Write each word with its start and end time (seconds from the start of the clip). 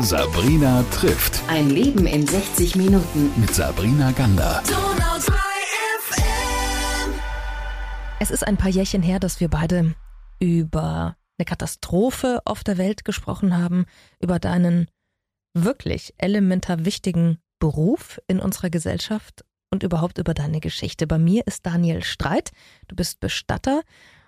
Sabrina 0.00 0.84
trifft. 0.90 1.40
Ein 1.48 1.70
Leben 1.70 2.06
in 2.06 2.26
60 2.26 2.76
Minuten. 2.76 3.32
Mit 3.40 3.54
Sabrina 3.54 4.12
Gander. 4.12 4.62
Es 8.20 8.30
ist 8.30 8.46
ein 8.46 8.56
paar 8.56 8.70
Jährchen 8.70 9.02
her, 9.02 9.18
dass 9.20 9.40
wir 9.40 9.48
beide 9.48 9.94
über 10.40 11.16
eine 11.38 11.44
Katastrophe 11.44 12.40
auf 12.44 12.64
der 12.64 12.78
Welt 12.78 13.04
gesprochen 13.04 13.56
haben, 13.56 13.86
über 14.20 14.38
deinen 14.38 14.88
wirklich 15.54 16.14
elementar 16.18 16.84
wichtigen 16.84 17.38
Beruf 17.58 18.20
in 18.26 18.40
unserer 18.40 18.70
Gesellschaft 18.70 19.44
und 19.70 19.82
überhaupt 19.82 20.18
über 20.18 20.34
deine 20.34 20.60
Geschichte. 20.60 21.06
Bei 21.06 21.18
mir 21.18 21.46
ist 21.46 21.66
Daniel 21.66 22.02
Streit, 22.02 22.50
du 22.88 22.96
bist 22.96 23.20
Bestatter 23.20 23.82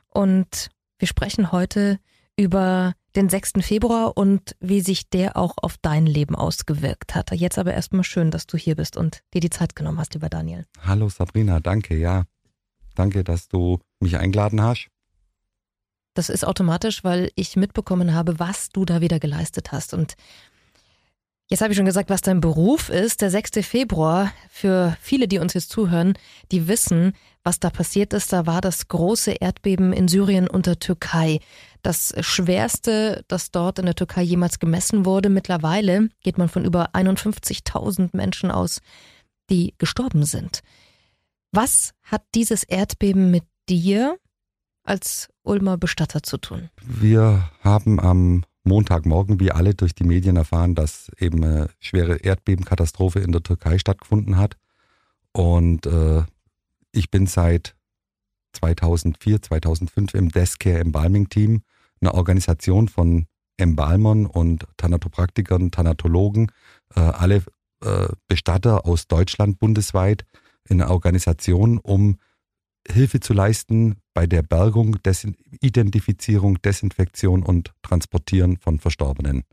und 0.09 0.69
wir 0.99 1.09
sprechen 1.09 1.53
heute 1.53 1.99
über 2.37 2.95
den 3.17 3.29
6. 3.31 3.53
Februar 3.61 4.17
und 4.17 4.55
wie 4.61 4.81
sich 4.81 5.09
der 5.09 5.37
auch 5.37 5.55
auf 5.63 5.77
dein 5.81 6.07
Leben 6.07 6.37
ausgewirkt 6.37 7.15
hat. 7.15 7.33
Jetzt 7.33 7.59
aber 7.59 7.73
erstmal 7.73 8.05
schön, 8.05 8.31
dass 8.31 8.47
du 8.47 8.59
hier 8.59 8.77
bist 8.77 8.97
und 8.97 9.23
dir 9.33 9.41
die 9.41 9.51
Zeit 9.51 9.75
genommen 9.75 9.99
hast, 9.99 10.15
lieber 10.15 10.29
Daniel. 10.29 10.67
Hallo 10.83 11.09
Sabrina, 11.09 11.61
danke, 11.61 11.97
ja. 11.97 12.25
Danke, 12.95 13.25
dass 13.25 13.49
du 13.49 13.79
mich 14.01 14.17
eingeladen 14.19 14.61
hast. 14.61 14.89
Das 16.15 16.29
ist 16.29 16.47
automatisch, 16.47 17.05
weil 17.05 17.31
ich 17.35 17.57
mitbekommen 17.57 18.15
habe, 18.15 18.39
was 18.39 18.71
du 18.71 18.85
da 18.85 19.01
wieder 19.01 19.19
geleistet 19.19 19.73
hast. 19.73 19.93
Und 19.93 20.15
jetzt 21.49 21.61
habe 21.61 21.73
ich 21.73 21.77
schon 21.77 21.87
gesagt, 21.87 22.11
was 22.11 22.23
dein 22.23 22.41
Beruf 22.41 22.89
ist. 22.89 23.21
Der 23.21 23.31
6. 23.31 23.67
Februar, 23.67 24.33
für 24.49 24.97
viele, 25.01 25.29
die 25.29 25.39
uns 25.39 25.55
jetzt 25.55 25.71
zuhören, 25.71 26.15
die 26.53 26.69
wissen, 26.69 27.15
was 27.47 27.61
da 27.61 27.71
passiert 27.71 28.13
ist. 28.13 28.33
Da 28.33 28.45
war 28.45 28.61
das 28.61 28.89
große 28.89 29.31
Erdbeben 29.31 29.93
in 29.93 30.09
Syrien 30.09 30.49
und 30.49 30.67
der 30.67 30.81
Türkei. 30.81 31.39
Das 31.81 32.13
schwerste, 32.21 33.25
das 33.29 33.53
dort 33.53 33.79
in 33.79 33.87
der 33.87 33.95
Türkei 33.95 34.23
jemals 34.23 34.59
gemessen 34.59 35.07
wurde. 35.07 35.29
Mittlerweile 35.29 36.09
geht 36.23 36.39
man 36.39 36.49
von 36.49 36.65
über 36.65 36.91
51.000 36.97 38.11
Menschen 38.15 38.51
aus, 38.51 38.81
die 39.49 39.75
gestorben 39.79 40.25
sind. 40.25 40.61
Was 41.53 41.93
hat 42.03 42.25
dieses 42.35 42.65
Erdbeben 42.65 43.31
mit 43.31 43.45
dir 43.69 44.19
als 44.83 45.29
Ulmer 45.45 45.79
Bestatter 45.79 46.25
zu 46.25 46.39
tun? 46.39 46.69
Wir 46.83 47.49
haben 47.61 48.01
am 48.01 48.45
Montagmorgen, 48.65 49.39
wie 49.39 49.53
alle 49.53 49.77
durch 49.77 49.95
die 49.95 50.03
Medien 50.03 50.37
erfahren, 50.37 50.75
dass 50.75 51.13
eben 51.21 51.45
eine 51.45 51.71
schwere 51.79 52.17
Erdbebenkatastrophe 52.17 53.21
in 53.21 53.31
der 53.31 53.45
Türkei 53.45 53.79
stattgefunden 53.79 54.37
hat. 54.37 54.57
Und 55.31 55.87
äh, 55.87 56.25
ich 56.97 57.11
bin 57.11 57.27
seit 57.27 57.77
2004, 58.55 59.43
2005 59.43 60.15
im 60.15 60.29
Deathcare 60.31 60.79
Embalming 60.79 61.29
Team, 61.29 61.63
eine 62.01 62.15
Organisation 62.15 62.89
von 62.89 63.27
Embalmern 63.59 64.27
und 64.27 64.67
Thanatopraktikern, 64.77 65.71
Thanatologen, 65.71 66.51
äh, 66.95 67.01
alle 67.01 67.43
äh, 67.85 68.09
Bestatter 68.29 68.87
aus 68.87 69.07
Deutschland 69.09 69.59
bundesweit 69.59 70.25
in 70.69 70.81
einer 70.81 70.91
Organisation, 70.91 71.79
um 71.79 72.19
Hilfe 72.89 73.21
zu 73.21 73.33
leisten 73.33 73.97
bei 74.15 74.27
der 74.27 74.43
Bergung, 74.43 75.03
Des 75.03 75.27
Identifizierung, 75.61 76.61
Desinfektion 76.63 77.43
und 77.43 77.73
Transportieren 77.83 78.59
von 78.59 78.79
Verstorbenen. 78.79 79.45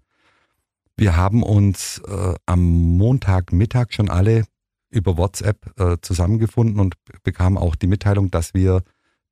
Wir 0.95 1.15
haben 1.15 1.41
uns 1.41 1.99
äh, 2.07 2.35
am 2.45 2.61
Montagmittag 2.97 3.91
schon 3.91 4.09
alle 4.09 4.45
über 4.93 5.17
WhatsApp 5.17 5.79
äh, 5.79 5.97
zusammengefunden 6.01 6.79
und 6.79 6.95
bekamen 7.23 7.57
auch 7.57 7.75
die 7.75 7.87
Mitteilung, 7.87 8.31
dass 8.31 8.53
wir 8.53 8.83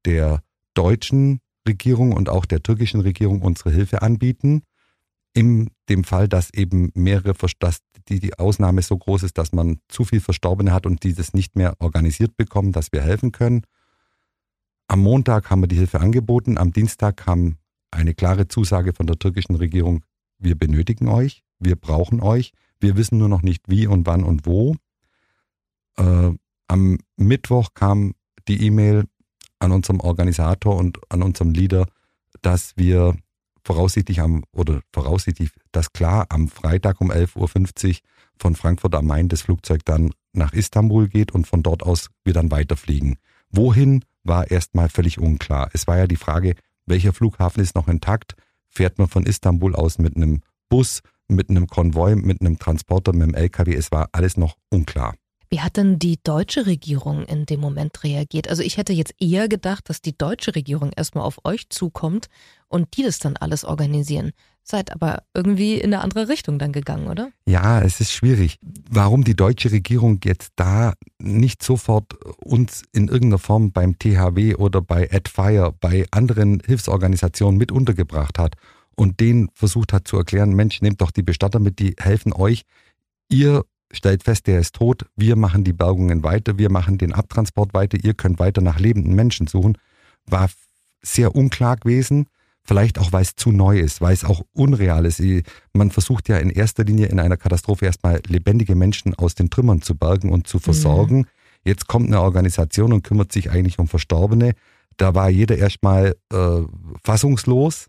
der 0.05 0.41
deutschen 0.73 1.39
Regierung 1.67 2.13
und 2.13 2.29
auch 2.29 2.45
der 2.45 2.63
türkischen 2.63 3.01
Regierung 3.01 3.41
unsere 3.41 3.71
Hilfe 3.71 4.01
anbieten. 4.01 4.63
In 5.33 5.69
dem 5.87 6.03
Fall, 6.03 6.27
dass 6.27 6.53
eben 6.53 6.91
mehrere, 6.93 7.33
dass 7.59 7.79
die, 8.09 8.19
die 8.19 8.37
Ausnahme 8.37 8.81
so 8.81 8.97
groß 8.97 9.23
ist, 9.23 9.37
dass 9.37 9.53
man 9.53 9.79
zu 9.87 10.03
viel 10.03 10.19
Verstorbene 10.19 10.73
hat 10.73 10.85
und 10.85 11.03
dieses 11.03 11.33
nicht 11.33 11.55
mehr 11.55 11.75
organisiert 11.79 12.35
bekommen, 12.35 12.71
dass 12.71 12.91
wir 12.91 13.01
helfen 13.01 13.31
können. 13.31 13.61
Am 14.87 14.99
Montag 14.99 15.49
haben 15.49 15.61
wir 15.61 15.67
die 15.67 15.77
Hilfe 15.77 16.01
angeboten. 16.01 16.57
Am 16.57 16.73
Dienstag 16.73 17.17
kam 17.17 17.57
eine 17.91 18.13
klare 18.13 18.47
Zusage 18.47 18.93
von 18.93 19.07
der 19.07 19.19
türkischen 19.19 19.55
Regierung, 19.55 20.03
wir 20.37 20.55
benötigen 20.55 21.07
euch, 21.07 21.43
wir 21.59 21.75
brauchen 21.75 22.21
euch, 22.21 22.51
wir 22.79 22.97
wissen 22.97 23.17
nur 23.17 23.29
noch 23.29 23.43
nicht 23.43 23.69
wie 23.69 23.87
und 23.87 24.07
wann 24.07 24.23
und 24.23 24.45
wo. 24.45 24.75
Äh, 25.97 26.31
am 26.67 26.97
Mittwoch 27.17 27.69
kam 27.73 28.13
die 28.47 28.65
E-Mail 28.65 29.05
an 29.59 29.71
unserem 29.71 29.99
Organisator 29.99 30.75
und 30.75 30.99
an 31.09 31.21
unserem 31.21 31.51
Leader, 31.51 31.85
dass 32.41 32.73
wir 32.77 33.15
voraussichtlich 33.63 34.21
am, 34.21 34.43
oder 34.51 34.81
voraussichtlich, 34.91 35.51
dass 35.71 35.93
klar 35.93 36.25
am 36.29 36.47
Freitag 36.47 37.01
um 37.01 37.11
11.50 37.11 37.89
Uhr 37.89 37.95
von 38.39 38.55
Frankfurt 38.55 38.95
am 38.95 39.05
Main 39.05 39.27
das 39.27 39.43
Flugzeug 39.43 39.85
dann 39.85 40.11
nach 40.33 40.53
Istanbul 40.53 41.07
geht 41.07 41.31
und 41.31 41.45
von 41.45 41.61
dort 41.61 41.83
aus 41.83 42.09
wir 42.23 42.33
dann 42.33 42.51
weiterfliegen. 42.51 43.17
Wohin 43.49 44.03
war 44.23 44.49
erstmal 44.49 44.89
völlig 44.89 45.19
unklar. 45.19 45.69
Es 45.73 45.87
war 45.87 45.97
ja 45.97 46.07
die 46.07 46.15
Frage, 46.15 46.55
welcher 46.85 47.13
Flughafen 47.13 47.61
ist 47.61 47.75
noch 47.75 47.87
intakt? 47.87 48.35
Fährt 48.69 48.97
man 48.97 49.07
von 49.07 49.25
Istanbul 49.25 49.75
aus 49.75 49.99
mit 49.99 50.15
einem 50.15 50.41
Bus, 50.69 51.01
mit 51.27 51.49
einem 51.49 51.67
Konvoi, 51.67 52.15
mit 52.15 52.41
einem 52.41 52.57
Transporter, 52.57 53.13
mit 53.13 53.23
einem 53.23 53.35
LKW? 53.35 53.75
Es 53.75 53.91
war 53.91 54.09
alles 54.13 54.37
noch 54.37 54.57
unklar. 54.69 55.15
Wie 55.53 55.59
hat 55.59 55.75
denn 55.75 55.99
die 55.99 56.17
deutsche 56.23 56.65
Regierung 56.65 57.25
in 57.25 57.45
dem 57.45 57.59
Moment 57.59 58.05
reagiert? 58.05 58.47
Also 58.47 58.63
ich 58.63 58.77
hätte 58.77 58.93
jetzt 58.93 59.13
eher 59.19 59.49
gedacht, 59.49 59.89
dass 59.89 60.01
die 60.01 60.17
deutsche 60.17 60.55
Regierung 60.55 60.93
erstmal 60.95 61.25
auf 61.25 61.43
euch 61.43 61.67
zukommt 61.67 62.27
und 62.69 62.95
die 62.95 63.03
das 63.03 63.19
dann 63.19 63.35
alles 63.35 63.65
organisieren. 63.65 64.31
Seid 64.63 64.93
aber 64.93 65.23
irgendwie 65.33 65.73
in 65.73 65.93
eine 65.93 66.03
andere 66.03 66.29
Richtung 66.29 66.57
dann 66.57 66.71
gegangen, 66.71 67.07
oder? 67.07 67.31
Ja, 67.45 67.81
es 67.81 67.99
ist 67.99 68.13
schwierig. 68.13 68.59
Warum 68.89 69.25
die 69.25 69.35
deutsche 69.35 69.73
Regierung 69.73 70.21
jetzt 70.23 70.53
da 70.55 70.93
nicht 71.19 71.63
sofort 71.63 72.13
uns 72.37 72.83
in 72.93 73.09
irgendeiner 73.09 73.39
Form 73.39 73.73
beim 73.73 73.99
THW 73.99 74.55
oder 74.55 74.81
bei 74.81 75.11
AdFire, 75.11 75.73
bei 75.77 76.05
anderen 76.11 76.61
Hilfsorganisationen 76.65 77.57
mit 77.57 77.73
untergebracht 77.73 78.39
hat 78.39 78.55
und 78.95 79.19
denen 79.19 79.49
versucht 79.53 79.91
hat 79.91 80.07
zu 80.07 80.15
erklären, 80.15 80.53
Mensch, 80.53 80.81
nehmt 80.81 81.01
doch 81.01 81.11
die 81.11 81.23
Bestatter 81.23 81.59
mit, 81.59 81.79
die 81.79 81.95
helfen 81.99 82.31
euch. 82.31 82.61
Ihr 83.27 83.65
stellt 83.91 84.23
fest, 84.23 84.47
der 84.47 84.59
ist 84.59 84.75
tot, 84.75 85.05
wir 85.15 85.35
machen 85.35 85.63
die 85.63 85.73
Bergungen 85.73 86.23
weiter, 86.23 86.57
wir 86.57 86.71
machen 86.71 86.97
den 86.97 87.13
Abtransport 87.13 87.73
weiter, 87.73 87.97
ihr 88.01 88.13
könnt 88.13 88.39
weiter 88.39 88.61
nach 88.61 88.79
lebenden 88.79 89.13
Menschen 89.13 89.47
suchen, 89.47 89.77
war 90.25 90.49
sehr 91.01 91.35
unklar 91.35 91.77
gewesen. 91.77 92.27
Vielleicht 92.63 92.99
auch, 92.99 93.11
weil 93.11 93.23
es 93.23 93.35
zu 93.35 93.51
neu 93.51 93.79
ist, 93.79 94.01
weil 94.01 94.13
es 94.13 94.23
auch 94.23 94.43
unreal 94.53 95.05
ist. 95.07 95.19
Man 95.73 95.89
versucht 95.89 96.29
ja 96.29 96.37
in 96.37 96.51
erster 96.51 96.83
Linie 96.83 97.07
in 97.07 97.19
einer 97.19 97.35
Katastrophe 97.35 97.85
erstmal 97.85 98.21
lebendige 98.27 98.75
Menschen 98.75 99.15
aus 99.15 99.33
den 99.33 99.49
Trümmern 99.49 99.81
zu 99.81 99.95
bergen 99.95 100.29
und 100.29 100.45
zu 100.45 100.59
versorgen. 100.59 101.17
Mhm. 101.17 101.25
Jetzt 101.63 101.87
kommt 101.87 102.07
eine 102.07 102.21
Organisation 102.21 102.93
und 102.93 103.03
kümmert 103.03 103.31
sich 103.31 103.49
eigentlich 103.49 103.79
um 103.79 103.87
Verstorbene. 103.87 104.53
Da 104.97 105.15
war 105.15 105.29
jeder 105.29 105.57
erstmal 105.57 106.15
äh, 106.31 106.61
fassungslos 107.03 107.87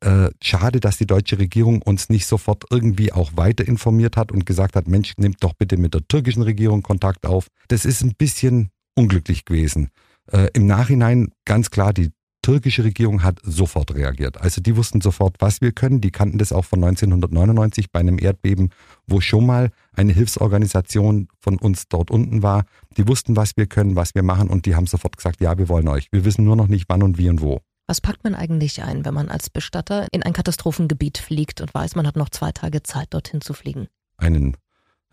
äh, 0.00 0.30
schade, 0.42 0.80
dass 0.80 0.98
die 0.98 1.06
deutsche 1.06 1.38
Regierung 1.38 1.82
uns 1.82 2.08
nicht 2.08 2.26
sofort 2.26 2.64
irgendwie 2.70 3.12
auch 3.12 3.32
weiter 3.36 3.66
informiert 3.66 4.16
hat 4.16 4.30
und 4.30 4.46
gesagt 4.46 4.76
hat, 4.76 4.86
Mensch, 4.86 5.14
nimmt 5.16 5.42
doch 5.42 5.54
bitte 5.54 5.76
mit 5.76 5.94
der 5.94 6.06
türkischen 6.06 6.42
Regierung 6.42 6.82
Kontakt 6.82 7.26
auf. 7.26 7.48
Das 7.68 7.84
ist 7.84 8.02
ein 8.02 8.14
bisschen 8.16 8.70
unglücklich 8.94 9.44
gewesen. 9.44 9.90
Äh, 10.30 10.48
Im 10.54 10.66
Nachhinein 10.66 11.32
ganz 11.44 11.70
klar, 11.70 11.92
die 11.92 12.10
türkische 12.42 12.84
Regierung 12.84 13.22
hat 13.24 13.40
sofort 13.42 13.94
reagiert. 13.94 14.40
Also 14.40 14.60
die 14.60 14.76
wussten 14.76 15.00
sofort, 15.00 15.36
was 15.40 15.60
wir 15.60 15.72
können. 15.72 16.00
Die 16.00 16.10
kannten 16.10 16.38
das 16.38 16.52
auch 16.52 16.64
von 16.64 16.82
1999 16.82 17.90
bei 17.90 18.00
einem 18.00 18.18
Erdbeben, 18.18 18.70
wo 19.06 19.20
schon 19.20 19.44
mal 19.44 19.70
eine 19.92 20.12
Hilfsorganisation 20.12 21.28
von 21.40 21.58
uns 21.58 21.88
dort 21.88 22.10
unten 22.10 22.42
war. 22.42 22.64
Die 22.96 23.06
wussten, 23.08 23.36
was 23.36 23.56
wir 23.56 23.66
können, 23.66 23.96
was 23.96 24.14
wir 24.14 24.22
machen 24.22 24.48
und 24.48 24.64
die 24.66 24.76
haben 24.76 24.86
sofort 24.86 25.16
gesagt, 25.16 25.40
ja, 25.40 25.58
wir 25.58 25.68
wollen 25.68 25.88
euch. 25.88 26.08
Wir 26.12 26.24
wissen 26.24 26.44
nur 26.44 26.56
noch 26.56 26.68
nicht 26.68 26.84
wann 26.88 27.02
und 27.02 27.18
wie 27.18 27.28
und 27.28 27.40
wo. 27.40 27.60
Was 27.88 28.02
packt 28.02 28.22
man 28.22 28.34
eigentlich 28.34 28.82
ein, 28.82 29.06
wenn 29.06 29.14
man 29.14 29.30
als 29.30 29.48
Bestatter 29.48 30.08
in 30.12 30.22
ein 30.22 30.34
Katastrophengebiet 30.34 31.16
fliegt 31.16 31.62
und 31.62 31.72
weiß, 31.72 31.96
man 31.96 32.06
hat 32.06 32.16
noch 32.16 32.28
zwei 32.28 32.52
Tage 32.52 32.82
Zeit, 32.82 33.14
dorthin 33.14 33.40
zu 33.40 33.54
fliegen? 33.54 33.88
Einen 34.18 34.58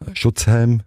äh, 0.01 0.13
Schutzhelm, 0.13 0.83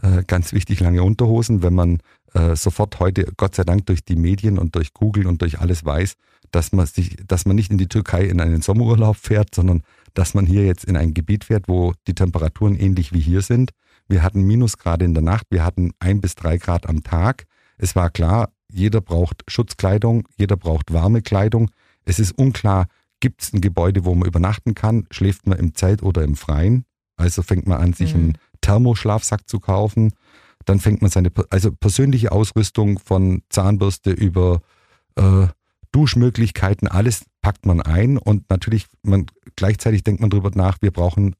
äh, 0.00 0.22
ganz 0.26 0.54
wichtig 0.54 0.80
lange 0.80 1.02
Unterhosen, 1.02 1.62
wenn 1.62 1.74
man 1.74 1.98
äh, 2.32 2.56
sofort 2.56 2.98
heute, 2.98 3.30
Gott 3.36 3.54
sei 3.54 3.64
Dank, 3.64 3.84
durch 3.84 4.02
die 4.02 4.16
Medien 4.16 4.58
und 4.58 4.74
durch 4.74 4.94
Google 4.94 5.26
und 5.26 5.42
durch 5.42 5.60
alles 5.60 5.84
weiß, 5.84 6.14
dass 6.50 6.72
man 6.72 6.86
sich, 6.86 7.18
dass 7.26 7.44
man 7.44 7.56
nicht 7.56 7.70
in 7.70 7.76
die 7.76 7.88
Türkei 7.88 8.24
in 8.24 8.40
einen 8.40 8.62
Sommerurlaub 8.62 9.16
fährt, 9.16 9.54
sondern 9.54 9.82
dass 10.14 10.32
man 10.32 10.46
hier 10.46 10.64
jetzt 10.64 10.86
in 10.86 10.96
ein 10.96 11.12
Gebiet 11.12 11.44
fährt, 11.44 11.68
wo 11.68 11.92
die 12.06 12.14
Temperaturen 12.14 12.74
ähnlich 12.74 13.12
wie 13.12 13.20
hier 13.20 13.42
sind. 13.42 13.72
Wir 14.08 14.22
hatten 14.22 14.46
Minusgrade 14.46 15.04
in 15.04 15.12
der 15.12 15.22
Nacht, 15.22 15.44
wir 15.50 15.62
hatten 15.62 15.92
ein 15.98 16.22
bis 16.22 16.36
drei 16.36 16.56
Grad 16.56 16.88
am 16.88 17.02
Tag. 17.02 17.44
Es 17.76 17.94
war 17.94 18.08
klar, 18.08 18.48
jeder 18.70 19.00
braucht 19.00 19.42
Schutzkleidung, 19.48 20.26
jeder 20.36 20.56
braucht 20.56 20.92
warme 20.92 21.22
Kleidung. 21.22 21.70
Es 22.04 22.18
ist 22.18 22.32
unklar, 22.32 22.86
gibt 23.20 23.42
es 23.42 23.52
ein 23.52 23.60
Gebäude, 23.60 24.04
wo 24.04 24.14
man 24.14 24.28
übernachten 24.28 24.74
kann? 24.74 25.06
Schläft 25.10 25.46
man 25.46 25.58
im 25.58 25.74
Zelt 25.74 26.02
oder 26.02 26.22
im 26.22 26.36
Freien? 26.36 26.84
Also 27.16 27.42
fängt 27.42 27.66
man 27.66 27.80
an, 27.80 27.92
sich 27.92 28.14
mhm. 28.14 28.20
einen 28.20 28.38
Thermoschlafsack 28.60 29.48
zu 29.48 29.60
kaufen. 29.60 30.12
Dann 30.64 30.80
fängt 30.80 31.02
man 31.02 31.10
seine 31.10 31.30
also 31.50 31.72
persönliche 31.72 32.32
Ausrüstung 32.32 32.98
von 32.98 33.42
Zahnbürste 33.48 34.10
über 34.10 34.60
äh, 35.16 35.48
Duschmöglichkeiten, 35.92 36.86
alles 36.88 37.24
packt 37.40 37.64
man 37.64 37.80
ein 37.80 38.18
und 38.18 38.50
natürlich, 38.50 38.86
man, 39.02 39.26
gleichzeitig 39.56 40.04
denkt 40.04 40.20
man 40.20 40.30
darüber 40.30 40.50
nach, 40.54 40.78
wir 40.80 40.90
brauchen 40.90 41.34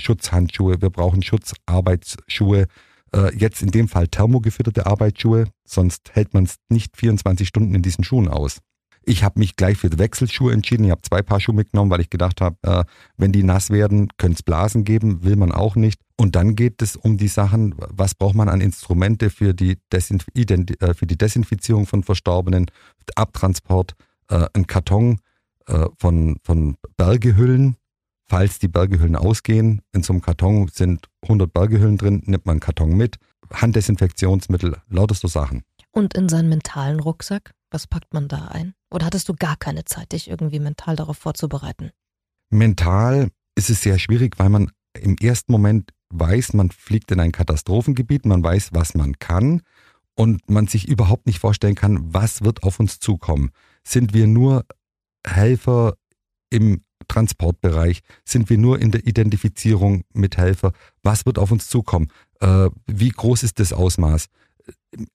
Schutzhandschuhe, 0.00 0.82
wir 0.82 0.90
brauchen 0.90 1.22
Schutzarbeitsschuhe, 1.22 2.66
äh, 3.14 3.34
jetzt 3.36 3.62
in 3.62 3.70
dem 3.70 3.88
Fall 3.88 4.08
thermogefütterte 4.08 4.86
Arbeitsschuhe, 4.86 5.48
sonst 5.64 6.10
hält 6.12 6.34
man 6.34 6.44
es 6.44 6.56
nicht 6.68 6.96
24 6.96 7.46
Stunden 7.46 7.74
in 7.74 7.82
diesen 7.82 8.04
Schuhen 8.04 8.28
aus. 8.28 8.58
Ich 9.04 9.24
habe 9.24 9.40
mich 9.40 9.56
gleich 9.56 9.78
für 9.78 9.98
Wechselschuhe 9.98 10.52
entschieden. 10.52 10.84
Ich 10.84 10.90
habe 10.92 11.02
zwei 11.02 11.22
Paar 11.22 11.40
Schuhe 11.40 11.56
mitgenommen, 11.56 11.90
weil 11.90 12.00
ich 12.00 12.10
gedacht 12.10 12.40
habe, 12.40 12.56
äh, 12.62 12.84
wenn 13.16 13.32
die 13.32 13.42
nass 13.42 13.70
werden, 13.70 14.08
könnte 14.16 14.36
es 14.36 14.42
Blasen 14.42 14.84
geben, 14.84 15.24
will 15.24 15.36
man 15.36 15.50
auch 15.50 15.74
nicht. 15.74 16.00
Und 16.16 16.36
dann 16.36 16.54
geht 16.54 16.82
es 16.82 16.94
um 16.94 17.18
die 17.18 17.28
Sachen, 17.28 17.74
was 17.76 18.14
braucht 18.14 18.36
man 18.36 18.48
an 18.48 18.60
Instrumente 18.60 19.30
für 19.30 19.54
die, 19.54 19.78
Desinf 19.92 20.26
äh, 20.34 20.94
für 20.94 21.06
die 21.06 21.18
Desinfizierung 21.18 21.86
von 21.86 22.04
Verstorbenen, 22.04 22.66
Abtransport, 23.16 23.94
äh, 24.28 24.46
ein 24.52 24.68
Karton 24.68 25.18
äh, 25.66 25.86
von, 25.98 26.36
von 26.44 26.76
Bergehüllen, 26.96 27.76
falls 28.32 28.58
die 28.58 28.68
Bergehüllen 28.68 29.14
ausgehen. 29.14 29.82
In 29.92 30.02
so 30.02 30.14
einem 30.14 30.22
Karton 30.22 30.66
sind 30.72 31.10
100 31.24 31.52
Bergehüllen 31.52 31.98
drin, 31.98 32.22
nimmt 32.24 32.46
man 32.46 32.54
einen 32.54 32.60
Karton 32.60 32.96
mit. 32.96 33.18
Handdesinfektionsmittel, 33.52 34.78
lauter 34.88 35.14
so 35.14 35.28
Sachen. 35.28 35.64
Und 35.90 36.14
in 36.14 36.30
seinen 36.30 36.48
mentalen 36.48 36.98
Rucksack, 36.98 37.52
was 37.70 37.86
packt 37.86 38.14
man 38.14 38.28
da 38.28 38.48
ein? 38.48 38.72
Oder 38.90 39.04
hattest 39.04 39.28
du 39.28 39.34
gar 39.34 39.56
keine 39.56 39.84
Zeit, 39.84 40.12
dich 40.12 40.30
irgendwie 40.30 40.60
mental 40.60 40.96
darauf 40.96 41.18
vorzubereiten? 41.18 41.90
Mental 42.48 43.28
ist 43.54 43.68
es 43.68 43.82
sehr 43.82 43.98
schwierig, 43.98 44.38
weil 44.38 44.48
man 44.48 44.70
im 44.98 45.18
ersten 45.18 45.52
Moment 45.52 45.90
weiß, 46.08 46.54
man 46.54 46.70
fliegt 46.70 47.10
in 47.10 47.20
ein 47.20 47.32
Katastrophengebiet, 47.32 48.24
man 48.24 48.42
weiß, 48.42 48.70
was 48.72 48.94
man 48.94 49.18
kann 49.18 49.60
und 50.14 50.48
man 50.48 50.68
sich 50.68 50.88
überhaupt 50.88 51.26
nicht 51.26 51.38
vorstellen 51.38 51.74
kann, 51.74 52.14
was 52.14 52.40
wird 52.40 52.62
auf 52.62 52.80
uns 52.80 52.98
zukommen. 52.98 53.50
Sind 53.84 54.14
wir 54.14 54.26
nur 54.26 54.64
Helfer 55.22 55.98
im 56.48 56.82
Transportbereich? 57.08 58.00
Sind 58.24 58.50
wir 58.50 58.58
nur 58.58 58.80
in 58.80 58.90
der 58.90 59.06
Identifizierung 59.06 60.04
mit 60.12 60.36
Helfer? 60.36 60.72
Was 61.02 61.26
wird 61.26 61.38
auf 61.38 61.50
uns 61.50 61.68
zukommen? 61.68 62.08
Äh, 62.40 62.70
wie 62.86 63.10
groß 63.10 63.42
ist 63.42 63.58
das 63.58 63.72
Ausmaß? 63.72 64.26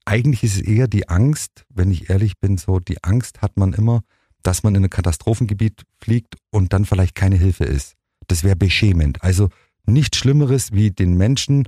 Eigentlich 0.06 0.44
ist 0.44 0.56
es 0.56 0.62
eher 0.62 0.88
die 0.88 1.08
Angst, 1.10 1.66
wenn 1.70 1.92
ich 1.92 2.10
ehrlich 2.10 2.40
bin, 2.40 2.58
so 2.58 2.80
die 2.80 3.04
Angst 3.04 3.42
hat 3.42 3.58
man 3.58 3.74
immer, 3.74 4.02
dass 4.44 4.64
man 4.64 4.76
in 4.76 4.84
ein 4.84 4.90
Katastrophengebiet 4.90 5.84
fliegt 6.00 6.36
und 6.52 6.74
dann 6.74 6.86
vielleicht 6.86 7.16
keine 7.16 7.36
Hilfe 7.36 7.64
ist. 7.64 7.96
Das 8.28 8.44
wäre 8.44 8.56
beschämend. 8.56 9.24
Also 9.24 9.50
nichts 9.86 10.18
Schlimmeres 10.18 10.72
wie 10.72 10.92
den 10.92 11.16
Menschen, 11.16 11.68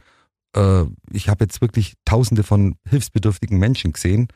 äh, 0.55 0.83
ich 1.11 1.29
habe 1.29 1.45
jetzt 1.45 1.61
wirklich 1.61 1.93
tausende 2.05 2.43
von 2.43 2.75
hilfsbedürftigen 2.87 3.57
Menschen 3.57 3.93
gesehen 3.93 4.27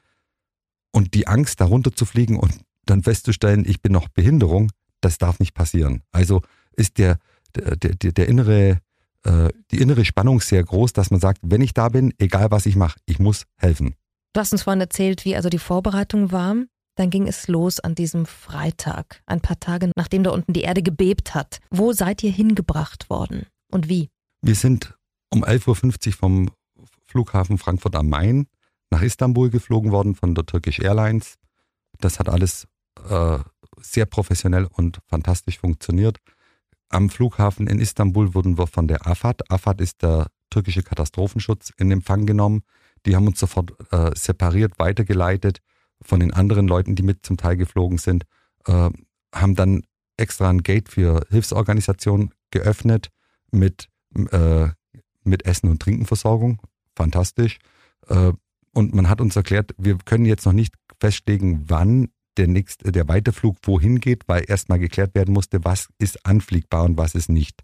und 0.92 1.14
die 1.14 1.28
Angst, 1.28 1.60
darunter 1.60 1.94
zu 1.94 2.06
fliegen 2.06 2.38
und 2.38 2.54
dann 2.86 3.04
festzustellen, 3.04 3.64
ich 3.68 3.82
bin 3.82 3.92
noch 3.92 4.10
Behinderung, 4.10 4.72
das 5.04 5.18
darf 5.18 5.40
nicht 5.40 5.54
passieren. 5.54 6.02
Also 6.12 6.42
ist 6.76 6.98
der, 6.98 7.18
der, 7.56 7.76
der, 7.76 8.12
der 8.12 8.28
innere, 8.28 8.80
äh, 9.24 9.50
die 9.72 9.80
innere 9.80 10.06
Spannung 10.06 10.42
sehr 10.42 10.64
groß, 10.64 10.94
dass 10.94 11.12
man 11.12 11.20
sagt, 11.20 11.40
wenn 11.44 11.62
ich 11.62 11.74
da 11.74 11.90
bin, 11.90 12.14
egal 12.18 12.52
was 12.52 12.66
ich 12.66 12.76
mache, 12.76 13.00
ich 13.06 13.20
muss 13.20 13.46
helfen. 13.58 13.96
Du 14.34 14.40
hast 14.40 14.52
uns 14.52 14.64
vorhin 14.64 14.82
erzählt, 14.82 15.26
wie 15.26 15.36
also 15.36 15.50
die 15.50 15.60
Vorbereitung 15.60 16.32
war. 16.32 16.56
Dann 16.96 17.10
ging 17.10 17.28
es 17.28 17.48
los 17.48 17.80
an 17.80 17.96
diesem 17.96 18.28
Freitag, 18.28 19.24
ein 19.26 19.42
paar 19.42 19.60
Tage 19.60 19.92
nachdem 19.96 20.24
da 20.24 20.30
unten 20.30 20.54
die 20.54 20.62
Erde 20.62 20.84
gebebt 20.84 21.34
hat. 21.34 21.60
Wo 21.72 21.92
seid 21.92 22.22
ihr 22.22 22.32
hingebracht 22.32 23.10
worden 23.10 23.48
und 23.72 23.90
wie? 23.90 24.12
Wir 24.44 24.54
sind 24.54 24.96
um 25.32 25.44
11.50 25.44 26.08
Uhr 26.08 26.14
vom 26.14 26.52
Flughafen 27.08 27.58
Frankfurt 27.58 27.96
am 27.96 28.10
Main 28.10 28.46
nach 28.92 29.02
Istanbul 29.02 29.50
geflogen 29.50 29.92
worden 29.92 30.14
von 30.14 30.36
der 30.36 30.46
Turkish 30.46 30.80
Airlines. 30.80 31.36
Das 32.00 32.20
hat 32.20 32.30
alles 32.30 32.68
äh, 33.10 33.40
sehr 33.84 34.06
professionell 34.06 34.66
und 34.66 35.00
fantastisch 35.08 35.60
funktioniert. 35.60 36.20
Am 36.90 37.10
Flughafen 37.10 37.68
in 37.68 37.80
Istanbul 37.80 38.34
wurden 38.34 38.58
wir 38.58 38.68
von 38.68 38.88
der 38.88 39.08
AFAD, 39.08 39.50
AFAD 39.52 39.82
ist 39.82 40.02
der 40.04 40.28
türkische 40.50 40.84
Katastrophenschutz, 40.84 41.72
in 41.78 41.92
Empfang 41.92 42.26
genommen. 42.26 42.64
Die 43.06 43.16
haben 43.16 43.28
uns 43.28 43.40
sofort 43.40 43.74
äh, 43.92 44.12
separiert 44.16 44.74
weitergeleitet 44.78 45.60
von 46.02 46.20
den 46.20 46.34
anderen 46.34 46.68
Leuten, 46.68 46.96
die 46.96 47.04
mit 47.04 47.26
zum 47.26 47.38
Teil 47.38 47.58
geflogen 47.58 47.98
sind, 47.98 48.26
äh, 48.68 48.90
haben 49.34 49.56
dann 49.56 49.84
extra 50.18 50.50
ein 50.50 50.62
Gate 50.62 50.90
für 50.90 51.26
Hilfsorganisationen 51.30 52.32
geöffnet 52.52 53.10
mit 53.52 53.90
äh, 54.32 54.70
mit 55.24 55.46
Essen 55.46 55.70
und 55.70 55.82
Trinkenversorgung. 55.82 56.62
Fantastisch. 56.96 57.60
Äh, 58.08 58.34
und 58.74 58.94
man 58.94 59.10
hat 59.10 59.22
uns 59.22 59.36
erklärt, 59.36 59.74
wir 59.78 59.98
können 59.98 60.26
jetzt 60.26 60.46
noch 60.46 60.54
nicht 60.54 60.76
festlegen, 61.00 61.64
wann 61.68 62.10
der 62.38 62.48
nächste, 62.48 62.92
der 62.92 63.08
Weiterflug 63.08 63.58
wohin 63.64 64.00
geht, 64.00 64.28
weil 64.28 64.44
erstmal 64.48 64.80
geklärt 64.80 65.16
werden 65.16 65.34
musste, 65.34 65.64
was 65.64 65.90
ist 66.00 66.26
anfliegbar 66.26 66.84
und 66.84 66.98
was 66.98 67.16
ist 67.16 67.30
nicht. 67.30 67.62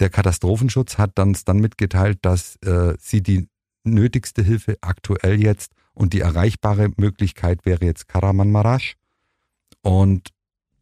Der 0.00 0.10
Katastrophenschutz 0.10 0.98
hat 0.98 1.18
uns 1.18 1.44
dann 1.44 1.58
mitgeteilt, 1.58 2.18
dass 2.22 2.56
äh, 2.56 2.94
sie 2.98 3.22
die 3.22 3.48
nötigste 3.84 4.42
Hilfe 4.42 4.76
aktuell 4.80 5.42
jetzt 5.42 5.72
und 5.94 6.12
die 6.12 6.20
erreichbare 6.20 6.90
Möglichkeit 6.96 7.64
wäre 7.64 7.84
jetzt 7.84 8.08
Karaman 8.08 8.50
Marash 8.50 8.96
und 9.82 10.30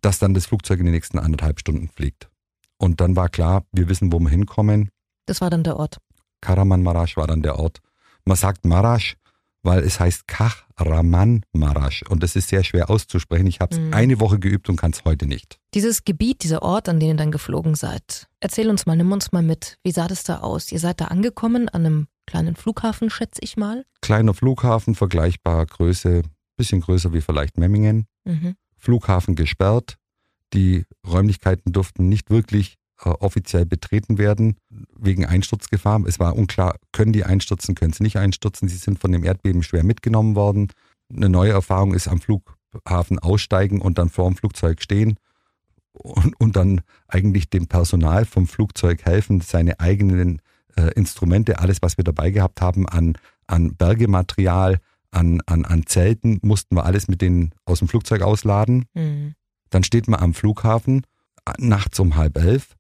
dass 0.01 0.19
dann 0.19 0.35
das 0.35 0.47
Flugzeug 0.47 0.79
in 0.81 0.87
den 0.87 0.95
nächsten 0.95 1.19
anderthalb 1.19 1.61
Stunden 1.61 1.89
fliegt. 1.89 2.31
Und 2.79 3.01
dann 3.01 3.17
war 3.17 3.29
klar, 3.29 3.65
wir 3.73 3.89
wissen, 3.89 4.13
wo 4.13 4.19
wir 4.19 4.31
hinkommen. 4.31 4.91
Das 5.27 5.41
war 5.41 5.51
dann 5.51 5.65
der 5.65 5.77
Ort. 5.77 5.99
Karaman 6.41 6.83
Marash 6.83 7.17
war 7.17 7.27
dann 7.27 7.43
der 7.43 7.59
Ort. 7.59 7.81
Man 8.25 8.37
sagt 8.37 8.65
Marash, 8.65 9.17
weil 9.63 9.81
es 9.81 10.01
heißt 10.01 10.27
Kahraman 10.27 11.43
Marash 11.53 12.03
und 12.09 12.23
das 12.23 12.37
ist 12.37 12.49
sehr 12.49 12.65
schwer 12.65 12.91
auszusprechen. 12.91 13.47
Ich 13.47 13.61
habe 13.61 13.75
es 13.75 13.81
mhm. 13.81 13.93
eine 13.93 14.21
Woche 14.21 14.39
geübt 14.39 14.69
und 14.69 14.77
kann 14.77 14.93
es 14.93 15.05
heute 15.05 15.27
nicht. 15.27 15.59
Dieses 15.75 16.05
Gebiet, 16.05 16.43
dieser 16.43 16.63
Ort, 16.63 16.89
an 16.89 17.01
den 17.01 17.11
ihr 17.11 17.17
dann 17.17 17.33
geflogen 17.33 17.75
seid, 17.75 18.29
erzähl 18.41 18.71
uns 18.71 18.87
mal, 18.87 18.97
nimm 18.97 19.13
uns 19.13 19.33
mal 19.33 19.43
mit. 19.43 19.79
Wie 19.83 19.93
sah 19.93 20.09
das 20.09 20.25
da 20.25 20.39
aus? 20.39 20.73
Ihr 20.73 20.81
seid 20.81 21.01
da 21.01 21.07
angekommen 21.07 21.69
an 21.69 21.87
einem 21.87 22.07
kleinen 22.27 22.57
Flughafen, 22.57 23.11
schätze 23.11 23.41
ich 23.43 23.57
mal. 23.57 23.85
Kleiner 24.01 24.35
Flughafen, 24.35 24.95
vergleichbar 24.95 25.67
Größe, 25.67 26.23
bisschen 26.57 26.81
größer 26.81 27.13
wie 27.13 27.21
vielleicht 27.21 27.59
Memmingen. 27.59 28.07
Mhm. 28.25 28.55
Flughafen 28.77 29.35
gesperrt. 29.35 29.97
Die 30.55 30.85
Räumlichkeiten 31.07 31.73
durften 31.73 32.09
nicht 32.09 32.31
wirklich 32.31 32.77
offiziell 33.07 33.67
betreten 33.67 34.19
werden 34.19 34.57
wegen 34.99 35.25
Einsturzgefahr. 35.25 36.03
Es 36.07 36.19
war 36.19 36.37
unklar, 36.37 36.77
können 36.93 37.13
die 37.13 37.25
einstürzen, 37.25 37.75
können 37.75 37.93
sie 37.93 38.03
nicht 38.03 38.17
einstürzen. 38.17 38.69
Sie 38.69 38.77
sind 38.77 38.99
von 38.99 39.13
dem 39.13 39.25
Erdbeben 39.25 39.63
schwer 39.63 39.85
mitgenommen 39.85 40.35
worden. 40.35 40.69
Eine 41.15 41.29
neue 41.29 41.53
Erfahrung 41.53 41.95
ist 41.95 42.09
am 42.09 42.21
Flughafen 42.21 43.19
aussteigen 43.19 43.81
und 43.81 43.99
dann 43.99 44.11
vor 44.11 44.29
dem 44.29 44.37
Flugzeug 44.37 44.83
stehen 44.83 45.17
und, 45.93 46.39
und 46.39 46.57
dann 46.57 46.83
eigentlich 47.09 47.51
dem 47.51 47.67
Personal 47.67 48.25
vom 48.25 48.47
Flugzeug 48.47 49.05
helfen, 49.05 49.41
seine 49.41 49.81
eigenen 49.81 50.41
äh, 50.77 50.93
Instrumente, 50.95 51.59
alles, 51.59 51.83
was 51.83 51.97
wir 51.97 52.05
dabei 52.05 52.31
gehabt 52.31 52.61
haben, 52.61 52.89
an, 52.89 53.15
an 53.47 53.75
Bergematerial, 53.77 54.79
an, 55.11 55.41
an, 55.47 55.65
an 55.65 55.87
Zelten, 55.87 56.39
mussten 56.43 56.77
wir 56.77 56.85
alles 56.85 57.09
mit 57.09 57.21
denen 57.23 57.53
aus 57.65 57.81
dem 57.81 57.89
Flugzeug 57.89 58.23
ausladen. 58.23 58.85
Mhm. 58.95 59.35
Dann 59.71 59.85
steht 59.85 60.09
man 60.09 60.21
am 60.21 60.35
Flughafen 60.35 61.07
äh, 61.45 61.53
nachts 61.59 61.99
um 61.99 62.17
halb 62.17 62.39
elf 62.39 62.77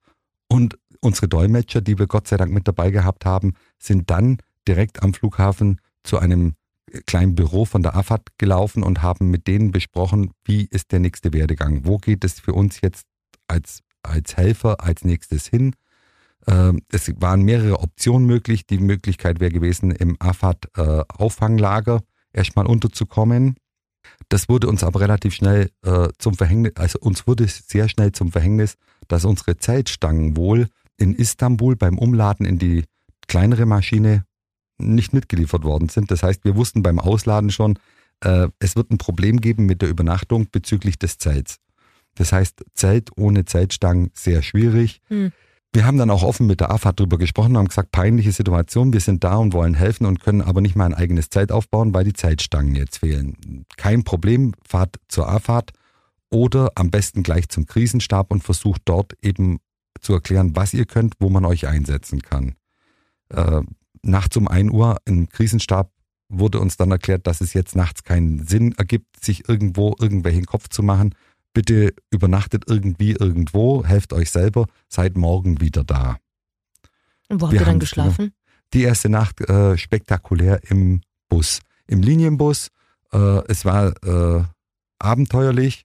und 0.50 0.78
unsere 1.00 1.28
Dolmetscher, 1.28 1.80
die 1.80 1.98
wir 1.98 2.06
Gott 2.06 2.28
sei 2.28 2.36
Dank 2.36 2.52
mit 2.52 2.66
dabei 2.68 2.90
gehabt 2.90 3.24
haben, 3.24 3.54
sind 3.78 4.10
dann 4.10 4.38
direkt 4.66 5.02
am 5.02 5.14
Flughafen 5.14 5.80
zu 6.02 6.18
einem 6.18 6.54
kleinen 7.06 7.34
Büro 7.34 7.64
von 7.64 7.82
der 7.82 7.94
AFAD 7.94 8.32
gelaufen 8.36 8.82
und 8.82 9.02
haben 9.02 9.30
mit 9.30 9.46
denen 9.46 9.70
besprochen, 9.70 10.32
wie 10.44 10.64
ist 10.64 10.92
der 10.92 10.98
nächste 10.98 11.32
Werdegang? 11.32 11.84
Wo 11.84 11.98
geht 11.98 12.24
es 12.24 12.40
für 12.40 12.52
uns 12.52 12.80
jetzt 12.80 13.06
als, 13.46 13.82
als 14.02 14.36
Helfer 14.36 14.82
als 14.82 15.04
nächstes 15.04 15.46
hin? 15.46 15.74
Ähm, 16.46 16.82
es 16.90 17.12
waren 17.20 17.42
mehrere 17.42 17.80
Optionen 17.80 18.26
möglich. 18.26 18.66
Die 18.66 18.78
Möglichkeit 18.78 19.40
wäre 19.40 19.52
gewesen, 19.52 19.92
im 19.92 20.16
AFAD-Auffanglager 20.18 21.96
äh, 21.96 22.38
erstmal 22.38 22.66
unterzukommen. 22.66 23.54
Das 24.30 24.48
wurde 24.48 24.68
uns 24.68 24.84
aber 24.84 25.00
relativ 25.00 25.34
schnell 25.34 25.70
äh, 25.82 26.08
zum 26.18 26.34
Verhängnis, 26.34 26.72
also 26.76 27.00
uns 27.00 27.26
wurde 27.26 27.46
sehr 27.48 27.88
schnell 27.88 28.12
zum 28.12 28.30
Verhängnis, 28.30 28.76
dass 29.08 29.24
unsere 29.24 29.56
Zeltstangen 29.56 30.36
wohl 30.36 30.68
in 30.96 31.14
Istanbul 31.14 31.74
beim 31.74 31.98
Umladen 31.98 32.46
in 32.46 32.58
die 32.58 32.84
kleinere 33.26 33.66
Maschine 33.66 34.24
nicht 34.78 35.12
mitgeliefert 35.12 35.64
worden 35.64 35.88
sind. 35.88 36.12
Das 36.12 36.22
heißt, 36.22 36.44
wir 36.44 36.54
wussten 36.54 36.82
beim 36.82 37.00
Ausladen 37.00 37.50
schon, 37.50 37.78
äh, 38.20 38.48
es 38.60 38.76
wird 38.76 38.92
ein 38.92 38.98
Problem 38.98 39.40
geben 39.40 39.66
mit 39.66 39.82
der 39.82 39.88
Übernachtung 39.88 40.46
bezüglich 40.50 40.96
des 40.96 41.18
Zelts. 41.18 41.56
Das 42.14 42.32
heißt, 42.32 42.64
Zelt 42.74 43.10
ohne 43.16 43.44
Zeltstangen 43.44 44.10
sehr 44.14 44.42
schwierig. 44.42 45.00
Hm. 45.08 45.32
Wir 45.72 45.86
haben 45.86 45.98
dann 45.98 46.10
auch 46.10 46.24
offen 46.24 46.48
mit 46.48 46.60
der 46.60 46.72
AFAD 46.72 46.98
drüber 46.98 47.16
gesprochen 47.16 47.52
und 47.52 47.58
haben 47.58 47.68
gesagt, 47.68 47.92
peinliche 47.92 48.32
Situation, 48.32 48.92
wir 48.92 49.00
sind 49.00 49.22
da 49.22 49.36
und 49.36 49.52
wollen 49.52 49.74
helfen 49.74 50.04
und 50.04 50.20
können 50.20 50.42
aber 50.42 50.60
nicht 50.60 50.74
mal 50.74 50.86
ein 50.86 50.94
eigenes 50.94 51.30
Zelt 51.30 51.52
aufbauen, 51.52 51.94
weil 51.94 52.02
die 52.02 52.12
Zeltstangen 52.12 52.74
jetzt 52.74 52.98
fehlen. 52.98 53.64
Kein 53.76 54.02
Problem, 54.02 54.52
fahrt 54.66 54.96
zur 55.08 55.28
AFAD 55.28 55.72
oder 56.28 56.72
am 56.74 56.90
besten 56.90 57.22
gleich 57.22 57.48
zum 57.48 57.66
Krisenstab 57.66 58.32
und 58.32 58.42
versucht 58.42 58.82
dort 58.84 59.12
eben 59.22 59.58
zu 60.00 60.12
erklären, 60.12 60.56
was 60.56 60.74
ihr 60.74 60.86
könnt, 60.86 61.14
wo 61.20 61.28
man 61.28 61.44
euch 61.44 61.68
einsetzen 61.68 62.20
kann. 62.20 62.56
Äh, 63.28 63.62
nachts 64.02 64.36
um 64.36 64.48
1 64.48 64.72
Uhr 64.72 64.96
im 65.04 65.28
Krisenstab 65.28 65.92
wurde 66.28 66.60
uns 66.60 66.76
dann 66.76 66.90
erklärt, 66.90 67.26
dass 67.26 67.40
es 67.40 67.52
jetzt 67.52 67.76
nachts 67.76 68.02
keinen 68.02 68.46
Sinn 68.46 68.72
ergibt, 68.72 69.22
sich 69.22 69.48
irgendwo 69.48 69.94
irgendwelchen 70.00 70.46
Kopf 70.46 70.68
zu 70.68 70.82
machen. 70.82 71.14
Bitte 71.52 71.94
übernachtet 72.10 72.64
irgendwie 72.68 73.12
irgendwo, 73.12 73.84
helft 73.84 74.12
euch 74.12 74.30
selber, 74.30 74.66
seid 74.88 75.16
morgen 75.16 75.60
wieder 75.60 75.84
da. 75.84 76.18
Und 77.28 77.40
wo 77.40 77.46
habt 77.46 77.54
ihr 77.54 77.64
dann 77.64 77.80
geschlafen? 77.80 78.32
Die 78.72 78.82
erste 78.82 79.08
Nacht 79.08 79.40
äh, 79.40 79.76
spektakulär 79.76 80.60
im 80.70 81.00
Bus, 81.28 81.60
im 81.86 82.02
Linienbus. 82.02 82.68
Äh, 83.12 83.42
es 83.48 83.64
war 83.64 83.92
äh, 84.04 84.44
abenteuerlich. 84.98 85.84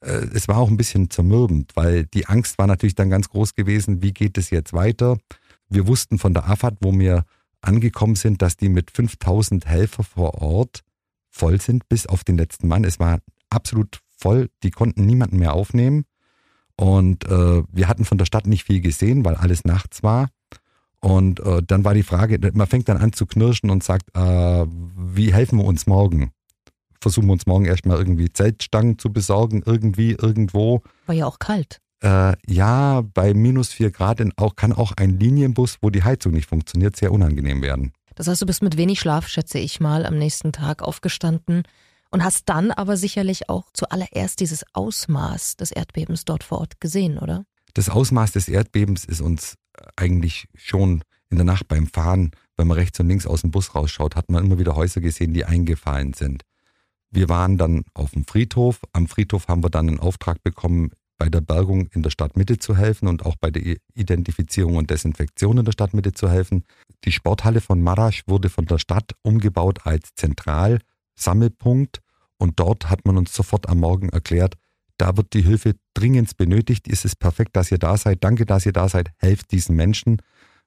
Äh, 0.00 0.26
es 0.32 0.48
war 0.48 0.58
auch 0.58 0.68
ein 0.68 0.76
bisschen 0.76 1.10
zermürbend, 1.10 1.72
weil 1.74 2.06
die 2.06 2.26
Angst 2.26 2.58
war 2.58 2.66
natürlich 2.66 2.94
dann 2.94 3.10
ganz 3.10 3.28
groß 3.28 3.54
gewesen, 3.54 4.02
wie 4.02 4.12
geht 4.12 4.38
es 4.38 4.50
jetzt 4.50 4.72
weiter? 4.72 5.18
Wir 5.68 5.86
wussten 5.86 6.18
von 6.18 6.34
der 6.34 6.48
AFAD, 6.48 6.76
wo 6.80 6.92
wir 6.98 7.24
angekommen 7.60 8.16
sind, 8.16 8.42
dass 8.42 8.56
die 8.56 8.68
mit 8.68 8.90
5000 8.90 9.66
Helfer 9.66 10.04
vor 10.04 10.42
Ort 10.42 10.80
voll 11.30 11.60
sind, 11.60 11.88
bis 11.88 12.06
auf 12.06 12.24
den 12.24 12.36
letzten 12.36 12.68
Mann. 12.68 12.84
Es 12.84 12.98
war 12.98 13.20
absolut 13.48 14.00
voll, 14.22 14.48
die 14.62 14.70
konnten 14.70 15.04
niemanden 15.04 15.38
mehr 15.38 15.52
aufnehmen. 15.52 16.04
Und 16.76 17.24
äh, 17.26 17.62
wir 17.70 17.88
hatten 17.88 18.04
von 18.04 18.18
der 18.18 18.24
Stadt 18.24 18.46
nicht 18.46 18.64
viel 18.64 18.80
gesehen, 18.80 19.24
weil 19.24 19.34
alles 19.34 19.64
nachts 19.64 20.02
war. 20.02 20.28
Und 21.00 21.40
äh, 21.40 21.62
dann 21.66 21.84
war 21.84 21.94
die 21.94 22.04
Frage, 22.04 22.38
man 22.54 22.66
fängt 22.66 22.88
dann 22.88 22.96
an 22.96 23.12
zu 23.12 23.26
knirschen 23.26 23.70
und 23.70 23.82
sagt, 23.82 24.16
äh, 24.16 24.66
wie 24.96 25.32
helfen 25.32 25.58
wir 25.58 25.64
uns 25.64 25.86
morgen? 25.86 26.30
Versuchen 27.00 27.26
wir 27.26 27.32
uns 27.32 27.46
morgen 27.46 27.64
erstmal 27.64 27.98
irgendwie 27.98 28.32
Zeltstangen 28.32 28.98
zu 28.98 29.12
besorgen, 29.12 29.62
irgendwie, 29.66 30.12
irgendwo. 30.12 30.82
War 31.06 31.14
ja 31.14 31.26
auch 31.26 31.40
kalt. 31.40 31.80
Äh, 32.02 32.34
ja, 32.46 33.02
bei 33.14 33.34
minus 33.34 33.72
vier 33.72 33.90
Grad 33.90 34.22
auch, 34.36 34.54
kann 34.54 34.72
auch 34.72 34.92
ein 34.96 35.18
Linienbus, 35.18 35.78
wo 35.82 35.90
die 35.90 36.04
Heizung 36.04 36.32
nicht 36.32 36.48
funktioniert, 36.48 36.96
sehr 36.96 37.12
unangenehm 37.12 37.62
werden. 37.62 37.92
Das 38.14 38.28
heißt, 38.28 38.42
du 38.42 38.46
bist 38.46 38.62
mit 38.62 38.76
wenig 38.76 39.00
Schlaf, 39.00 39.26
schätze 39.26 39.58
ich 39.58 39.80
mal, 39.80 40.06
am 40.06 40.18
nächsten 40.18 40.52
Tag 40.52 40.82
aufgestanden 40.82 41.64
und 42.12 42.22
hast 42.22 42.48
dann 42.48 42.70
aber 42.70 42.96
sicherlich 42.96 43.48
auch 43.48 43.70
zuallererst 43.72 44.38
dieses 44.40 44.64
Ausmaß 44.74 45.56
des 45.56 45.72
Erdbebens 45.72 46.24
dort 46.24 46.44
vor 46.44 46.58
Ort 46.58 46.80
gesehen, 46.80 47.18
oder? 47.18 47.44
Das 47.74 47.88
Ausmaß 47.88 48.32
des 48.32 48.48
Erdbebens 48.48 49.04
ist 49.04 49.20
uns 49.20 49.56
eigentlich 49.96 50.46
schon 50.54 51.02
in 51.30 51.38
der 51.38 51.46
Nacht 51.46 51.66
beim 51.66 51.86
Fahren, 51.86 52.32
wenn 52.56 52.68
man 52.68 52.76
rechts 52.76 53.00
und 53.00 53.08
links 53.08 53.26
aus 53.26 53.40
dem 53.40 53.50
Bus 53.50 53.74
rausschaut, 53.74 54.14
hat 54.14 54.30
man 54.30 54.44
immer 54.44 54.58
wieder 54.58 54.76
Häuser 54.76 55.00
gesehen, 55.00 55.32
die 55.32 55.46
eingefallen 55.46 56.12
sind. 56.12 56.42
Wir 57.10 57.28
waren 57.28 57.58
dann 57.58 57.84
auf 57.94 58.12
dem 58.12 58.24
Friedhof. 58.26 58.80
Am 58.92 59.08
Friedhof 59.08 59.48
haben 59.48 59.62
wir 59.62 59.70
dann 59.70 59.88
einen 59.88 60.00
Auftrag 60.00 60.42
bekommen, 60.42 60.90
bei 61.18 61.28
der 61.28 61.40
Bergung 61.40 61.86
in 61.92 62.02
der 62.02 62.10
Stadtmitte 62.10 62.58
zu 62.58 62.76
helfen 62.76 63.06
und 63.06 63.24
auch 63.24 63.36
bei 63.36 63.50
der 63.50 63.76
Identifizierung 63.94 64.76
und 64.76 64.90
Desinfektion 64.90 65.58
in 65.58 65.64
der 65.64 65.72
Stadtmitte 65.72 66.12
zu 66.12 66.28
helfen. 66.28 66.64
Die 67.04 67.12
Sporthalle 67.12 67.60
von 67.60 67.80
Marasch 67.80 68.22
wurde 68.26 68.48
von 68.48 68.66
der 68.66 68.78
Stadt 68.78 69.12
umgebaut 69.22 69.86
als 69.86 70.14
Zentralsammelpunkt 71.14 72.00
und 72.38 72.58
dort 72.58 72.90
hat 72.90 73.04
man 73.06 73.16
uns 73.16 73.32
sofort 73.32 73.68
am 73.68 73.78
Morgen 73.80 74.08
erklärt, 74.08 74.56
da 74.98 75.16
wird 75.16 75.32
die 75.32 75.42
Hilfe 75.42 75.74
dringend 75.94 76.36
benötigt. 76.36 76.86
Es 76.88 77.04
ist 77.04 77.18
perfekt, 77.18 77.56
dass 77.56 77.70
ihr 77.70 77.78
da 77.78 77.96
seid. 77.96 78.22
Danke, 78.22 78.46
dass 78.46 78.66
ihr 78.66 78.72
da 78.72 78.88
seid. 78.88 79.10
Helft 79.18 79.50
diesen 79.50 79.74
Menschen. 79.74 80.18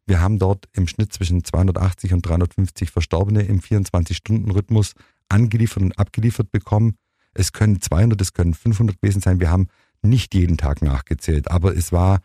Wir 0.06 0.20
haben 0.20 0.40
dort 0.40 0.66
im 0.74 0.88
Schnitt 0.88 1.14
zwischen 1.14 1.44
280 1.44 2.14
und 2.14 2.22
350 2.22 2.92
Verstorbene 2.92 3.44
im 3.44 3.60
24-Stunden-Rhythmus 3.60 4.94
angeliefert 5.30 5.84
und 5.84 5.98
abgeliefert 5.98 6.52
bekommen. 6.52 6.98
Es 7.34 7.54
können 7.54 7.82
200, 7.82 8.20
es 8.22 8.34
können 8.34 8.54
500 8.54 9.02
gewesen 9.02 9.22
sein. 9.22 9.40
Wir 9.40 9.50
haben 9.50 9.68
nicht 10.02 10.34
jeden 10.34 10.58
Tag 10.58 10.82
nachgezählt, 10.82 11.50
aber 11.50 11.76
es 11.76 11.92
war 11.92 12.20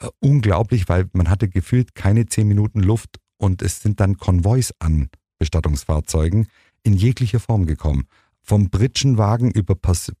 äh, 0.00 0.08
unglaublich, 0.20 0.88
weil 0.88 1.08
man 1.12 1.28
hatte 1.28 1.48
gefühlt 1.48 1.94
keine 1.94 2.26
zehn 2.26 2.48
Minuten 2.48 2.80
Luft 2.80 3.18
und 3.38 3.60
es 3.62 3.80
sind 3.80 4.00
dann 4.00 4.16
Konvois 4.16 4.72
an 4.78 5.10
Bestattungsfahrzeugen 5.38 6.48
in 6.86 6.94
jeglicher 6.94 7.40
Form 7.40 7.66
gekommen. 7.66 8.06
Vom 8.42 8.70
Britschenwagen 8.70 9.50
über 9.50 9.74
Pers 9.74 10.12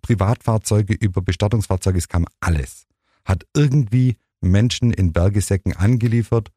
Privatfahrzeuge, 0.00 0.94
über 0.94 1.20
Bestattungsfahrzeuge, 1.20 1.98
es 1.98 2.08
kam 2.08 2.24
alles. 2.40 2.86
Hat 3.26 3.46
irgendwie 3.54 4.16
Menschen 4.40 4.90
in 4.90 5.12
Bergesäcken 5.12 5.76
angeliefert, 5.76 6.50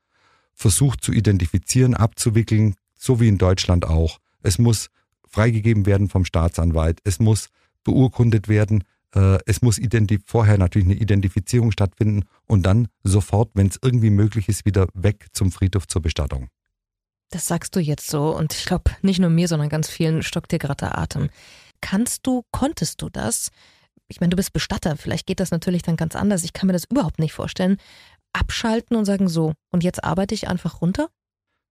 versucht 0.54 1.04
zu 1.04 1.12
identifizieren, 1.12 1.96
abzuwickeln, 1.96 2.76
so 2.98 3.20
wie 3.20 3.28
in 3.28 3.38
Deutschland 3.38 3.86
auch. 3.86 4.20
Es 4.42 4.58
muss 4.58 4.88
freigegeben 5.28 5.86
werden 5.86 6.08
vom 6.08 6.24
Staatsanwalt, 6.24 7.00
es 7.04 7.20
muss 7.20 7.50
beurkundet 7.84 8.48
werden, 8.48 8.86
äh, 9.14 9.40
es 9.46 9.62
muss 9.62 9.80
vorher 10.26 10.58
natürlich 10.58 10.88
eine 10.88 10.98
Identifizierung 10.98 11.72
stattfinden 11.72 12.24
und 12.48 12.64
dann 12.64 12.88
sofort, 13.04 13.52
wenn 13.54 13.68
es 13.68 13.80
irgendwie 13.82 14.12
möglich 14.12 14.48
ist, 14.48 14.66
wieder 14.66 14.88
weg 14.94 15.28
zum 15.34 15.52
Friedhof 15.52 15.88
zur 15.88 16.02
Bestattung. 16.02 16.48
Das 17.32 17.48
sagst 17.48 17.76
du 17.76 17.80
jetzt 17.80 18.10
so 18.10 18.36
und 18.36 18.54
ich 18.54 18.66
glaube, 18.66 18.92
nicht 19.02 19.20
nur 19.20 19.30
mir, 19.30 19.48
sondern 19.48 19.70
ganz 19.70 19.90
vielen 19.90 20.22
stockt 20.22 20.52
dir 20.52 20.60
gerade 20.60 20.86
der 20.86 20.98
Atem. 20.98 21.30
Kannst 21.80 22.28
du, 22.28 22.44
konntest 22.52 23.02
du 23.02 23.10
das? 23.10 23.50
Ich 24.08 24.20
meine, 24.20 24.32
du 24.32 24.36
bist 24.36 24.52
Bestatter, 24.54 24.98
vielleicht 24.98 25.26
geht 25.26 25.40
das 25.40 25.52
natürlich 25.52 25.82
dann 25.82 25.96
ganz 25.96 26.16
anders. 26.16 26.44
Ich 26.44 26.52
kann 26.54 26.68
mir 26.68 26.74
das 26.74 26.84
überhaupt 26.84 27.20
nicht 27.20 27.34
vorstellen. 27.34 27.78
Abschalten 28.34 28.98
und 28.98 29.06
sagen 29.06 29.30
so, 29.30 29.54
und 29.72 29.84
jetzt 29.84 30.04
arbeite 30.04 30.36
ich 30.36 30.50
einfach 30.50 30.82
runter? 30.82 31.10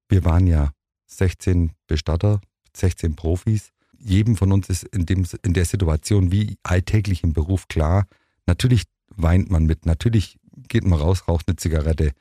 Wir 0.09 0.25
waren 0.25 0.47
ja 0.47 0.71
16 1.07 1.73
Bestatter, 1.87 2.40
16 2.75 3.14
Profis. 3.14 3.71
Jedem 3.99 4.37
von 4.37 4.52
uns 4.52 4.71
ist 4.71 4.85
in, 4.85 5.05
dem, 5.05 5.26
in 5.43 5.52
der 5.52 5.67
Situation 5.67 6.33
wie 6.33 6.57
alltäglich 6.62 7.23
im 7.23 7.35
Beruf 7.35 7.69
klar, 7.69 8.07
natürlich 8.47 8.85
weint 9.14 9.50
man 9.50 9.67
mit, 9.67 9.85
natürlich 9.85 10.38
geht 10.69 10.85
man 10.85 10.99
raus, 10.99 11.29
raucht 11.29 11.49
eine 11.49 11.57
Zigarette 11.57 12.12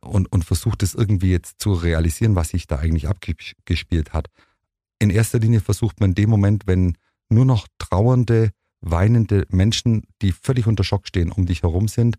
und, 0.00 0.30
und 0.32 0.44
versucht 0.44 0.82
es 0.82 0.94
irgendwie 0.94 1.30
jetzt 1.30 1.60
zu 1.60 1.72
realisieren, 1.72 2.34
was 2.34 2.50
sich 2.50 2.66
da 2.66 2.78
eigentlich 2.78 3.08
abgespielt 3.08 4.12
hat. 4.12 4.28
In 4.98 5.10
erster 5.10 5.38
Linie 5.38 5.60
versucht 5.60 6.00
man 6.00 6.10
in 6.10 6.14
dem 6.14 6.30
Moment, 6.30 6.66
wenn 6.66 6.96
nur 7.28 7.44
noch 7.44 7.66
trauernde, 7.78 8.50
weinende 8.80 9.46
Menschen, 9.50 10.02
die 10.22 10.32
völlig 10.32 10.66
unter 10.66 10.84
Schock 10.84 11.06
stehen, 11.06 11.32
um 11.32 11.46
dich 11.46 11.62
herum 11.62 11.88
sind, 11.88 12.16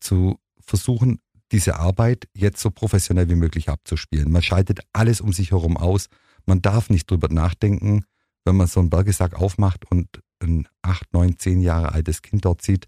zu 0.00 0.38
versuchen, 0.60 1.20
diese 1.52 1.76
Arbeit 1.76 2.28
jetzt 2.34 2.60
so 2.60 2.70
professionell 2.70 3.28
wie 3.28 3.36
möglich 3.36 3.68
abzuspielen. 3.68 4.30
Man 4.30 4.42
schaltet 4.42 4.80
alles 4.92 5.20
um 5.20 5.32
sich 5.32 5.52
herum 5.52 5.76
aus. 5.76 6.08
Man 6.44 6.60
darf 6.60 6.90
nicht 6.90 7.10
drüber 7.10 7.28
nachdenken, 7.28 8.04
wenn 8.44 8.56
man 8.56 8.66
so 8.66 8.80
einen 8.80 8.90
Bergesack 8.90 9.34
aufmacht 9.34 9.90
und 9.90 10.08
ein 10.40 10.68
acht, 10.82 11.12
neun, 11.12 11.38
zehn 11.38 11.60
Jahre 11.60 11.92
altes 11.92 12.22
Kind 12.22 12.44
dort 12.44 12.62
sieht, 12.62 12.86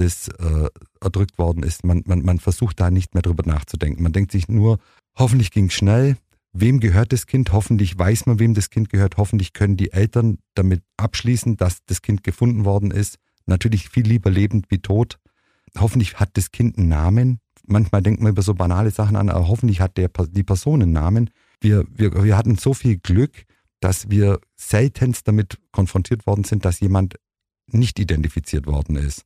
das 0.00 0.28
äh, 0.28 0.68
erdrückt 1.00 1.38
worden 1.38 1.62
ist. 1.62 1.84
Man, 1.84 2.02
man, 2.06 2.22
man 2.22 2.38
versucht 2.38 2.80
da 2.80 2.90
nicht 2.90 3.14
mehr 3.14 3.22
drüber 3.22 3.44
nachzudenken. 3.46 4.02
Man 4.02 4.12
denkt 4.12 4.32
sich 4.32 4.48
nur, 4.48 4.78
hoffentlich 5.16 5.50
ging 5.50 5.66
es 5.66 5.74
schnell. 5.74 6.16
Wem 6.52 6.80
gehört 6.80 7.12
das 7.12 7.26
Kind? 7.26 7.52
Hoffentlich 7.52 7.98
weiß 7.98 8.26
man, 8.26 8.38
wem 8.38 8.54
das 8.54 8.70
Kind 8.70 8.88
gehört. 8.88 9.16
Hoffentlich 9.16 9.52
können 9.52 9.76
die 9.76 9.92
Eltern 9.92 10.38
damit 10.54 10.82
abschließen, 10.96 11.56
dass 11.56 11.84
das 11.84 12.02
Kind 12.02 12.24
gefunden 12.24 12.64
worden 12.64 12.90
ist. 12.90 13.18
Natürlich 13.46 13.88
viel 13.88 14.06
lieber 14.06 14.30
lebend 14.30 14.66
wie 14.70 14.78
tot. 14.78 15.18
Hoffentlich 15.78 16.18
hat 16.18 16.30
das 16.34 16.50
Kind 16.50 16.78
einen 16.78 16.88
Namen. 16.88 17.40
Manchmal 17.66 18.02
denkt 18.02 18.22
man 18.22 18.32
über 18.32 18.42
so 18.42 18.54
banale 18.54 18.90
Sachen 18.90 19.16
an, 19.16 19.28
aber 19.28 19.48
hoffentlich 19.48 19.80
hat 19.80 19.96
der, 19.98 20.08
die 20.08 20.42
Person 20.42 20.82
einen 20.82 20.92
Namen. 20.92 21.30
Wir, 21.60 21.84
wir, 21.90 22.24
wir 22.24 22.36
hatten 22.36 22.56
so 22.56 22.72
viel 22.72 22.96
Glück, 22.98 23.44
dass 23.80 24.10
wir 24.10 24.40
seltenst 24.56 25.28
damit 25.28 25.58
konfrontiert 25.70 26.26
worden 26.26 26.44
sind, 26.44 26.64
dass 26.64 26.80
jemand 26.80 27.16
nicht 27.70 27.98
identifiziert 27.98 28.66
worden 28.66 28.96
ist. 28.96 29.24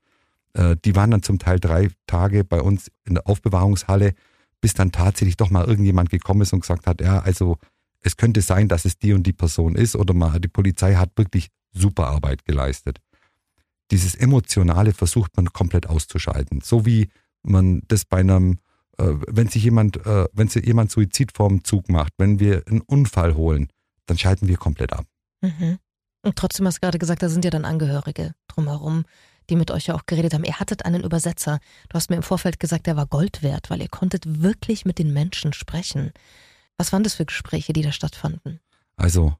Äh, 0.54 0.76
die 0.85 0.94
waren 0.97 1.11
dann 1.11 1.23
zum 1.23 1.38
Teil 1.38 1.61
drei 1.61 1.88
Tage 2.06 2.44
bei 2.44 2.61
uns 2.61 2.90
in 3.04 3.14
der 3.14 3.26
Aufbewahrungshalle, 3.26 4.14
bis 4.61 4.75
dann 4.75 4.92
tatsächlich 4.92 5.37
doch 5.37 5.50
mal 5.50 5.66
irgendjemand 5.66 6.11
gekommen 6.11 6.42
ist 6.42 6.52
und 6.52 6.61
gesagt 6.61 6.87
hat, 6.87 7.00
ja, 7.00 7.21
also 7.21 7.59
es 8.00 8.16
könnte 8.16 8.42
sein, 8.42 8.68
dass 8.68 8.85
es 8.85 8.99
die 8.99 9.12
und 9.12 9.25
die 9.25 9.32
Person 9.32 9.75
ist 9.75 9.97
oder 9.97 10.14
mal, 10.14 10.40
die 10.40 10.49
Polizei 10.49 10.94
hat 10.94 11.11
wirklich 11.16 11.49
super 11.73 12.09
Arbeit 12.09 12.44
geleistet. 12.44 13.00
Dieses 13.90 14.14
Emotionale 14.14 14.92
versucht 14.92 15.37
man 15.37 15.52
komplett 15.52 15.88
auszuschalten. 15.88 16.61
So 16.62 16.87
wie 16.87 17.09
man 17.42 17.82
das 17.88 18.04
bei 18.04 18.18
einem, 18.18 18.59
äh, 18.99 19.14
wenn 19.28 19.49
sich 19.49 19.64
jemand, 19.64 20.04
äh, 20.06 20.26
wenn 20.32 20.49
sich 20.49 20.64
jemand 20.64 20.90
Suizid 20.90 21.32
vorm 21.32 21.64
Zug 21.64 21.88
macht, 21.88 22.12
wenn 22.18 22.40
wir 22.40 22.62
einen 22.66 22.80
Unfall 22.80 23.35
holen, 23.35 23.68
dann 24.06 24.18
schalten 24.18 24.49
wir 24.49 24.56
komplett 24.56 24.92
ab. 24.92 25.06
Mhm. 25.40 25.78
Und 26.23 26.37
trotzdem 26.37 26.66
hast 26.66 26.76
du 26.76 26.80
gerade 26.80 26.99
gesagt, 26.99 27.23
da 27.23 27.28
sind 27.28 27.44
ja 27.44 27.50
dann 27.50 27.64
Angehörige 27.64 28.35
drumherum, 28.49 29.04
die 29.51 29.57
mit 29.57 29.71
euch 29.71 29.87
ja 29.87 29.95
auch 29.95 30.07
geredet 30.07 30.35
haben. 30.35 30.45
Ihr 30.45 30.59
hattet 30.59 30.85
einen 30.85 31.03
Übersetzer. 31.03 31.59
Du 31.89 31.95
hast 31.95 32.11
mir 32.11 32.17
im 32.17 32.23
Vorfeld 32.23 32.61
gesagt, 32.61 32.87
der 32.87 32.97
war 32.97 33.07
Gold 33.07 33.43
wert, 33.43 33.71
weil 33.71 33.81
ihr 33.81 33.89
konntet 33.89 34.43
wirklich 34.43 34.85
mit 34.85 34.99
den 34.99 35.13
Menschen 35.13 35.53
sprechen. 35.53 36.13
Was 36.77 36.93
waren 36.93 37.03
das 37.03 37.15
für 37.15 37.27
Gespräche, 37.27 37.73
die 37.73 37.83
da 37.83 37.93
stattfanden? 37.93 38.61
Also, 38.97 39.35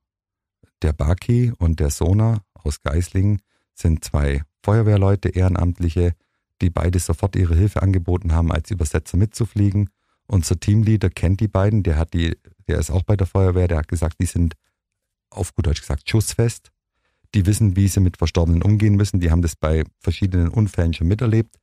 der 0.83 0.93
Baki 0.93 1.53
und 1.59 1.81
der 1.81 1.91
Sona 1.91 2.43
aus 2.55 2.83
Geislingen 2.83 3.41
sind 3.75 4.05
zwei 4.05 4.43
Feuerwehrleute, 4.63 5.31
Ehrenamtliche, 5.31 6.15
die 6.61 6.71
beide 6.71 6.99
sofort 6.99 7.37
ihre 7.37 7.57
Hilfe 7.57 7.83
angeboten 7.83 8.33
haben, 8.33 8.53
als 8.53 8.71
Übersetzer 8.71 9.17
mitzufliegen. 9.17 9.91
Unser 10.27 10.59
Teamleader 10.59 11.11
kennt 11.11 11.41
die 11.41 11.49
beiden, 11.49 11.83
der 11.83 11.97
hat 11.97 12.15
die, 12.15 12.37
der 12.69 12.79
ist 12.79 12.91
auch 12.91 13.03
bei 13.03 13.17
der 13.17 13.27
Feuerwehr, 13.27 13.69
der 13.69 13.79
hat 13.79 13.89
gesagt, 13.89 14.17
die 14.21 14.27
sind 14.27 14.55
auf 15.31 15.55
gut 15.55 15.67
Deutsch 15.67 15.81
gesagt 15.81 16.09
schussfest. 16.09 16.71
Die 17.35 17.47
wissen, 17.47 17.77
wie 17.77 17.89
sie 17.89 18.01
mit 18.01 18.19
Verstorbenen 18.19 18.63
umgehen 18.63 18.97
müssen. 18.97 19.21
Die 19.21 19.31
haben 19.31 19.43
das 19.43 19.57
bei 19.57 19.85
verschiedenen 20.01 20.49
Unfällen 20.49 20.93
schon 20.93 21.09
miterlebt. 21.09 21.57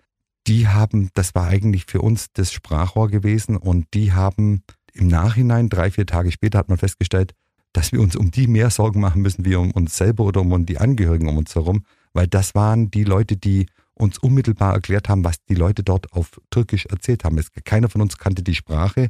Die 0.47 0.67
haben, 0.67 1.09
das 1.13 1.35
war 1.35 1.47
eigentlich 1.47 1.85
für 1.85 2.01
uns 2.01 2.27
das 2.33 2.51
Sprachrohr 2.51 3.09
gewesen 3.09 3.55
und 3.57 3.85
die 3.93 4.13
haben 4.13 4.63
im 4.93 5.07
Nachhinein, 5.07 5.69
drei, 5.69 5.91
vier 5.91 6.05
Tage 6.05 6.31
später, 6.31 6.57
hat 6.57 6.69
man 6.69 6.77
festgestellt, 6.77 7.33
dass 7.73 7.91
wir 7.91 8.01
uns 8.01 8.15
um 8.15 8.31
die 8.31 8.47
mehr 8.47 8.69
Sorgen 8.71 8.99
machen 8.99 9.21
müssen, 9.21 9.45
wie 9.45 9.55
um 9.55 9.71
uns 9.71 9.95
selber 9.95 10.23
oder 10.23 10.41
um 10.41 10.65
die 10.65 10.79
Angehörigen 10.79 11.27
um 11.27 11.37
uns 11.37 11.53
herum, 11.53 11.83
weil 12.13 12.27
das 12.27 12.55
waren 12.55 12.89
die 12.89 13.03
Leute, 13.03 13.37
die 13.37 13.67
uns 13.93 14.17
unmittelbar 14.17 14.73
erklärt 14.73 15.09
haben, 15.09 15.23
was 15.23 15.43
die 15.45 15.55
Leute 15.55 15.83
dort 15.83 16.13
auf 16.13 16.39
Türkisch 16.49 16.85
erzählt 16.85 17.23
haben. 17.23 17.37
Es, 17.37 17.51
keiner 17.65 17.89
von 17.89 18.01
uns 18.01 18.17
kannte 18.17 18.41
die 18.41 18.55
Sprache. 18.55 19.09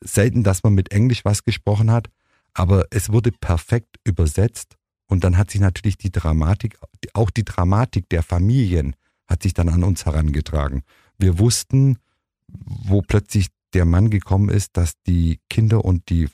Selten, 0.00 0.44
dass 0.44 0.62
man 0.62 0.74
mit 0.74 0.92
Englisch 0.92 1.24
was 1.24 1.44
gesprochen 1.44 1.90
hat, 1.90 2.08
aber 2.54 2.86
es 2.90 3.12
wurde 3.12 3.32
perfekt 3.32 3.96
übersetzt 4.04 4.77
und 5.08 5.24
dann 5.24 5.36
hat 5.36 5.50
sich 5.50 5.60
natürlich 5.60 5.96
die 5.98 6.12
Dramatik, 6.12 6.78
auch 7.14 7.30
die 7.30 7.44
Dramatik 7.44 8.08
der 8.10 8.22
Familien 8.22 8.94
hat 9.26 9.42
sich 9.42 9.54
dann 9.54 9.68
an 9.68 9.82
uns 9.82 10.06
herangetragen. 10.06 10.82
Wir 11.18 11.38
wussten, 11.38 11.98
wo 12.46 13.02
plötzlich 13.02 13.48
der 13.74 13.84
Mann 13.84 14.10
gekommen 14.10 14.48
ist, 14.48 14.76
dass 14.76 14.92
die 15.06 15.40
Kinder 15.50 15.84
und 15.84 16.08
die, 16.08 16.28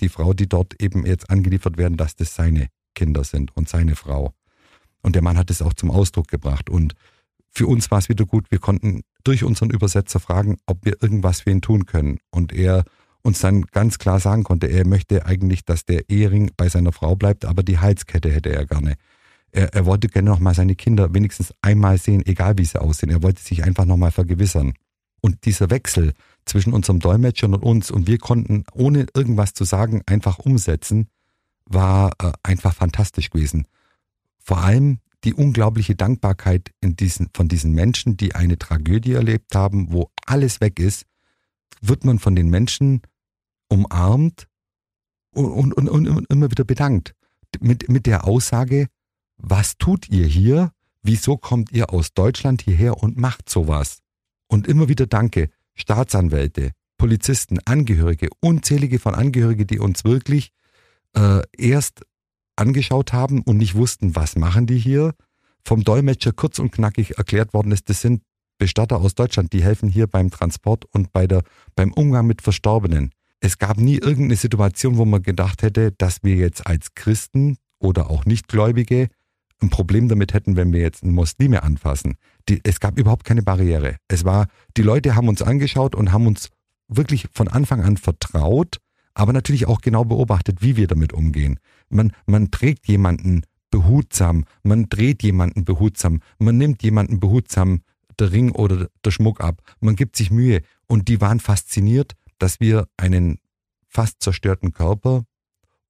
die 0.00 0.08
Frau, 0.08 0.34
die 0.34 0.48
dort 0.48 0.80
eben 0.82 1.06
jetzt 1.06 1.30
angeliefert 1.30 1.76
werden, 1.76 1.96
dass 1.96 2.16
das 2.16 2.34
seine 2.34 2.68
Kinder 2.94 3.24
sind 3.24 3.56
und 3.56 3.68
seine 3.68 3.94
Frau. 3.94 4.34
Und 5.02 5.14
der 5.14 5.22
Mann 5.22 5.38
hat 5.38 5.50
es 5.50 5.62
auch 5.62 5.74
zum 5.74 5.90
Ausdruck 5.90 6.28
gebracht. 6.28 6.68
Und 6.68 6.94
für 7.50 7.66
uns 7.66 7.90
war 7.90 7.98
es 7.98 8.08
wieder 8.08 8.26
gut, 8.26 8.50
wir 8.50 8.58
konnten 8.58 9.02
durch 9.24 9.44
unseren 9.44 9.70
Übersetzer 9.70 10.20
fragen, 10.20 10.58
ob 10.66 10.84
wir 10.84 11.02
irgendwas 11.02 11.42
für 11.42 11.50
ihn 11.50 11.62
tun 11.62 11.86
können. 11.86 12.18
Und 12.30 12.52
er 12.52 12.84
uns 13.26 13.40
dann 13.40 13.62
ganz 13.66 13.98
klar 13.98 14.20
sagen 14.20 14.44
konnte, 14.44 14.68
er 14.68 14.86
möchte 14.86 15.26
eigentlich, 15.26 15.64
dass 15.64 15.84
der 15.84 16.08
Ehering 16.08 16.52
bei 16.56 16.68
seiner 16.68 16.92
Frau 16.92 17.16
bleibt, 17.16 17.44
aber 17.44 17.62
die 17.62 17.78
Halskette 17.78 18.30
hätte 18.30 18.50
er 18.50 18.64
gerne. 18.66 18.94
Er, 19.50 19.74
er 19.74 19.84
wollte 19.84 20.08
gerne 20.08 20.30
nochmal 20.30 20.54
seine 20.54 20.76
Kinder 20.76 21.12
wenigstens 21.12 21.52
einmal 21.60 21.98
sehen, 21.98 22.24
egal 22.24 22.56
wie 22.58 22.64
sie 22.64 22.80
aussehen. 22.80 23.10
Er 23.10 23.22
wollte 23.22 23.42
sich 23.42 23.64
einfach 23.64 23.84
nochmal 23.84 24.12
vergewissern. 24.12 24.74
Und 25.20 25.44
dieser 25.44 25.70
Wechsel 25.70 26.12
zwischen 26.44 26.72
unserem 26.72 27.00
Dolmetscher 27.00 27.48
und 27.48 27.56
uns 27.56 27.90
und 27.90 28.06
wir 28.06 28.18
konnten, 28.18 28.64
ohne 28.72 29.06
irgendwas 29.14 29.54
zu 29.54 29.64
sagen, 29.64 30.02
einfach 30.06 30.38
umsetzen, 30.38 31.08
war 31.64 32.12
äh, 32.22 32.32
einfach 32.44 32.74
fantastisch 32.74 33.30
gewesen. 33.30 33.66
Vor 34.38 34.58
allem 34.58 35.00
die 35.24 35.34
unglaubliche 35.34 35.96
Dankbarkeit 35.96 36.70
diesen, 36.82 37.30
von 37.34 37.48
diesen 37.48 37.72
Menschen, 37.72 38.16
die 38.16 38.36
eine 38.36 38.58
Tragödie 38.58 39.14
erlebt 39.14 39.56
haben, 39.56 39.92
wo 39.92 40.10
alles 40.26 40.60
weg 40.60 40.78
ist, 40.78 41.06
wird 41.80 42.04
man 42.04 42.20
von 42.20 42.36
den 42.36 42.48
Menschen 42.48 43.02
umarmt 43.68 44.46
und, 45.32 45.72
und, 45.74 45.88
und, 45.88 46.08
und 46.08 46.30
immer 46.30 46.50
wieder 46.50 46.64
bedankt. 46.64 47.14
Mit, 47.60 47.88
mit 47.88 48.06
der 48.06 48.26
Aussage, 48.26 48.88
was 49.36 49.76
tut 49.78 50.08
ihr 50.08 50.26
hier? 50.26 50.72
Wieso 51.02 51.36
kommt 51.36 51.72
ihr 51.72 51.92
aus 51.92 52.12
Deutschland 52.12 52.62
hierher 52.62 53.02
und 53.02 53.16
macht 53.16 53.48
sowas? 53.48 53.98
Und 54.48 54.66
immer 54.66 54.88
wieder 54.88 55.06
Danke, 55.06 55.50
Staatsanwälte, 55.74 56.72
Polizisten, 56.98 57.58
Angehörige, 57.64 58.28
unzählige 58.40 58.98
von 58.98 59.14
Angehörige, 59.14 59.66
die 59.66 59.78
uns 59.78 60.04
wirklich 60.04 60.50
äh, 61.14 61.42
erst 61.56 62.02
angeschaut 62.56 63.12
haben 63.12 63.42
und 63.42 63.58
nicht 63.58 63.74
wussten, 63.74 64.16
was 64.16 64.36
machen 64.36 64.66
die 64.66 64.78
hier. 64.78 65.14
Vom 65.64 65.84
Dolmetscher 65.84 66.32
kurz 66.32 66.58
und 66.58 66.72
knackig 66.72 67.18
erklärt 67.18 67.52
worden 67.52 67.72
ist, 67.72 67.88
das 67.90 68.00
sind 68.00 68.22
Bestatter 68.58 69.00
aus 69.00 69.14
Deutschland, 69.14 69.52
die 69.52 69.62
helfen 69.62 69.88
hier 69.88 70.06
beim 70.06 70.30
Transport 70.30 70.86
und 70.92 71.12
bei 71.12 71.26
der, 71.26 71.42
beim 71.74 71.92
Umgang 71.92 72.26
mit 72.26 72.40
Verstorbenen. 72.40 73.12
Es 73.40 73.58
gab 73.58 73.78
nie 73.78 73.96
irgendeine 73.96 74.36
Situation, 74.36 74.96
wo 74.96 75.04
man 75.04 75.22
gedacht 75.22 75.62
hätte, 75.62 75.92
dass 75.92 76.22
wir 76.22 76.36
jetzt 76.36 76.66
als 76.66 76.94
Christen 76.94 77.58
oder 77.78 78.10
auch 78.10 78.24
Nichtgläubige 78.24 79.08
ein 79.60 79.70
Problem 79.70 80.08
damit 80.08 80.34
hätten, 80.34 80.56
wenn 80.56 80.72
wir 80.72 80.80
jetzt 80.80 81.02
einen 81.02 81.14
Muslime 81.14 81.62
anfassen. 81.62 82.16
Die, 82.48 82.60
es 82.64 82.80
gab 82.80 82.98
überhaupt 82.98 83.24
keine 83.24 83.42
Barriere. 83.42 83.96
Es 84.08 84.24
war, 84.24 84.48
die 84.76 84.82
Leute 84.82 85.14
haben 85.14 85.28
uns 85.28 85.42
angeschaut 85.42 85.94
und 85.94 86.12
haben 86.12 86.26
uns 86.26 86.50
wirklich 86.88 87.28
von 87.32 87.48
Anfang 87.48 87.82
an 87.82 87.96
vertraut, 87.96 88.78
aber 89.14 89.32
natürlich 89.32 89.66
auch 89.66 89.80
genau 89.80 90.04
beobachtet, 90.04 90.62
wie 90.62 90.76
wir 90.76 90.86
damit 90.86 91.12
umgehen. 91.12 91.58
Man, 91.88 92.12
man 92.26 92.50
trägt 92.50 92.86
jemanden 92.86 93.42
behutsam, 93.70 94.44
man 94.62 94.88
dreht 94.88 95.22
jemanden 95.22 95.64
behutsam, 95.64 96.20
man 96.38 96.58
nimmt 96.58 96.82
jemanden 96.82 97.18
behutsam 97.18 97.80
der 98.18 98.32
Ring 98.32 98.52
oder 98.52 98.88
der 99.04 99.10
Schmuck 99.10 99.40
ab. 99.40 99.62
Man 99.80 99.96
gibt 99.96 100.16
sich 100.16 100.30
Mühe 100.30 100.62
und 100.86 101.08
die 101.08 101.20
waren 101.20 101.40
fasziniert, 101.40 102.12
dass 102.38 102.60
wir 102.60 102.88
einen 102.96 103.38
fast 103.88 104.22
zerstörten 104.22 104.72
Körper, 104.72 105.24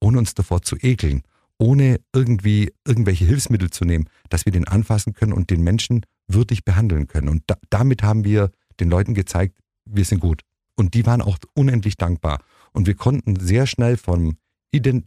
ohne 0.01 0.19
uns 0.19 0.35
davor 0.35 0.63
zu 0.63 0.77
ekeln, 0.81 1.23
ohne 1.59 2.01
irgendwie 2.15 2.73
irgendwelche 2.87 3.25
Hilfsmittel 3.25 3.71
zu 3.71 3.85
nehmen, 3.85 4.09
dass 4.29 4.45
wir 4.45 4.53
den 4.53 4.69
anfassen 4.69 5.15
können 5.15 5.33
und 5.33 5.51
den 5.51 5.63
Menschen 5.63 6.05
würdig 6.29 6.65
behandeln 6.65 7.07
können. 7.07 7.29
Und 7.29 7.43
da, 7.47 7.57
damit 7.71 8.03
haben 8.03 8.25
wir 8.25 8.51
den 8.79 8.91
Leuten 8.91 9.15
gezeigt, 9.15 9.59
wir 9.85 10.05
sind 10.05 10.21
gut. 10.21 10.43
Und 10.77 10.95
die 10.95 11.07
waren 11.07 11.23
auch 11.23 11.39
unendlich 11.55 11.97
dankbar. 11.97 12.43
Und 12.73 12.87
wir 12.87 12.95
konnten 12.95 13.41
sehr 13.41 13.67
schnell 13.67 13.97
vom, 13.97 14.37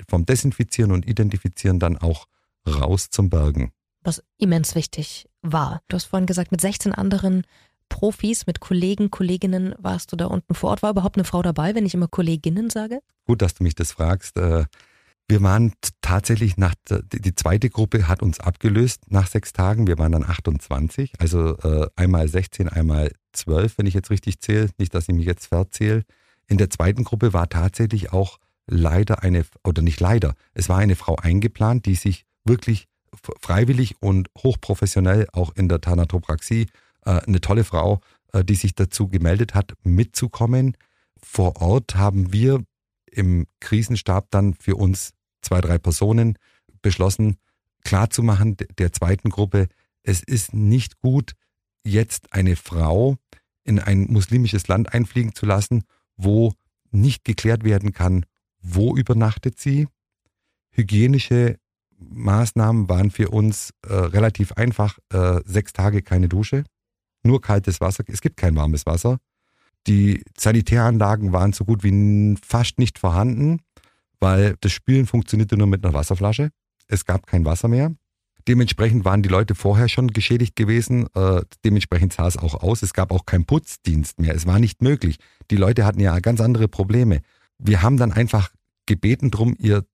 vom 0.10 0.26
Desinfizieren 0.26 0.92
und 0.92 1.08
Identifizieren 1.08 1.80
dann 1.80 1.98
auch 1.98 2.26
raus 2.68 3.10
zum 3.10 3.30
Bergen. 3.30 3.72
Was 4.02 4.24
immens 4.38 4.76
wichtig 4.76 5.28
war. 5.42 5.82
Du 5.88 5.96
hast 5.96 6.06
vorhin 6.06 6.26
gesagt, 6.26 6.52
mit 6.52 6.62
16 6.62 6.94
anderen 6.94 7.44
Profis, 7.90 8.46
mit 8.48 8.60
Kollegen, 8.60 9.12
Kolleginnen 9.12 9.76
warst 9.78 10.12
du 10.12 10.16
da 10.16 10.28
unten 10.28 10.56
vor 10.56 10.70
Ort. 10.70 10.84
War 10.84 10.92
überhaupt 10.92 11.18
eine 11.18 11.26
Frau 11.26 11.42
dabei, 11.42 11.76
wenn 11.76 11.86
ich 11.86 11.94
immer 11.94 12.08
Kolleginnen 12.08 12.70
sage? 12.70 13.00
Gut, 13.26 13.42
dass 13.42 13.56
du 13.56 13.64
mich 13.64 13.76
das 13.76 13.92
fragst. 13.92 14.38
Äh, 14.38 14.66
wir 15.28 15.44
waren 15.44 15.74
tatsächlich 16.02 16.58
nach, 16.58 16.74
die 16.90 17.36
zweite 17.36 17.70
Gruppe 17.70 18.08
hat 18.08 18.24
uns 18.24 18.40
abgelöst 18.40 19.04
nach 19.10 19.28
sechs 19.28 19.54
Tagen. 19.54 19.86
Wir 19.86 20.00
waren 20.00 20.12
dann 20.12 20.24
28, 20.24 21.14
also 21.20 21.56
äh, 21.58 21.88
einmal 21.96 22.28
16, 22.28 22.68
einmal 22.68 23.12
12, 23.34 23.78
wenn 23.78 23.86
ich 23.86 23.94
jetzt 23.94 24.10
richtig 24.10 24.40
zähle. 24.40 24.70
Nicht, 24.80 24.96
dass 24.96 25.08
ich 25.08 25.14
mich 25.14 25.26
jetzt 25.26 25.48
verzähle. 25.48 26.04
In 26.48 26.58
der 26.58 26.72
zweiten 26.72 27.04
Gruppe 27.04 27.32
war 27.32 27.48
tatsächlich 27.48 28.12
auch 28.12 28.40
leider 28.66 29.24
eine, 29.24 29.46
oder 29.64 29.82
nicht 29.82 30.00
leider, 30.00 30.36
es 30.54 30.70
war 30.70 30.78
eine 30.78 30.96
Frau 30.96 31.16
eingeplant, 31.16 31.86
die 31.86 31.96
sich 31.96 32.26
wirklich 32.44 32.88
freiwillig 33.42 33.96
und 34.02 34.30
hochprofessionell 34.38 35.28
auch 35.34 35.56
in 35.56 35.68
der 35.68 35.82
Thanatopraxie, 35.82 36.68
äh, 37.06 37.22
eine 37.26 37.42
tolle 37.42 37.64
Frau, 37.64 38.00
äh, 38.34 38.44
die 38.44 38.56
sich 38.56 38.76
dazu 38.76 39.08
gemeldet 39.08 39.56
hat, 39.56 39.74
mitzukommen. 39.84 40.78
Vor 41.22 41.62
Ort 41.62 41.96
haben 41.96 42.32
wir 42.32 42.64
im 43.12 43.48
Krisenstab 43.60 44.30
dann 44.32 44.54
für 44.54 44.76
uns 44.76 45.14
zwei, 45.42 45.62
drei 45.62 45.78
Personen 45.78 46.38
beschlossen, 46.82 47.38
klarzumachen 47.84 48.58
der 48.78 48.92
zweiten 48.92 49.30
Gruppe, 49.30 49.68
es 50.04 50.24
ist 50.24 50.54
nicht 50.54 51.00
gut, 51.00 51.34
jetzt 51.84 52.34
eine 52.34 52.56
Frau 52.56 53.18
in 53.64 53.80
ein 53.80 54.08
muslimisches 54.10 54.68
Land 54.68 54.94
einfliegen 54.94 55.34
zu 55.36 55.46
lassen, 55.46 55.84
wo 56.16 56.54
nicht 56.92 57.24
geklärt 57.24 57.64
werden 57.64 57.94
kann, 57.94 58.26
wo 58.62 58.96
übernachtet 58.96 59.60
sie. 59.60 59.88
Hygienische 60.72 61.58
Maßnahmen 61.98 62.90
waren 62.90 63.12
für 63.12 63.30
uns 63.30 63.74
äh, 63.86 63.94
relativ 63.94 64.54
einfach. 64.54 64.98
Äh, 65.12 65.42
sechs 65.46 65.74
Tage 65.74 66.02
keine 66.02 66.30
Dusche, 66.30 66.64
nur 67.24 67.42
kaltes 67.42 67.82
Wasser. 67.82 68.04
Es 68.08 68.22
gibt 68.22 68.38
kein 68.38 68.56
warmes 68.56 68.86
Wasser. 68.86 69.18
Die 69.88 70.24
Sanitäranlagen 70.38 71.32
waren 71.32 71.54
so 71.54 71.66
gut 71.66 71.84
wie 71.84 72.36
fast 72.42 72.80
nicht 72.80 73.00
vorhanden 73.00 73.62
weil 74.20 74.56
das 74.62 74.72
Spülen 74.72 75.06
funktionierte 75.06 75.58
nur 75.58 75.68
mit 75.68 75.84
einer 75.84 75.94
Wasserflasche. 75.94 76.50
Es 76.88 77.06
gab 77.06 77.28
kein 77.28 77.46
Wasser 77.46 77.68
mehr. 77.68 77.94
Dementsprechend 78.48 79.06
waren 79.06 79.22
die 79.22 79.30
Leute 79.30 79.54
vorher 79.54 79.90
schon 79.90 80.08
geschädigt 80.10 80.56
gewesen. 80.56 81.08
Äh, 81.14 81.42
dementsprechend 81.64 82.14
sah 82.14 82.28
es 82.28 82.38
auch 82.38 82.56
aus. 82.56 82.82
Es 82.82 82.94
gab 82.94 83.12
auch 83.12 83.26
keinen 83.26 83.46
Putzdienst 83.46 84.20
mehr. 84.20 84.34
Es 84.34 84.46
war 84.46 84.60
nicht 84.60 84.82
möglich. 84.82 85.18
Die 85.52 85.56
Leute 85.56 85.86
hatten 85.86 86.00
ja 86.00 86.20
ganz 86.20 86.42
andere 86.42 86.68
Probleme. 86.68 87.22
Wir 87.58 87.82
haben 87.82 87.98
dann 87.98 88.12
einfach 88.12 88.52
gebeten 88.86 89.30
drum, 89.30 89.56
ihr 89.60 89.86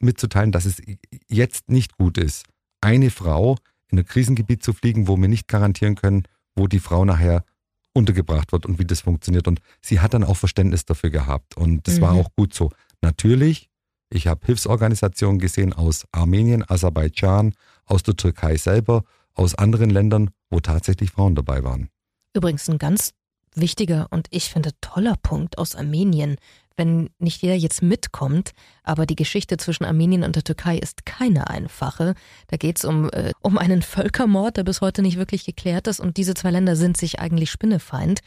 mitzuteilen, 0.00 0.50
dass 0.50 0.64
es 0.64 0.82
jetzt 1.28 1.68
nicht 1.68 1.96
gut 1.98 2.18
ist, 2.18 2.46
eine 2.80 3.10
Frau 3.10 3.56
in 3.88 3.98
ein 3.98 4.06
Krisengebiet 4.06 4.62
zu 4.62 4.72
fliegen, 4.72 5.06
wo 5.06 5.16
wir 5.16 5.28
nicht 5.28 5.46
garantieren 5.46 5.94
können, 5.94 6.24
wo 6.56 6.66
die 6.66 6.80
Frau 6.80 7.04
nachher 7.04 7.44
untergebracht 7.92 8.52
wird 8.52 8.66
und 8.66 8.78
wie 8.78 8.84
das 8.84 9.00
funktioniert. 9.00 9.48
Und 9.48 9.60
sie 9.80 10.00
hat 10.00 10.14
dann 10.14 10.24
auch 10.24 10.36
Verständnis 10.36 10.84
dafür 10.84 11.10
gehabt. 11.10 11.56
Und 11.56 11.86
das 11.86 11.96
mhm. 11.96 12.02
war 12.02 12.12
auch 12.12 12.30
gut 12.36 12.54
so. 12.54 12.70
Natürlich 13.02 13.70
ich 14.12 14.26
habe 14.26 14.44
Hilfsorganisationen 14.44 15.38
gesehen 15.38 15.72
aus 15.72 16.04
Armenien, 16.10 16.68
Aserbaidschan, 16.68 17.54
aus 17.86 18.02
der 18.02 18.16
Türkei 18.16 18.56
selber, 18.56 19.04
aus 19.34 19.54
anderen 19.54 19.88
Ländern, 19.88 20.30
wo 20.50 20.58
tatsächlich 20.58 21.12
Frauen 21.12 21.36
dabei 21.36 21.62
waren. 21.62 21.88
Übrigens 22.34 22.68
ein 22.68 22.78
ganz 22.78 23.14
wichtiger 23.54 24.08
und 24.10 24.26
ich 24.30 24.50
finde 24.50 24.72
toller 24.80 25.14
Punkt 25.22 25.58
aus 25.58 25.76
Armenien, 25.76 26.36
wenn 26.80 27.10
nicht 27.18 27.42
jeder 27.42 27.54
jetzt 27.54 27.82
mitkommt, 27.82 28.52
aber 28.82 29.04
die 29.04 29.14
Geschichte 29.14 29.58
zwischen 29.58 29.84
Armenien 29.84 30.24
und 30.24 30.34
der 30.34 30.42
Türkei 30.42 30.78
ist 30.78 31.04
keine 31.04 31.50
einfache. 31.50 32.14
Da 32.48 32.56
geht 32.56 32.78
es 32.78 32.86
um, 32.86 33.10
äh, 33.10 33.32
um 33.42 33.58
einen 33.58 33.82
Völkermord, 33.82 34.56
der 34.56 34.64
bis 34.64 34.80
heute 34.80 35.02
nicht 35.02 35.18
wirklich 35.18 35.44
geklärt 35.44 35.86
ist 35.88 36.00
und 36.00 36.16
diese 36.16 36.32
zwei 36.32 36.50
Länder 36.50 36.76
sind 36.76 36.96
sich 36.96 37.20
eigentlich 37.20 37.50
Spinnefeind. 37.50 38.20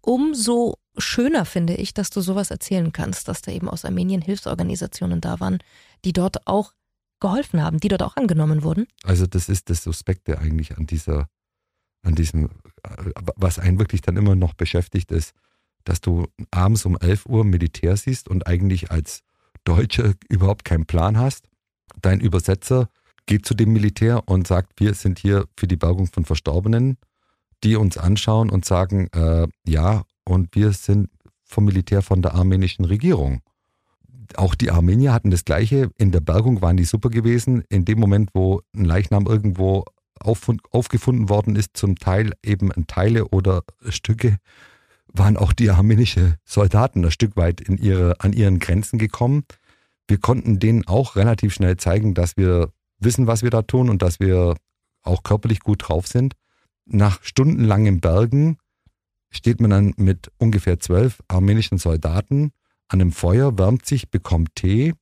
Umso 0.00 0.78
schöner 0.96 1.44
finde 1.44 1.74
ich, 1.74 1.92
dass 1.92 2.10
du 2.10 2.20
sowas 2.20 2.52
erzählen 2.52 2.92
kannst, 2.92 3.26
dass 3.26 3.42
da 3.42 3.50
eben 3.50 3.68
aus 3.68 3.84
Armenien 3.84 4.22
Hilfsorganisationen 4.22 5.20
da 5.20 5.40
waren, 5.40 5.58
die 6.04 6.12
dort 6.12 6.46
auch 6.46 6.72
geholfen 7.18 7.62
haben, 7.62 7.78
die 7.78 7.88
dort 7.88 8.04
auch 8.04 8.16
angenommen 8.16 8.62
wurden. 8.62 8.86
Also 9.02 9.26
das 9.26 9.48
ist 9.48 9.70
das 9.70 9.82
Suspekte 9.82 10.38
eigentlich 10.38 10.76
an 10.78 10.86
dieser, 10.86 11.28
an 12.02 12.14
diesem, 12.14 12.48
was 13.36 13.58
einen 13.58 13.80
wirklich 13.80 14.02
dann 14.02 14.16
immer 14.16 14.36
noch 14.36 14.54
beschäftigt 14.54 15.10
ist, 15.10 15.34
dass 15.84 16.00
du 16.00 16.26
abends 16.50 16.84
um 16.84 16.96
11 16.96 17.26
Uhr 17.26 17.44
Militär 17.44 17.96
siehst 17.96 18.28
und 18.28 18.46
eigentlich 18.46 18.90
als 18.90 19.22
Deutscher 19.64 20.14
überhaupt 20.28 20.64
keinen 20.64 20.86
Plan 20.86 21.18
hast. 21.18 21.46
Dein 22.00 22.20
Übersetzer 22.20 22.88
geht 23.26 23.46
zu 23.46 23.54
dem 23.54 23.72
Militär 23.72 24.22
und 24.26 24.46
sagt, 24.46 24.80
wir 24.80 24.94
sind 24.94 25.18
hier 25.18 25.46
für 25.56 25.68
die 25.68 25.76
Bergung 25.76 26.06
von 26.06 26.24
Verstorbenen, 26.24 26.98
die 27.62 27.76
uns 27.76 27.96
anschauen 27.96 28.50
und 28.50 28.64
sagen, 28.64 29.08
äh, 29.12 29.46
ja, 29.66 30.02
und 30.24 30.54
wir 30.54 30.72
sind 30.72 31.10
vom 31.44 31.64
Militär 31.64 32.02
von 32.02 32.22
der 32.22 32.34
armenischen 32.34 32.84
Regierung. 32.84 33.42
Auch 34.36 34.54
die 34.54 34.70
Armenier 34.70 35.12
hatten 35.12 35.30
das 35.30 35.44
Gleiche. 35.44 35.90
In 35.98 36.10
der 36.10 36.20
Bergung 36.20 36.62
waren 36.62 36.76
die 36.76 36.84
super 36.84 37.10
gewesen. 37.10 37.64
In 37.68 37.84
dem 37.84 38.00
Moment, 38.00 38.30
wo 38.32 38.62
ein 38.74 38.84
Leichnam 38.84 39.26
irgendwo 39.26 39.84
auf, 40.18 40.50
aufgefunden 40.70 41.28
worden 41.28 41.56
ist, 41.56 41.76
zum 41.76 41.96
Teil 41.96 42.32
eben 42.42 42.70
Teile 42.86 43.28
oder 43.28 43.62
Stücke, 43.88 44.38
waren 45.08 45.36
auch 45.36 45.52
die 45.52 45.70
armenischen 45.70 46.36
Soldaten 46.44 47.04
ein 47.04 47.10
Stück 47.10 47.36
weit 47.36 47.60
in 47.60 47.78
ihre, 47.78 48.20
an 48.20 48.32
ihren 48.32 48.58
Grenzen 48.58 48.98
gekommen. 48.98 49.44
Wir 50.08 50.18
konnten 50.18 50.58
denen 50.58 50.86
auch 50.86 51.16
relativ 51.16 51.54
schnell 51.54 51.76
zeigen, 51.76 52.14
dass 52.14 52.36
wir 52.36 52.72
wissen, 52.98 53.26
was 53.26 53.42
wir 53.42 53.50
da 53.50 53.62
tun 53.62 53.88
und 53.88 54.02
dass 54.02 54.20
wir 54.20 54.56
auch 55.02 55.22
körperlich 55.22 55.60
gut 55.60 55.88
drauf 55.88 56.06
sind. 56.06 56.34
Nach 56.86 57.22
stundenlangem 57.22 58.00
Bergen 58.00 58.58
steht 59.30 59.60
man 59.60 59.70
dann 59.70 59.94
mit 59.96 60.30
ungefähr 60.38 60.78
zwölf 60.80 61.22
armenischen 61.28 61.78
Soldaten 61.78 62.52
an 62.88 63.00
einem 63.00 63.12
Feuer, 63.12 63.58
wärmt 63.58 63.86
sich, 63.86 64.10
bekommt 64.10 64.54
Tee. 64.54 64.94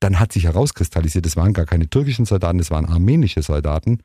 Dann 0.00 0.20
hat 0.20 0.32
sich 0.32 0.44
herauskristallisiert, 0.44 1.26
das 1.26 1.36
waren 1.36 1.52
gar 1.52 1.66
keine 1.66 1.88
türkischen 1.88 2.26
Soldaten, 2.26 2.58
das 2.58 2.70
waren 2.70 2.86
armenische 2.86 3.42
Soldaten. 3.42 4.02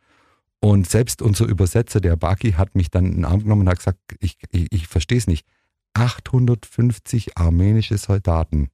Und 0.63 0.87
selbst 0.87 1.23
unser 1.23 1.45
Übersetzer, 1.45 1.99
der 1.99 2.15
Baki, 2.15 2.51
hat 2.51 2.75
mich 2.75 2.91
dann 2.91 3.05
in 3.05 3.11
den 3.13 3.25
Arm 3.25 3.41
genommen 3.41 3.61
und 3.61 3.69
hat 3.69 3.79
gesagt, 3.79 3.99
ich, 4.19 4.37
ich, 4.51 4.67
ich 4.71 4.87
verstehe 4.87 5.17
es 5.17 5.25
nicht. 5.25 5.45
850 5.93 7.35
armenische 7.37 7.97
Soldaten 7.97 8.69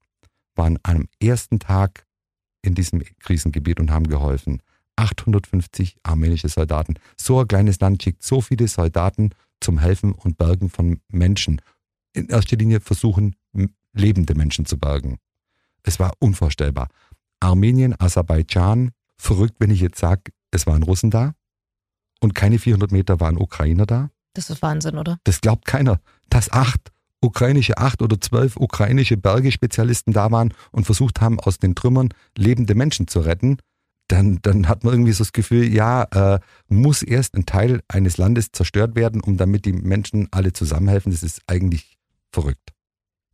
waren 0.53 0.77
am 0.83 1.07
ersten 1.21 1.59
Tag 1.59 2.05
in 2.61 2.75
diesem 2.75 3.01
Krisengebiet 3.19 3.79
und 3.79 3.89
haben 3.89 4.07
geholfen. 4.07 4.61
850 4.97 5.95
armenische 6.03 6.49
Soldaten. 6.49 6.95
So 7.15 7.39
ein 7.39 7.47
kleines 7.47 7.79
Land 7.79 8.03
schickt 8.03 8.21
so 8.21 8.41
viele 8.41 8.67
Soldaten 8.67 9.29
zum 9.61 9.79
Helfen 9.79 10.11
und 10.11 10.37
Bergen 10.37 10.69
von 10.69 10.99
Menschen. 11.07 11.61
In 12.11 12.27
erster 12.27 12.57
Linie 12.57 12.81
versuchen, 12.81 13.35
lebende 13.93 14.35
Menschen 14.35 14.65
zu 14.65 14.77
bergen. 14.77 15.19
Es 15.83 15.99
war 15.99 16.11
unvorstellbar. 16.19 16.89
Armenien, 17.39 17.95
Aserbaidschan, 17.97 18.91
verrückt, 19.17 19.55
wenn 19.59 19.71
ich 19.71 19.79
jetzt 19.79 19.99
sage, 19.99 20.31
es 20.51 20.67
waren 20.67 20.83
Russen 20.83 21.11
da 21.11 21.33
und 22.19 22.35
keine 22.35 22.59
400 22.59 22.91
Meter 22.91 23.19
waren 23.19 23.37
Ukrainer 23.37 23.85
da. 23.85 24.09
Das 24.33 24.49
ist 24.49 24.61
Wahnsinn, 24.61 24.97
oder? 24.97 25.19
Das 25.23 25.41
glaubt 25.41 25.65
keiner. 25.65 25.99
Dass 26.29 26.51
acht 26.51 26.91
ukrainische, 27.21 27.77
acht 27.77 28.01
oder 28.01 28.19
zwölf 28.21 28.57
ukrainische 28.57 29.17
Bergespezialisten 29.17 30.13
da 30.13 30.31
waren 30.31 30.53
und 30.71 30.85
versucht 30.85 31.21
haben, 31.21 31.39
aus 31.39 31.57
den 31.57 31.75
Trümmern 31.75 32.09
lebende 32.37 32.75
Menschen 32.75 33.07
zu 33.07 33.21
retten, 33.21 33.57
dann, 34.07 34.39
dann 34.41 34.67
hat 34.69 34.83
man 34.83 34.93
irgendwie 34.93 35.11
so 35.11 35.23
das 35.23 35.33
Gefühl, 35.33 35.67
ja, 35.73 36.03
äh, 36.03 36.39
muss 36.67 37.03
erst 37.03 37.35
ein 37.35 37.45
Teil 37.45 37.81
eines 37.87 38.17
Landes 38.17 38.51
zerstört 38.51 38.95
werden, 38.95 39.21
um 39.21 39.37
damit 39.37 39.65
die 39.65 39.73
Menschen 39.73 40.27
alle 40.31 40.53
zusammenhelfen. 40.53 41.11
Das 41.11 41.23
ist 41.23 41.41
eigentlich 41.47 41.97
verrückt. 42.31 42.73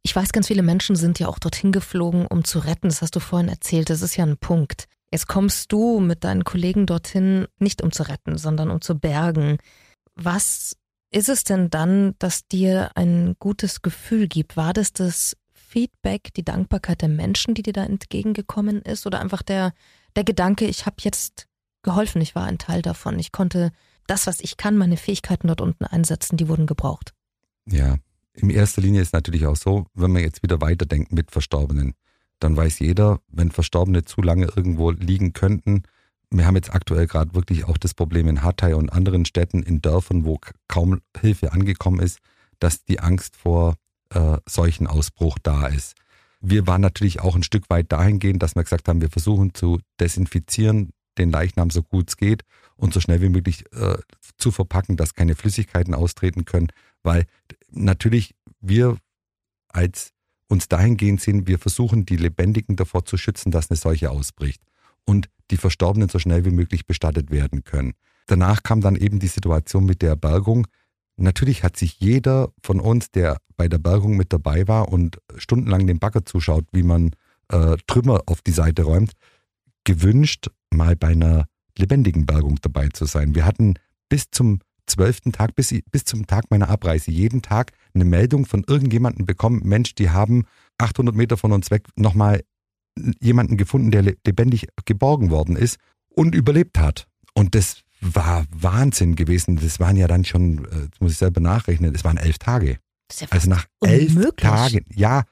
Ich 0.02 0.15
weiß, 0.15 0.32
ganz 0.34 0.48
viele 0.48 0.63
Menschen 0.63 0.96
sind 0.96 1.19
ja 1.19 1.28
auch 1.28 1.39
dorthin 1.39 1.72
geflogen, 1.72 2.26
um 2.26 2.43
zu 2.43 2.60
retten. 2.60 2.89
Das 2.89 3.02
hast 3.02 3.15
du 3.15 3.19
vorhin 3.19 3.50
erzählt. 3.50 3.89
Das 3.89 4.02
ist 4.02 4.17
ja 4.17 4.26
ein 4.26 4.38
Punkt. 4.38 4.88
Jetzt 5.13 5.28
kommst 5.28 5.71
du 5.71 5.99
mit 5.99 6.23
deinen 6.23 6.43
Kollegen 6.43 6.88
dorthin, 6.88 7.45
nicht 7.60 7.84
um 7.84 7.91
zu 7.91 8.02
retten, 8.02 8.36
sondern 8.36 8.71
um 8.71 8.82
zu 8.82 8.95
bergen. 8.95 9.60
Was 10.15 10.76
ist 11.12 11.30
es 11.30 11.43
denn 11.43 11.69
dann, 11.69 12.15
das 12.17 12.47
dir 12.47 12.89
ein 12.95 13.36
gutes 13.38 13.84
Gefühl 13.84 14.28
gibt? 14.28 14.58
War 14.58 14.73
das 14.73 14.91
das 14.91 15.38
Feedback, 15.54 16.34
die 16.34 16.43
Dankbarkeit 16.43 17.04
der 17.04 17.10
Menschen, 17.10 17.54
die 17.54 17.62
dir 17.62 17.73
da 17.73 17.84
entgegengekommen 17.84 18.82
ist? 18.82 19.06
Oder 19.06 19.21
einfach 19.21 19.43
der, 19.43 19.73
der 20.15 20.23
Gedanke, 20.23 20.65
ich 20.65 20.88
habe 20.88 20.95
jetzt 21.02 21.45
geholfen, 21.84 22.19
ich 22.19 22.34
war 22.34 22.45
ein 22.45 22.58
Teil 22.58 22.82
davon. 22.82 23.19
Ich 23.19 23.32
konnte 23.32 23.71
das, 24.08 24.26
was 24.26 24.39
ich 24.39 24.58
kann, 24.58 24.80
meine 24.80 24.97
Fähigkeiten 24.97 25.45
dort 25.45 25.62
unten 25.62 25.86
einsetzen, 25.86 26.38
die 26.38 26.47
wurden 26.49 26.65
gebraucht. 26.65 27.13
Ja, 27.69 27.97
in 28.34 28.49
erster 28.49 28.82
Linie 28.82 29.04
ist 29.04 29.13
natürlich 29.13 29.45
auch 29.45 29.58
so, 29.58 29.86
wenn 29.93 30.12
man 30.12 30.23
jetzt 30.23 30.41
wieder 30.41 30.60
weiterdenkt 30.60 31.12
mit 31.12 31.30
Verstorbenen, 31.30 31.93
dann 32.43 32.58
weiß 32.58 32.79
jeder, 32.79 33.19
wenn 33.29 33.51
Verstorbene 33.51 34.03
zu 34.03 34.21
lange 34.21 34.45
irgendwo 34.56 34.91
liegen 34.91 35.34
könnten, 35.34 35.84
wir 36.29 36.47
haben 36.47 36.56
jetzt 36.56 36.73
aktuell 36.73 37.08
gerade 37.08 37.36
wirklich 37.36 37.65
auch 37.65 37.77
das 37.77 37.93
Problem 37.93 38.27
in 38.27 38.41
Hatay 38.41 38.73
und 38.73 38.91
anderen 38.91 39.25
Städten, 39.25 39.62
in 39.62 39.82
Dörfern, 39.82 40.25
wo 40.25 40.39
kaum 40.67 41.01
Hilfe 41.19 41.51
angekommen 41.51 41.99
ist, 41.99 42.19
dass 42.60 42.84
die 42.84 42.99
Angst 42.99 43.36
vor 43.36 43.75
äh, 44.10 44.38
solchen 44.47 44.88
Ausbruch 44.88 45.38
da 45.41 45.67
ist. 45.67 45.95
Wir 46.41 46.67
waren 46.67 46.82
natürlich 46.82 47.21
auch 47.21 47.36
ein 47.36 47.43
Stück 47.43 47.69
weit 47.69 47.91
dahingehend, 47.91 48.41
dass 48.41 48.56
wir 48.56 48.63
gesagt 48.63 48.88
haben, 48.88 49.01
wir 49.01 49.10
versuchen 49.10 49.53
zu 49.53 49.79
desinfizieren, 49.99 50.91
den 51.17 51.32
Leichnam 51.32 51.69
so 51.69 51.84
gut 51.84 52.10
es 52.10 52.17
geht 52.17 52.43
und 52.75 52.93
so 52.93 52.99
schnell 52.99 53.21
wie 53.21 53.29
möglich 53.29 53.65
äh, 53.71 53.97
zu 54.38 54.51
verpacken, 54.51 54.97
dass 54.97 55.13
keine 55.13 55.36
Flüssigkeiten 55.36 55.93
austreten 55.93 56.45
können, 56.45 56.67
weil 57.03 57.25
natürlich 57.69 58.36
wir 58.60 58.97
als 59.69 60.13
uns 60.54 60.70
dahingehend 60.70 61.20
sind, 61.20 61.48
wir 61.48 61.60
versuchen, 61.60 62.06
die 62.06 62.16
Lebendigen 62.16 62.76
davor 62.76 63.04
zu 63.06 63.18
schützen, 63.18 63.52
dass 63.52 63.70
eine 63.70 63.78
Seuche 63.78 64.12
ausbricht 64.12 64.62
und 65.04 65.28
die 65.52 65.58
Verstorbenen 65.58 66.10
so 66.10 66.20
schnell 66.20 66.46
wie 66.46 66.52
möglich 66.52 66.86
bestattet 66.86 67.32
werden 67.32 67.63
können. 67.63 67.94
Danach 68.28 68.63
kam 68.63 68.80
dann 68.80 68.96
eben 68.96 69.20
die 69.20 69.28
Situation 69.28 69.86
mit 69.86 70.02
der 70.02 70.16
Bergung. 70.16 70.68
Natürlich 71.18 71.63
hat 71.63 71.76
sich 71.76 72.00
jeder 72.00 72.54
von 72.62 72.80
uns, 72.80 73.12
der 73.12 73.38
bei 73.58 73.68
der 73.68 73.80
Bergung 73.80 74.16
mit 74.16 74.32
dabei 74.32 74.68
war 74.68 74.89
und 74.89 75.18
stundenlang 75.36 75.88
den 75.88 76.00
Bagger 76.00 76.24
zuschaut, 76.24 76.66
wie 76.72 76.84
man 76.84 77.12
äh, 77.50 77.76
Trümmer 77.88 78.22
auf 78.28 78.42
die 78.42 78.52
Seite 78.52 78.84
räumt, 78.84 79.12
gewünscht, 79.84 80.50
mal 80.70 80.96
bei 80.96 81.10
einer 81.10 81.46
lebendigen 81.78 82.26
Bergung 82.26 82.60
dabei 82.62 82.89
zu 82.89 83.06
sein. 83.06 83.36
Wir 83.36 83.46
hatten 83.46 83.74
bis 84.08 84.30
zum 84.32 84.60
zwölften 84.86 85.32
Tag, 85.32 85.56
bis, 85.56 85.74
bis 85.92 86.06
zum 86.06 86.28
Tag 86.28 86.52
meiner 86.52 86.70
Abreise, 86.70 87.12
jeden 87.12 87.42
Tag 87.42 87.72
eine 87.93 88.06
Meldung 88.06 88.45
von 88.45 88.63
irgendjemandem 88.67 89.25
bekommen, 89.25 89.62
Mensch, 89.63 89.95
die 89.95 90.10
haben 90.10 90.45
800 90.77 91.15
Meter 91.15 91.38
von 91.38 91.51
uns 91.51 91.71
weg 91.71 91.88
nochmal 91.95 92.41
jemanden 93.19 93.58
gefunden, 93.58 93.91
der 93.91 94.03
lebendig 94.03 94.67
geborgen 94.86 95.29
worden 95.29 95.56
ist 95.56 95.77
und 96.10 96.36
überlebt 96.36 96.77
hat. 96.77 97.08
Und 97.34 97.56
das 97.56 97.82
war 98.01 98.45
Wahnsinn 98.51 99.15
gewesen. 99.15 99.56
Das 99.56 99.79
waren 99.79 99.95
ja 99.95 100.08
dann 100.08 100.25
schon, 100.25 100.65
äh, 100.65 100.89
das 100.91 100.99
muss 100.99 101.12
ich 101.13 101.17
selber 101.17 101.41
nachrechnen, 101.41 101.93
das 101.93 102.03
waren 102.03 102.17
elf 102.17 102.38
Tage. 102.38 102.77
Ja 103.19 103.27
also 103.29 103.49
nach 103.49 103.65
elf 103.82 104.15
Tagen, 104.38 104.86
ja, 104.93 105.23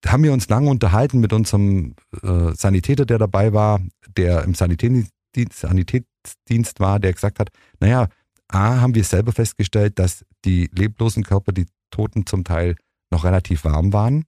da 0.00 0.12
haben 0.12 0.24
wir 0.24 0.32
uns 0.32 0.48
lange 0.48 0.68
unterhalten 0.68 1.20
mit 1.20 1.32
unserem 1.32 1.94
äh, 2.22 2.52
Sanitäter, 2.54 3.06
der 3.06 3.18
dabei 3.18 3.52
war, 3.52 3.80
der 4.16 4.42
im 4.42 4.54
Sanitätsdienst, 4.54 5.60
Sanitätsdienst 5.60 6.80
war, 6.80 6.98
der 6.98 7.12
gesagt 7.12 7.38
hat, 7.38 7.50
naja, 7.78 8.08
A, 8.52 8.80
haben 8.80 8.94
wir 8.94 9.04
selber 9.04 9.32
festgestellt, 9.32 9.98
dass 9.98 10.24
die 10.44 10.68
leblosen 10.72 11.22
Körper, 11.24 11.52
die 11.52 11.66
Toten 11.90 12.26
zum 12.26 12.44
Teil 12.44 12.76
noch 13.10 13.24
relativ 13.24 13.64
warm 13.64 13.92
waren, 13.92 14.24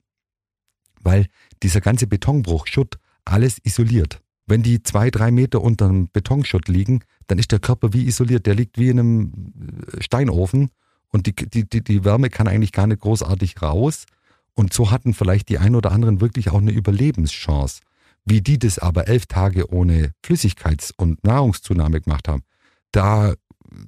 weil 1.01 1.27
dieser 1.63 1.81
ganze 1.81 2.07
Betonbruch, 2.07 2.67
Schutt, 2.67 2.97
alles 3.25 3.57
isoliert. 3.63 4.21
Wenn 4.47 4.61
die 4.61 4.83
zwei, 4.83 5.09
drei 5.09 5.31
Meter 5.31 5.61
unter 5.61 5.85
einem 5.85 6.07
Betonschutt 6.11 6.67
liegen, 6.67 7.03
dann 7.27 7.39
ist 7.39 7.51
der 7.51 7.59
Körper 7.59 7.93
wie 7.93 8.05
isoliert. 8.05 8.45
Der 8.45 8.53
liegt 8.53 8.77
wie 8.77 8.89
in 8.89 8.99
einem 8.99 9.53
äh, 9.93 10.03
Steinofen 10.03 10.69
und 11.09 11.25
die, 11.25 11.33
die, 11.33 11.67
die, 11.67 11.83
die 11.83 12.03
Wärme 12.03 12.29
kann 12.29 12.47
eigentlich 12.47 12.71
gar 12.71 12.87
nicht 12.87 13.01
großartig 13.01 13.61
raus. 13.61 14.05
Und 14.53 14.73
so 14.73 14.91
hatten 14.91 15.13
vielleicht 15.13 15.49
die 15.49 15.57
ein 15.57 15.75
oder 15.75 15.91
anderen 15.91 16.21
wirklich 16.21 16.51
auch 16.51 16.59
eine 16.59 16.71
Überlebenschance. 16.71 17.81
Wie 18.23 18.41
die 18.41 18.59
das 18.59 18.79
aber 18.79 19.07
elf 19.07 19.25
Tage 19.25 19.71
ohne 19.71 20.11
Flüssigkeits- 20.23 20.93
und 20.95 21.23
Nahrungszunahme 21.23 22.01
gemacht 22.01 22.27
haben, 22.27 22.43
da 22.91 23.33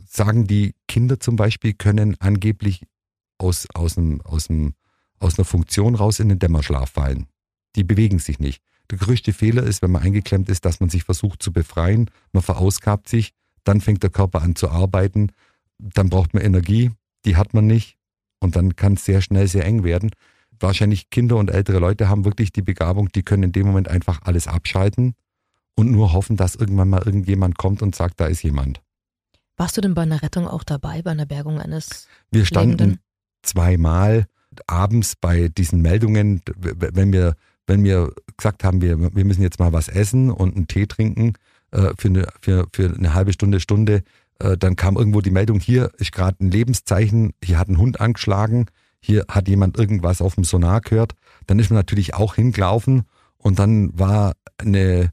sagen 0.08 0.48
die 0.48 0.76
Kinder 0.88 1.20
zum 1.20 1.36
Beispiel, 1.36 1.74
können 1.74 2.16
angeblich 2.20 2.84
aus, 3.38 3.68
aus, 3.74 3.98
einem, 3.98 4.22
aus, 4.22 4.50
einem, 4.50 4.74
aus 5.20 5.38
einer 5.38 5.46
Funktion 5.46 5.96
raus 5.96 6.20
in 6.20 6.30
den 6.30 6.40
Dämmerschlaf 6.40 6.92
fallen. 6.92 7.28
Die 7.76 7.84
bewegen 7.84 8.20
sich 8.20 8.40
nicht. 8.40 8.62
Der 8.90 8.98
größte 8.98 9.34
Fehler 9.34 9.64
ist, 9.64 9.82
wenn 9.82 9.92
man 9.92 10.04
eingeklemmt 10.04 10.50
ist, 10.50 10.66
dass 10.66 10.80
man 10.80 10.90
sich 10.90 11.04
versucht 11.04 11.44
zu 11.44 11.52
befreien, 11.52 12.10
man 12.32 12.44
verausgabt 12.44 13.10
sich, 13.10 13.34
dann 13.64 13.82
fängt 13.82 14.04
der 14.04 14.10
Körper 14.10 14.42
an 14.42 14.56
zu 14.56 14.70
arbeiten, 14.70 15.32
dann 15.78 16.10
braucht 16.10 16.34
man 16.34 16.44
Energie, 16.44 16.92
die 17.26 17.36
hat 17.36 17.54
man 17.54 17.68
nicht 17.68 17.98
und 18.40 18.56
dann 18.56 18.76
kann 18.76 18.94
es 18.94 19.06
sehr 19.06 19.22
schnell 19.22 19.48
sehr 19.48 19.66
eng 19.66 19.84
werden. 19.84 20.12
Wahrscheinlich 20.60 21.10
Kinder 21.10 21.36
und 21.36 21.52
ältere 21.52 21.80
Leute 21.80 22.10
haben 22.10 22.26
wirklich 22.26 22.52
die 22.52 22.62
Begabung, 22.62 23.10
die 23.10 23.24
können 23.24 23.44
in 23.44 23.52
dem 23.52 23.68
Moment 23.68 23.90
einfach 23.90 24.22
alles 24.24 24.48
abschalten 24.48 25.14
und 25.76 25.92
nur 25.92 26.14
hoffen, 26.14 26.38
dass 26.38 26.56
irgendwann 26.56 26.90
mal 26.90 27.04
irgendjemand 27.06 27.58
kommt 27.58 27.82
und 27.82 27.96
sagt, 27.96 28.20
da 28.20 28.26
ist 28.26 28.42
jemand. 28.42 28.82
Warst 29.58 29.76
du 29.76 29.82
denn 29.82 29.96
bei 29.96 30.04
einer 30.04 30.22
Rettung 30.22 30.48
auch 30.48 30.64
dabei, 30.64 31.02
bei 31.02 31.12
einer 31.12 31.26
Bergung 31.26 31.60
eines? 31.60 32.08
Wir 32.32 32.46
standen 32.46 32.78
Lebenden? 32.78 33.00
zweimal 33.42 34.26
abends 34.68 35.16
bei 35.20 35.50
diesen 35.50 35.82
Meldungen, 35.82 36.42
wenn 36.56 37.12
wir, 37.12 37.36
wenn 37.66 37.84
wir 37.84 38.14
gesagt 38.38 38.64
haben, 38.64 38.82
wir, 38.82 39.16
wir 39.16 39.26
müssen 39.26 39.42
jetzt 39.42 39.60
mal 39.60 39.74
was 39.74 39.88
essen 39.88 40.32
und 40.32 40.56
einen 40.56 40.68
Tee 40.68 40.86
trinken 40.86 41.34
äh, 41.72 41.92
für, 41.98 42.08
eine, 42.08 42.28
für, 42.42 42.68
für 42.74 42.94
eine 42.94 43.14
halbe 43.14 43.34
Stunde, 43.34 43.60
Stunde, 43.60 44.04
äh, 44.40 44.58
dann 44.58 44.76
kam 44.76 44.96
irgendwo 44.96 45.22
die 45.22 45.32
Meldung, 45.32 45.60
hier 45.60 45.92
ist 45.98 46.12
gerade 46.12 46.38
ein 46.44 46.52
Lebenszeichen, 46.52 47.34
hier 47.44 47.60
hat 47.60 47.68
ein 47.68 47.78
Hund 47.78 48.00
angeschlagen, 48.00 48.68
hier 49.00 49.26
hat 49.28 49.48
jemand 49.48 49.78
irgendwas 49.78 50.22
auf 50.22 50.36
dem 50.36 50.44
Sonar 50.44 50.82
gehört. 50.82 51.14
Dann 51.46 51.60
ist 51.60 51.70
man 51.70 51.78
natürlich 51.78 52.14
auch 52.14 52.36
hingelaufen 52.36 53.04
Und 53.38 53.60
dann 53.60 53.98
war 53.98 54.34
eine 54.58 55.12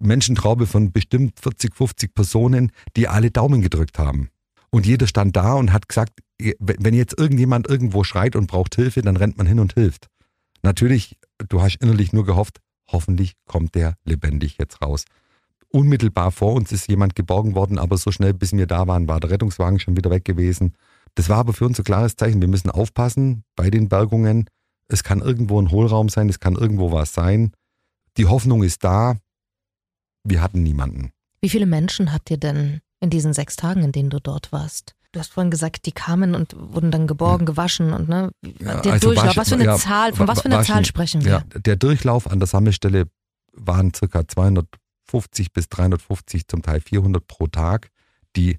Menschentraube 0.00 0.66
von 0.66 0.92
bestimmt 0.92 1.38
40, 1.40 1.74
50 1.74 2.14
Personen, 2.14 2.72
die 2.96 3.08
alle 3.08 3.30
Daumen 3.30 3.62
gedrückt 3.62 3.98
haben. 3.98 4.30
Und 4.70 4.86
jeder 4.86 5.06
stand 5.06 5.36
da 5.36 5.54
und 5.54 5.72
hat 5.72 5.88
gesagt, 5.88 6.20
wenn 6.58 6.94
jetzt 6.94 7.18
irgendjemand 7.18 7.68
irgendwo 7.68 8.02
schreit 8.02 8.34
und 8.34 8.48
braucht 8.48 8.74
Hilfe, 8.74 9.02
dann 9.02 9.16
rennt 9.16 9.38
man 9.38 9.46
hin 9.46 9.60
und 9.60 9.74
hilft. 9.74 10.08
Natürlich, 10.62 11.16
du 11.48 11.62
hast 11.62 11.76
innerlich 11.76 12.12
nur 12.12 12.24
gehofft, 12.24 12.60
hoffentlich 12.90 13.34
kommt 13.46 13.74
der 13.74 13.94
lebendig 14.04 14.56
jetzt 14.58 14.82
raus. 14.82 15.04
Unmittelbar 15.68 16.30
vor 16.30 16.54
uns 16.54 16.72
ist 16.72 16.88
jemand 16.88 17.14
geborgen 17.14 17.54
worden, 17.54 17.78
aber 17.78 17.98
so 17.98 18.12
schnell, 18.12 18.32
bis 18.32 18.52
wir 18.52 18.66
da 18.66 18.86
waren, 18.86 19.08
war 19.08 19.20
der 19.20 19.30
Rettungswagen 19.30 19.78
schon 19.78 19.96
wieder 19.96 20.10
weg 20.10 20.24
gewesen. 20.24 20.74
Das 21.14 21.28
war 21.28 21.38
aber 21.38 21.52
für 21.52 21.66
uns 21.66 21.78
ein 21.78 21.84
klares 21.84 22.16
Zeichen. 22.16 22.40
Wir 22.40 22.48
müssen 22.48 22.70
aufpassen 22.70 23.44
bei 23.56 23.70
den 23.70 23.88
Bergungen. 23.88 24.48
Es 24.88 25.04
kann 25.04 25.20
irgendwo 25.20 25.60
ein 25.60 25.70
Hohlraum 25.70 26.08
sein, 26.08 26.28
es 26.28 26.40
kann 26.40 26.54
irgendwo 26.54 26.92
was 26.92 27.12
sein. 27.12 27.52
Die 28.16 28.26
Hoffnung 28.26 28.62
ist 28.62 28.84
da. 28.84 29.16
Wir 30.24 30.40
hatten 30.40 30.62
niemanden. 30.62 31.10
Wie 31.40 31.48
viele 31.48 31.66
Menschen 31.66 32.12
habt 32.12 32.30
ihr 32.30 32.38
denn 32.38 32.80
in 33.00 33.10
diesen 33.10 33.32
sechs 33.34 33.56
Tagen, 33.56 33.82
in 33.82 33.92
denen 33.92 34.10
du 34.10 34.20
dort 34.20 34.52
warst? 34.52 34.94
Du 35.12 35.20
hast 35.20 35.32
vorhin 35.32 35.50
gesagt, 35.50 35.86
die 35.86 35.92
kamen 35.92 36.34
und 36.34 36.56
wurden 36.58 36.90
dann 36.90 37.06
geborgen, 37.06 37.46
gewaschen 37.46 37.92
und 37.92 38.08
ne, 38.08 38.30
Ja, 38.60 38.80
der 38.80 38.94
also 38.94 39.08
Durchlauf. 39.08 39.26
waschen- 39.28 39.36
was 39.40 39.48
für 39.50 39.54
eine 39.54 39.64
ja, 39.64 39.76
Zahl, 39.76 40.12
von 40.12 40.26
wa- 40.26 40.32
was 40.32 40.40
für 40.42 40.46
einer 40.46 40.62
Zahl 40.62 40.84
sprechen 40.84 41.24
wir? 41.24 41.30
Ja, 41.54 41.60
der 41.60 41.76
Durchlauf 41.76 42.28
an 42.28 42.40
der 42.40 42.48
Sammelstelle 42.48 43.04
waren 43.52 43.92
circa 43.94 44.26
250 44.26 45.52
bis 45.52 45.68
350, 45.68 46.48
zum 46.48 46.62
Teil 46.62 46.80
400 46.80 47.26
pro 47.26 47.46
Tag, 47.46 47.90
die 48.34 48.58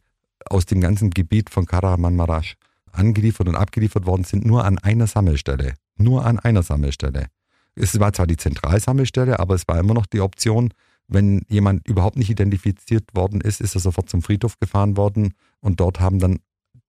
aus 0.50 0.66
dem 0.66 0.80
ganzen 0.80 1.10
Gebiet 1.10 1.50
von 1.50 1.66
Karamanmaraş 1.66 2.56
angeliefert 2.92 3.48
und 3.50 3.56
abgeliefert 3.56 4.06
worden 4.06 4.24
sind, 4.24 4.46
nur 4.46 4.64
an 4.64 4.78
einer 4.80 5.08
Sammelstelle. 5.08 5.74
Nur 5.98 6.26
an 6.26 6.40
einer 6.40 6.64
Sammelstelle. 6.64 7.28
Es 7.76 8.00
war 8.00 8.14
zwar 8.14 8.28
die 8.28 8.38
Zentralsammelstelle, 8.38 9.40
aber 9.40 9.56
es 9.56 9.68
war 9.68 9.80
immer 9.80 9.94
noch 9.94 10.06
die 10.06 10.22
Option, 10.22 10.74
wenn 11.08 11.44
jemand 11.50 11.88
überhaupt 11.88 12.18
nicht 12.18 12.30
identifiziert 12.30 13.04
worden 13.14 13.42
ist, 13.42 13.62
ist 13.62 13.76
er 13.76 13.82
sofort 13.82 14.10
zum 14.10 14.22
Friedhof 14.22 14.60
gefahren 14.60 14.98
worden 14.98 15.34
und 15.60 15.80
dort 15.80 16.00
haben 16.00 16.20
dann 16.20 16.40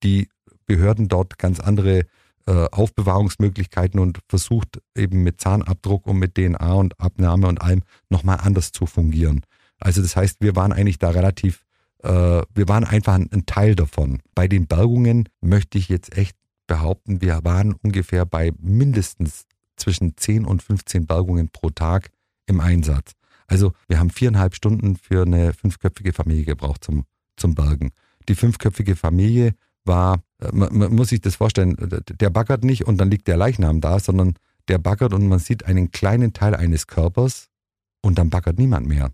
die 0.03 0.29
Behörden 0.67 1.09
dort 1.09 1.39
ganz 1.39 1.61
andere 1.61 2.07
äh, 2.47 2.67
Aufbewahrungsmöglichkeiten 2.71 4.01
und 4.01 4.21
versucht 4.29 4.81
eben 4.97 5.23
mit 5.23 5.41
Zahnabdruck 5.41 6.07
und 6.07 6.19
mit 6.19 6.35
DNA 6.35 6.73
und 6.75 6.99
Abnahme 7.01 7.49
und 7.49 7.61
allem 7.61 7.83
nochmal 8.09 8.39
anders 8.41 8.73
zu 8.73 8.87
fungieren. 8.87 9.43
Also 9.79 10.03
das 10.03 10.17
heißt, 10.17 10.41
wir 10.41 10.57
waren 10.57 10.73
eigentlich 10.73 10.99
da 10.99 11.11
relativ, 11.11 11.65
äh, 12.03 12.09
wir 12.55 12.69
waren 12.69 12.85
einfach 12.85 13.15
ein, 13.15 13.29
ein 13.33 13.47
Teil 13.47 13.75
davon. 13.75 14.21
Bei 14.35 14.49
den 14.49 14.67
Bergungen 14.67 15.29
möchte 15.41 15.79
ich 15.79 15.89
jetzt 15.89 16.17
echt 16.17 16.37
behaupten, 16.67 17.21
wir 17.21 17.41
waren 17.45 17.75
ungefähr 17.75 18.25
bei 18.25 18.53
mindestens 18.59 19.47
zwischen 19.77 20.17
10 20.17 20.45
und 20.45 20.63
15 20.63 21.07
Bergungen 21.07 21.49
pro 21.49 21.71
Tag 21.71 22.11
im 22.47 22.61
Einsatz. 22.61 23.13
Also 23.47 23.73
wir 23.89 23.99
haben 23.99 24.11
viereinhalb 24.11 24.55
Stunden 24.55 24.97
für 24.97 25.23
eine 25.23 25.53
fünfköpfige 25.53 26.13
Familie 26.13 26.45
gebraucht 26.45 26.85
zum, 26.85 27.05
zum 27.37 27.55
Bergen. 27.55 27.93
Die 28.29 28.35
fünfköpfige 28.35 28.97
Familie 28.97 29.55
war, 29.85 30.23
äh, 30.41 30.51
man, 30.53 30.77
man 30.77 30.95
muss 30.95 31.09
sich 31.09 31.21
das 31.21 31.37
vorstellen, 31.37 31.77
der 32.21 32.31
baggert 32.31 32.65
nicht 32.65 32.87
und 32.87 32.99
dann 32.99 33.11
liegt 33.11 33.29
der 33.29 33.37
Leichnam 33.37 33.81
da, 33.81 34.01
sondern 34.01 34.35
der 34.69 34.79
baggert 34.79 35.15
und 35.15 35.29
man 35.29 35.39
sieht 35.39 35.65
einen 35.65 35.91
kleinen 35.91 36.33
Teil 36.33 36.55
eines 36.55 36.87
Körpers 36.87 37.49
und 38.03 38.19
dann 38.19 38.31
baggert 38.31 38.59
niemand 38.59 38.87
mehr. 38.87 39.13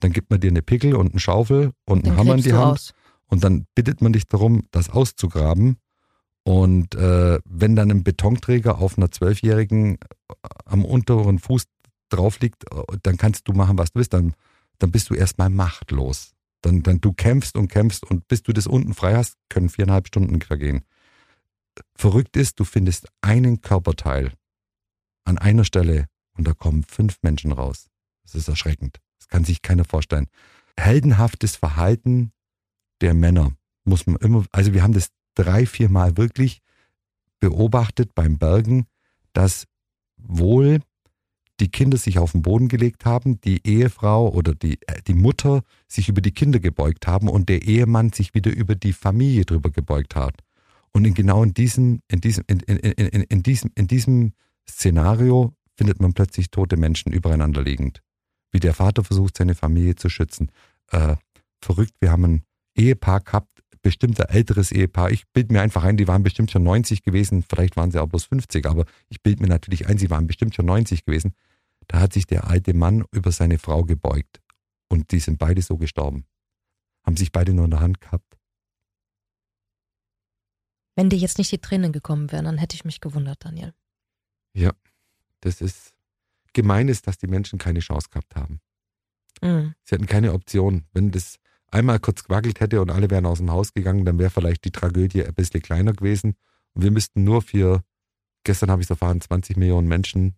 Dann 0.00 0.12
gibt 0.12 0.30
man 0.30 0.40
dir 0.40 0.50
eine 0.50 0.62
Pickel 0.62 0.94
und 0.94 1.12
eine 1.12 1.20
Schaufel 1.20 1.72
und 1.86 2.06
einen 2.06 2.16
Hammer 2.16 2.34
in 2.34 2.42
die 2.42 2.52
Hand 2.52 2.72
aus. 2.72 2.94
und 3.28 3.44
dann 3.44 3.66
bittet 3.74 4.02
man 4.02 4.12
dich 4.12 4.28
darum, 4.28 4.64
das 4.70 4.90
auszugraben. 4.90 5.78
Und 6.46 6.94
äh, 6.94 7.38
wenn 7.46 7.74
dann 7.74 7.90
ein 7.90 8.04
Betonträger 8.04 8.78
auf 8.78 8.98
einer 8.98 9.10
Zwölfjährigen 9.10 9.94
äh, 9.94 10.34
am 10.66 10.84
unteren 10.84 11.38
Fuß 11.38 11.64
drauf 12.14 12.40
liegt, 12.40 12.70
äh, 12.72 12.82
dann 13.02 13.16
kannst 13.16 13.48
du 13.48 13.52
machen, 13.52 13.78
was 13.78 13.92
du 13.92 13.98
willst. 13.98 14.12
Dann, 14.12 14.34
dann 14.78 14.90
bist 14.90 15.10
du 15.10 15.14
erstmal 15.14 15.50
machtlos. 15.50 16.34
Dann, 16.62 16.82
dann 16.82 17.00
du 17.00 17.12
kämpfst 17.12 17.56
und 17.56 17.68
kämpfst 17.68 18.04
und 18.04 18.26
bis 18.28 18.42
du 18.42 18.52
das 18.52 18.66
unten 18.66 18.94
frei 18.94 19.14
hast, 19.14 19.36
können 19.48 19.68
viereinhalb 19.68 20.06
Stunden 20.06 20.40
vergehen. 20.40 20.84
Verrückt 21.96 22.36
ist, 22.36 22.60
du 22.60 22.64
findest 22.64 23.08
einen 23.20 23.60
Körperteil 23.60 24.32
an 25.24 25.38
einer 25.38 25.64
Stelle 25.64 26.06
und 26.36 26.46
da 26.46 26.54
kommen 26.54 26.84
fünf 26.84 27.18
Menschen 27.22 27.52
raus. 27.52 27.90
Das 28.22 28.34
ist 28.34 28.48
erschreckend. 28.48 29.00
Das 29.18 29.28
kann 29.28 29.44
sich 29.44 29.62
keiner 29.62 29.84
vorstellen. 29.84 30.28
Heldenhaftes 30.78 31.56
Verhalten 31.56 32.32
der 33.00 33.14
Männer 33.14 33.52
muss 33.84 34.06
man 34.06 34.16
immer, 34.16 34.46
also 34.52 34.72
wir 34.72 34.82
haben 34.82 34.94
das 34.94 35.10
drei, 35.34 35.66
vier 35.66 35.88
Mal 35.88 36.16
wirklich 36.16 36.62
beobachtet 37.40 38.14
beim 38.14 38.38
Bergen, 38.38 38.86
dass 39.32 39.66
wohl 40.16 40.80
die 41.60 41.68
Kinder 41.68 41.98
sich 41.98 42.18
auf 42.18 42.32
den 42.32 42.42
Boden 42.42 42.68
gelegt 42.68 43.04
haben, 43.04 43.40
die 43.40 43.66
Ehefrau 43.66 44.28
oder 44.28 44.54
die, 44.54 44.78
äh, 44.86 45.02
die 45.06 45.14
Mutter 45.14 45.62
sich 45.86 46.08
über 46.08 46.20
die 46.20 46.32
Kinder 46.32 46.58
gebeugt 46.58 47.06
haben 47.06 47.28
und 47.28 47.48
der 47.48 47.62
Ehemann 47.62 48.12
sich 48.12 48.34
wieder 48.34 48.52
über 48.52 48.74
die 48.74 48.92
Familie 48.92 49.44
drüber 49.44 49.70
gebeugt 49.70 50.16
hat. 50.16 50.40
Und 50.92 51.04
in 51.04 51.14
genau 51.14 51.42
in 51.42 51.54
diesem, 51.54 52.00
in 52.08 52.20
diesem, 52.20 52.44
in, 52.46 52.60
in, 52.60 52.78
in, 52.78 53.22
in, 53.22 53.42
diesem, 53.42 53.70
in 53.74 53.86
diesem 53.86 54.32
Szenario 54.68 55.52
findet 55.76 56.00
man 56.00 56.12
plötzlich 56.12 56.50
tote 56.50 56.76
Menschen 56.76 57.12
übereinander 57.12 57.62
liegend. 57.62 58.00
Wie 58.52 58.60
der 58.60 58.74
Vater 58.74 59.02
versucht, 59.02 59.36
seine 59.36 59.54
Familie 59.54 59.96
zu 59.96 60.08
schützen. 60.08 60.50
Äh, 60.90 61.16
verrückt, 61.60 61.94
wir 62.00 62.12
haben 62.12 62.24
ein 62.24 62.42
Ehepaar 62.76 63.20
gehabt, 63.20 63.63
bestimmt 63.84 64.18
ein 64.18 64.34
älteres 64.34 64.72
Ehepaar. 64.72 65.10
Ich 65.10 65.28
bilde 65.28 65.52
mir 65.52 65.60
einfach 65.60 65.84
ein, 65.84 65.96
die 65.96 66.08
waren 66.08 66.22
bestimmt 66.22 66.50
schon 66.50 66.64
90 66.64 67.02
gewesen, 67.02 67.44
vielleicht 67.48 67.76
waren 67.76 67.90
sie 67.90 68.00
auch 68.00 68.08
bloß 68.08 68.24
50, 68.24 68.66
aber 68.66 68.86
ich 69.10 69.22
bilde 69.22 69.42
mir 69.42 69.48
natürlich 69.48 69.86
ein, 69.86 69.98
sie 69.98 70.10
waren 70.10 70.26
bestimmt 70.26 70.54
schon 70.54 70.66
90 70.66 71.04
gewesen. 71.04 71.34
Da 71.86 72.00
hat 72.00 72.14
sich 72.14 72.26
der 72.26 72.48
alte 72.48 72.72
Mann 72.72 73.04
über 73.12 73.30
seine 73.30 73.58
Frau 73.58 73.84
gebeugt 73.84 74.40
und 74.88 75.12
die 75.12 75.20
sind 75.20 75.38
beide 75.38 75.60
so 75.60 75.76
gestorben. 75.76 76.24
Haben 77.04 77.18
sich 77.18 77.30
beide 77.30 77.52
nur 77.52 77.66
in 77.66 77.70
der 77.70 77.80
Hand 77.80 78.00
gehabt. 78.00 78.38
Wenn 80.96 81.10
dir 81.10 81.18
jetzt 81.18 81.36
nicht 81.36 81.52
die 81.52 81.58
Tränen 81.58 81.92
gekommen 81.92 82.32
wären, 82.32 82.46
dann 82.46 82.56
hätte 82.58 82.74
ich 82.74 82.84
mich 82.84 83.00
gewundert, 83.00 83.44
Daniel. 83.44 83.74
Ja, 84.54 84.72
das 85.40 85.60
ist 85.60 85.92
gemein 86.54 86.88
ist, 86.88 87.06
dass 87.06 87.18
die 87.18 87.26
Menschen 87.26 87.58
keine 87.58 87.80
Chance 87.80 88.08
gehabt 88.08 88.34
haben. 88.34 88.60
Mhm. 89.42 89.74
Sie 89.84 89.94
hatten 89.94 90.06
keine 90.06 90.32
Option. 90.32 90.86
Wenn 90.92 91.10
das 91.10 91.38
einmal 91.70 91.98
kurz 91.98 92.24
gewackelt 92.24 92.60
hätte 92.60 92.80
und 92.80 92.90
alle 92.90 93.10
wären 93.10 93.26
aus 93.26 93.38
dem 93.38 93.50
Haus 93.50 93.72
gegangen, 93.72 94.04
dann 94.04 94.18
wäre 94.18 94.30
vielleicht 94.30 94.64
die 94.64 94.70
Tragödie 94.70 95.24
ein 95.24 95.34
bisschen 95.34 95.62
kleiner 95.62 95.92
gewesen. 95.92 96.36
Und 96.72 96.82
wir 96.82 96.90
müssten 96.90 97.24
nur 97.24 97.42
für, 97.42 97.82
gestern 98.44 98.70
habe 98.70 98.82
ich 98.82 98.86
es 98.86 98.90
erfahren, 98.90 99.20
20 99.20 99.56
Millionen 99.56 99.88
Menschen 99.88 100.36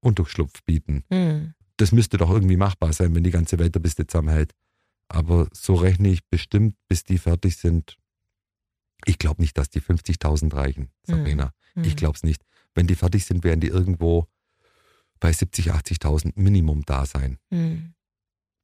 Unterschlupf 0.00 0.62
bieten. 0.64 1.04
Mhm. 1.10 1.54
Das 1.76 1.92
müsste 1.92 2.16
doch 2.16 2.30
irgendwie 2.30 2.56
machbar 2.56 2.92
sein, 2.92 3.14
wenn 3.14 3.24
die 3.24 3.30
ganze 3.30 3.58
Welt 3.58 3.74
ein 3.76 3.82
bisschen 3.82 4.08
zusammenhält. 4.08 4.52
Aber 5.08 5.48
so 5.52 5.74
rechne 5.74 6.08
ich 6.08 6.26
bestimmt, 6.28 6.76
bis 6.88 7.04
die 7.04 7.18
fertig 7.18 7.56
sind. 7.56 7.96
Ich 9.04 9.18
glaube 9.18 9.42
nicht, 9.42 9.58
dass 9.58 9.68
die 9.68 9.80
50.000 9.80 10.54
reichen, 10.54 10.90
Sabrina. 11.04 11.52
Mhm. 11.74 11.84
Ich 11.84 11.96
glaube 11.96 12.16
es 12.16 12.22
nicht. 12.22 12.44
Wenn 12.74 12.86
die 12.86 12.94
fertig 12.94 13.24
sind, 13.24 13.44
werden 13.44 13.60
die 13.60 13.68
irgendwo 13.68 14.26
bei 15.20 15.32
70, 15.32 15.72
80.000 15.72 16.32
Minimum 16.36 16.82
da 16.84 17.06
sein. 17.06 17.38
Mhm. 17.50 17.94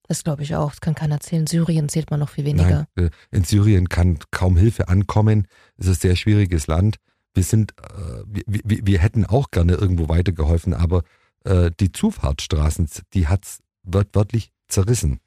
Das 0.08 0.24
glaube 0.24 0.42
ich 0.42 0.56
auch. 0.56 0.70
Das 0.70 0.80
kann 0.80 0.94
keiner 0.94 1.20
zählen. 1.20 1.46
Syrien 1.46 1.88
zählt 1.88 2.10
man 2.10 2.18
noch 2.18 2.30
viel 2.30 2.44
weniger. 2.44 2.86
Nein, 2.96 3.06
äh, 3.06 3.10
in 3.30 3.44
Syrien 3.44 3.88
kann 3.88 4.18
kaum 4.30 4.56
Hilfe 4.56 4.88
ankommen. 4.88 5.46
Es 5.76 5.86
ist 5.86 5.98
ein 5.98 6.08
sehr 6.08 6.16
schwieriges 6.16 6.66
Land. 6.66 6.96
Wir 7.34 7.44
sind, 7.44 7.74
äh, 7.78 8.22
wir, 8.26 8.86
wir, 8.86 8.98
hätten 8.98 9.26
auch 9.26 9.50
gerne 9.50 9.74
irgendwo 9.74 10.08
weitergeholfen, 10.08 10.72
aber 10.72 11.02
äh, 11.44 11.70
die 11.78 11.92
Zufahrtsstraßen, 11.92 12.88
die 13.12 13.28
hat's 13.28 13.60
wört, 13.82 14.08
wörtlich 14.14 14.50
zerrissen. 14.66 15.20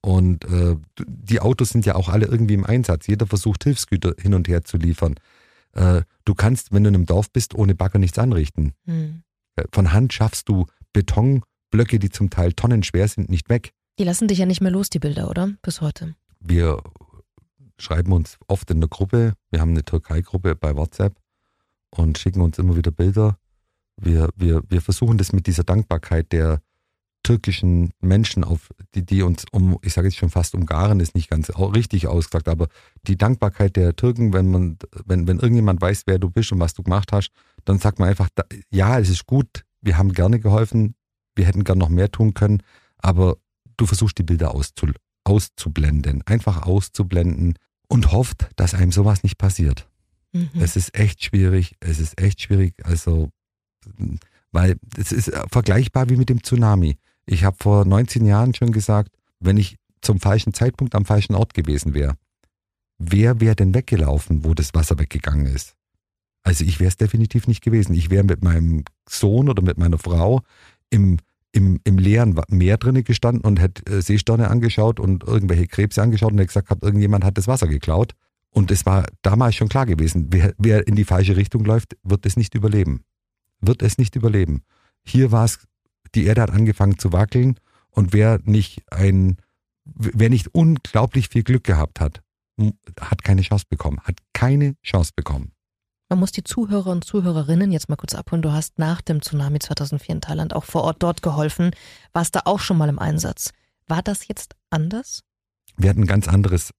Und 0.00 0.44
äh, 0.46 0.76
die 1.06 1.40
Autos 1.40 1.70
sind 1.70 1.86
ja 1.86 1.94
auch 1.94 2.08
alle 2.08 2.26
irgendwie 2.26 2.54
im 2.54 2.64
Einsatz. 2.64 3.06
Jeder 3.06 3.26
versucht 3.26 3.64
Hilfsgüter 3.64 4.14
hin 4.18 4.34
und 4.34 4.48
her 4.48 4.64
zu 4.64 4.78
liefern. 4.78 5.14
Äh, 5.72 6.02
du 6.24 6.34
kannst, 6.34 6.72
wenn 6.72 6.84
du 6.84 6.88
in 6.88 6.94
einem 6.94 7.06
Dorf 7.06 7.30
bist, 7.30 7.54
ohne 7.54 7.74
Bagger 7.74 7.98
nichts 7.98 8.18
anrichten. 8.18 8.72
Mhm. 8.84 9.22
Äh, 9.56 9.64
Von 9.72 9.92
Hand 9.92 10.12
schaffst 10.12 10.48
du 10.48 10.66
Betonblöcke, 10.92 11.98
die 11.98 12.10
zum 12.10 12.30
Teil 12.30 12.52
tonnenschwer 12.52 13.06
sind, 13.08 13.28
nicht 13.28 13.48
weg. 13.48 13.72
Die 13.98 14.04
lassen 14.04 14.28
dich 14.28 14.38
ja 14.38 14.46
nicht 14.46 14.60
mehr 14.60 14.72
los, 14.72 14.90
die 14.90 14.98
Bilder, 14.98 15.30
oder? 15.30 15.52
Bis 15.62 15.80
heute. 15.80 16.16
wir 16.40 16.82
schreiben 17.78 18.12
uns 18.12 18.38
oft 18.46 18.70
in 18.70 18.80
der 18.80 18.88
Gruppe, 18.88 19.34
wir 19.50 19.60
haben 19.60 19.70
eine 19.70 19.84
Türkei-Gruppe 19.84 20.54
bei 20.54 20.76
WhatsApp 20.76 21.16
und 21.90 22.18
schicken 22.18 22.40
uns 22.40 22.58
immer 22.58 22.76
wieder 22.76 22.90
Bilder. 22.90 23.38
Wir, 23.96 24.28
wir, 24.36 24.62
wir 24.68 24.80
versuchen 24.80 25.18
das 25.18 25.32
mit 25.32 25.46
dieser 25.46 25.64
Dankbarkeit 25.64 26.32
der 26.32 26.60
türkischen 27.22 27.92
Menschen, 28.00 28.44
auf 28.44 28.70
die, 28.94 29.04
die 29.04 29.22
uns 29.22 29.46
um, 29.50 29.78
ich 29.82 29.94
sage 29.94 30.08
jetzt 30.08 30.18
schon 30.18 30.30
fast 30.30 30.54
umgaren, 30.54 31.00
ist 31.00 31.14
nicht 31.14 31.30
ganz 31.30 31.50
richtig 31.50 32.06
ausgesagt, 32.06 32.48
aber 32.48 32.68
die 33.06 33.16
Dankbarkeit 33.16 33.76
der 33.76 33.96
Türken, 33.96 34.32
wenn 34.32 34.50
man, 34.50 34.78
wenn, 35.06 35.26
wenn 35.26 35.38
irgendjemand 35.38 35.80
weiß, 35.80 36.02
wer 36.06 36.18
du 36.18 36.28
bist 36.28 36.52
und 36.52 36.60
was 36.60 36.74
du 36.74 36.82
gemacht 36.82 37.12
hast, 37.12 37.30
dann 37.64 37.78
sagt 37.78 37.98
man 37.98 38.08
einfach, 38.08 38.28
ja, 38.70 38.98
es 38.98 39.08
ist 39.08 39.26
gut, 39.26 39.64
wir 39.80 39.96
haben 39.96 40.12
gerne 40.12 40.38
geholfen, 40.38 40.96
wir 41.34 41.46
hätten 41.46 41.64
gern 41.64 41.78
noch 41.78 41.88
mehr 41.88 42.10
tun 42.10 42.34
können, 42.34 42.62
aber 42.98 43.38
du 43.76 43.86
versuchst 43.86 44.18
die 44.18 44.22
Bilder 44.22 44.54
auszu, 44.54 44.88
auszublenden, 45.24 46.22
einfach 46.26 46.62
auszublenden 46.62 47.54
und 47.88 48.12
hofft, 48.12 48.48
dass 48.56 48.74
einem 48.74 48.92
sowas 48.92 49.22
nicht 49.22 49.38
passiert. 49.38 49.88
Mhm. 50.32 50.50
Es 50.60 50.76
ist 50.76 50.94
echt 50.94 51.24
schwierig, 51.24 51.76
es 51.80 51.98
ist 51.98 52.20
echt 52.20 52.40
schwierig. 52.40 52.74
Also 52.84 53.30
Weil 54.52 54.76
es 54.96 55.12
ist 55.12 55.32
vergleichbar 55.50 56.08
wie 56.10 56.16
mit 56.16 56.28
dem 56.28 56.42
Tsunami. 56.42 56.96
Ich 57.26 57.44
habe 57.44 57.56
vor 57.58 57.84
19 57.84 58.26
Jahren 58.26 58.54
schon 58.54 58.72
gesagt, 58.72 59.10
wenn 59.40 59.56
ich 59.56 59.76
zum 60.00 60.20
falschen 60.20 60.52
Zeitpunkt 60.52 60.94
am 60.94 61.04
falschen 61.04 61.34
Ort 61.34 61.54
gewesen 61.54 61.94
wäre, 61.94 62.16
wer 62.98 63.40
wäre 63.40 63.56
denn 63.56 63.74
weggelaufen, 63.74 64.44
wo 64.44 64.54
das 64.54 64.74
Wasser 64.74 64.98
weggegangen 64.98 65.46
ist? 65.46 65.74
Also 66.42 66.64
ich 66.64 66.78
wäre 66.78 66.88
es 66.88 66.96
definitiv 66.96 67.48
nicht 67.48 67.62
gewesen. 67.62 67.94
Ich 67.94 68.10
wäre 68.10 68.24
mit 68.24 68.44
meinem 68.44 68.84
Sohn 69.08 69.48
oder 69.48 69.62
mit 69.62 69.78
meiner 69.78 69.98
Frau 69.98 70.42
im, 70.90 71.18
im, 71.54 71.80
im 71.84 71.98
leeren 71.98 72.38
Meer 72.48 72.78
drinnen 72.78 73.04
gestanden 73.04 73.42
und 73.44 73.60
hätte 73.60 73.86
äh, 73.86 74.02
Seesterne 74.02 74.50
angeschaut 74.50 74.98
und 74.98 75.22
irgendwelche 75.24 75.68
Krebse 75.68 76.02
angeschaut 76.02 76.32
und 76.32 76.38
hätte 76.38 76.48
gesagt, 76.48 76.70
hab, 76.70 76.82
irgendjemand 76.82 77.24
hat 77.24 77.38
das 77.38 77.46
Wasser 77.46 77.68
geklaut. 77.68 78.12
Und 78.50 78.70
es 78.70 78.86
war 78.86 79.06
damals 79.22 79.54
schon 79.54 79.68
klar 79.68 79.86
gewesen, 79.86 80.28
wer, 80.30 80.54
wer 80.58 80.86
in 80.86 80.96
die 80.96 81.04
falsche 81.04 81.36
Richtung 81.36 81.64
läuft, 81.64 81.96
wird 82.02 82.26
es 82.26 82.36
nicht 82.36 82.54
überleben. 82.54 83.04
Wird 83.60 83.82
es 83.82 83.98
nicht 83.98 84.16
überleben. 84.16 84.62
Hier 85.04 85.32
war 85.32 85.44
es, 85.44 85.60
die 86.14 86.24
Erde 86.24 86.42
hat 86.42 86.50
angefangen 86.50 86.98
zu 86.98 87.12
wackeln 87.12 87.58
und 87.90 88.12
wer 88.12 88.40
nicht 88.44 88.82
ein, 88.90 89.36
wer 89.84 90.30
nicht 90.30 90.48
unglaublich 90.54 91.28
viel 91.28 91.44
Glück 91.44 91.64
gehabt 91.64 92.00
hat, 92.00 92.20
hat 93.00 93.22
keine 93.22 93.42
Chance 93.42 93.66
bekommen, 93.68 94.00
hat 94.02 94.18
keine 94.32 94.74
Chance 94.82 95.12
bekommen. 95.14 95.53
Man 96.08 96.18
muss 96.18 96.32
die 96.32 96.44
Zuhörer 96.44 96.90
und 96.90 97.04
Zuhörerinnen 97.04 97.72
jetzt 97.72 97.88
mal 97.88 97.96
kurz 97.96 98.14
abholen. 98.14 98.42
Du 98.42 98.52
hast 98.52 98.78
nach 98.78 99.00
dem 99.00 99.22
Tsunami 99.22 99.58
2004 99.58 100.16
in 100.16 100.20
Thailand 100.20 100.54
auch 100.54 100.64
vor 100.64 100.82
Ort 100.84 101.02
dort 101.02 101.22
geholfen. 101.22 101.70
Warst 102.12 102.36
da 102.36 102.42
auch 102.44 102.60
schon 102.60 102.76
mal 102.76 102.88
im 102.88 102.98
Einsatz. 102.98 103.50
War 103.86 104.02
das 104.02 104.28
jetzt 104.28 104.54
anders? 104.70 105.22
Wir 105.76 105.90
hatten 105.90 106.02
ein 106.02 106.06
ganz 106.06 106.28
anderes 106.28 106.70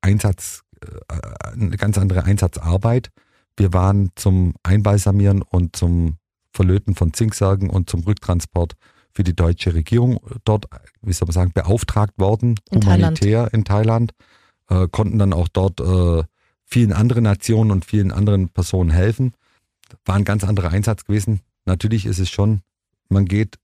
Einsatz, 0.00 0.62
äh, 0.80 1.52
eine 1.52 1.76
ganz 1.76 1.98
andere 1.98 2.24
Einsatzarbeit. 2.24 3.10
Wir 3.56 3.72
waren 3.72 4.10
zum 4.16 4.54
Einbalsamieren 4.62 5.42
und 5.42 5.76
zum 5.76 6.16
Verlöten 6.52 6.94
von 6.94 7.12
Zinksärgen 7.12 7.70
und 7.70 7.88
zum 7.88 8.02
Rücktransport 8.02 8.74
für 9.14 9.24
die 9.24 9.36
deutsche 9.36 9.74
Regierung 9.74 10.18
dort, 10.44 10.66
wie 11.02 11.12
soll 11.12 11.26
man 11.26 11.34
sagen, 11.34 11.52
beauftragt 11.52 12.14
worden, 12.18 12.56
in 12.70 12.82
humanitär 12.82 13.44
Thailand. 13.44 13.52
in 13.54 13.64
Thailand, 13.64 14.12
äh, 14.68 14.88
konnten 14.88 15.18
dann 15.18 15.32
auch 15.32 15.48
dort 15.48 15.80
äh, 15.80 16.24
vielen 16.72 16.92
anderen 16.94 17.24
Nationen 17.24 17.70
und 17.70 17.84
vielen 17.84 18.12
anderen 18.12 18.48
Personen 18.48 18.90
helfen. 18.90 19.34
War 20.06 20.16
ein 20.16 20.24
ganz 20.24 20.42
anderer 20.42 20.70
Einsatz 20.70 21.04
gewesen. 21.04 21.40
Natürlich 21.66 22.06
ist 22.06 22.18
es 22.18 22.30
schon, 22.30 22.62
man 23.10 23.26
geht 23.26 23.58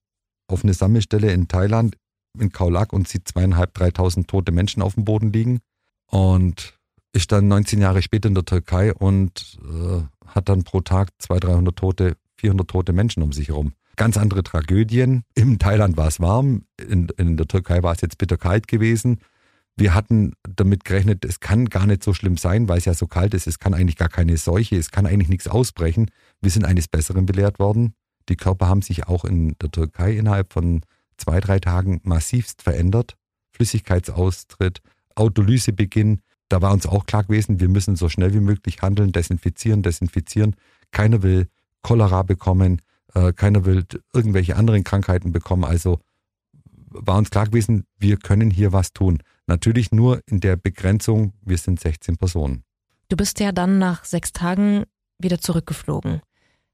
auf 0.46 0.62
eine 0.62 0.74
Sammelstelle 0.74 1.32
in 1.32 1.48
Thailand, 1.48 1.96
in 2.38 2.52
Kaulak 2.52 2.92
und 2.92 3.08
sieht 3.08 3.26
zweieinhalb, 3.26 3.72
dreitausend 3.72 4.28
tote 4.28 4.52
Menschen 4.52 4.82
auf 4.82 4.94
dem 4.94 5.06
Boden 5.06 5.32
liegen 5.32 5.60
und 6.06 6.78
ist 7.12 7.32
dann 7.32 7.48
19 7.48 7.80
Jahre 7.80 8.02
später 8.02 8.28
in 8.28 8.34
der 8.34 8.44
Türkei 8.44 8.92
und 8.92 9.58
äh, 9.64 10.02
hat 10.26 10.50
dann 10.50 10.64
pro 10.64 10.82
Tag 10.82 11.08
200, 11.18 11.50
300 11.50 11.76
tote, 11.76 12.16
400 12.36 12.68
tote 12.68 12.92
Menschen 12.92 13.22
um 13.22 13.32
sich 13.32 13.48
herum. 13.48 13.72
Ganz 13.96 14.18
andere 14.18 14.42
Tragödien. 14.42 15.24
In 15.34 15.58
Thailand 15.58 15.96
war 15.96 16.08
es 16.08 16.20
warm, 16.20 16.64
in, 16.78 17.08
in 17.16 17.38
der 17.38 17.48
Türkei 17.48 17.82
war 17.82 17.94
es 17.94 18.02
jetzt 18.02 18.18
bitter 18.18 18.36
kalt 18.36 18.68
gewesen. 18.68 19.20
Wir 19.78 19.94
hatten 19.94 20.32
damit 20.42 20.84
gerechnet, 20.84 21.24
es 21.24 21.38
kann 21.38 21.66
gar 21.66 21.86
nicht 21.86 22.02
so 22.02 22.12
schlimm 22.12 22.36
sein, 22.36 22.68
weil 22.68 22.78
es 22.78 22.84
ja 22.84 22.94
so 22.94 23.06
kalt 23.06 23.32
ist. 23.32 23.46
Es 23.46 23.60
kann 23.60 23.74
eigentlich 23.74 23.94
gar 23.94 24.08
keine 24.08 24.36
Seuche, 24.36 24.76
es 24.76 24.90
kann 24.90 25.06
eigentlich 25.06 25.28
nichts 25.28 25.46
ausbrechen. 25.46 26.10
Wir 26.40 26.50
sind 26.50 26.64
eines 26.64 26.88
Besseren 26.88 27.26
belehrt 27.26 27.60
worden. 27.60 27.94
Die 28.28 28.34
Körper 28.34 28.66
haben 28.66 28.82
sich 28.82 29.06
auch 29.06 29.24
in 29.24 29.54
der 29.62 29.70
Türkei 29.70 30.14
innerhalb 30.14 30.52
von 30.52 30.80
zwei, 31.16 31.38
drei 31.38 31.60
Tagen 31.60 32.00
massivst 32.02 32.62
verändert. 32.62 33.16
Flüssigkeitsaustritt, 33.52 34.80
Autolysebeginn. 35.14 36.22
Da 36.48 36.60
war 36.60 36.72
uns 36.72 36.86
auch 36.86 37.06
klar 37.06 37.22
gewesen, 37.22 37.60
wir 37.60 37.68
müssen 37.68 37.94
so 37.94 38.08
schnell 38.08 38.34
wie 38.34 38.40
möglich 38.40 38.82
handeln, 38.82 39.12
desinfizieren, 39.12 39.84
desinfizieren. 39.84 40.56
Keiner 40.90 41.22
will 41.22 41.46
Cholera 41.82 42.24
bekommen, 42.24 42.82
äh, 43.14 43.32
keiner 43.32 43.64
will 43.64 43.84
irgendwelche 44.12 44.56
anderen 44.56 44.82
Krankheiten 44.82 45.30
bekommen. 45.30 45.64
Also 45.64 46.00
war 46.90 47.16
uns 47.16 47.30
klar 47.30 47.46
gewesen, 47.46 47.86
wir 47.98 48.16
können 48.16 48.50
hier 48.50 48.72
was 48.72 48.92
tun. 48.92 49.22
Natürlich 49.46 49.92
nur 49.92 50.20
in 50.26 50.40
der 50.40 50.56
Begrenzung, 50.56 51.32
wir 51.42 51.58
sind 51.58 51.80
16 51.80 52.16
Personen. 52.16 52.64
Du 53.08 53.16
bist 53.16 53.40
ja 53.40 53.52
dann 53.52 53.78
nach 53.78 54.04
sechs 54.04 54.32
Tagen 54.32 54.84
wieder 55.18 55.38
zurückgeflogen. 55.40 56.20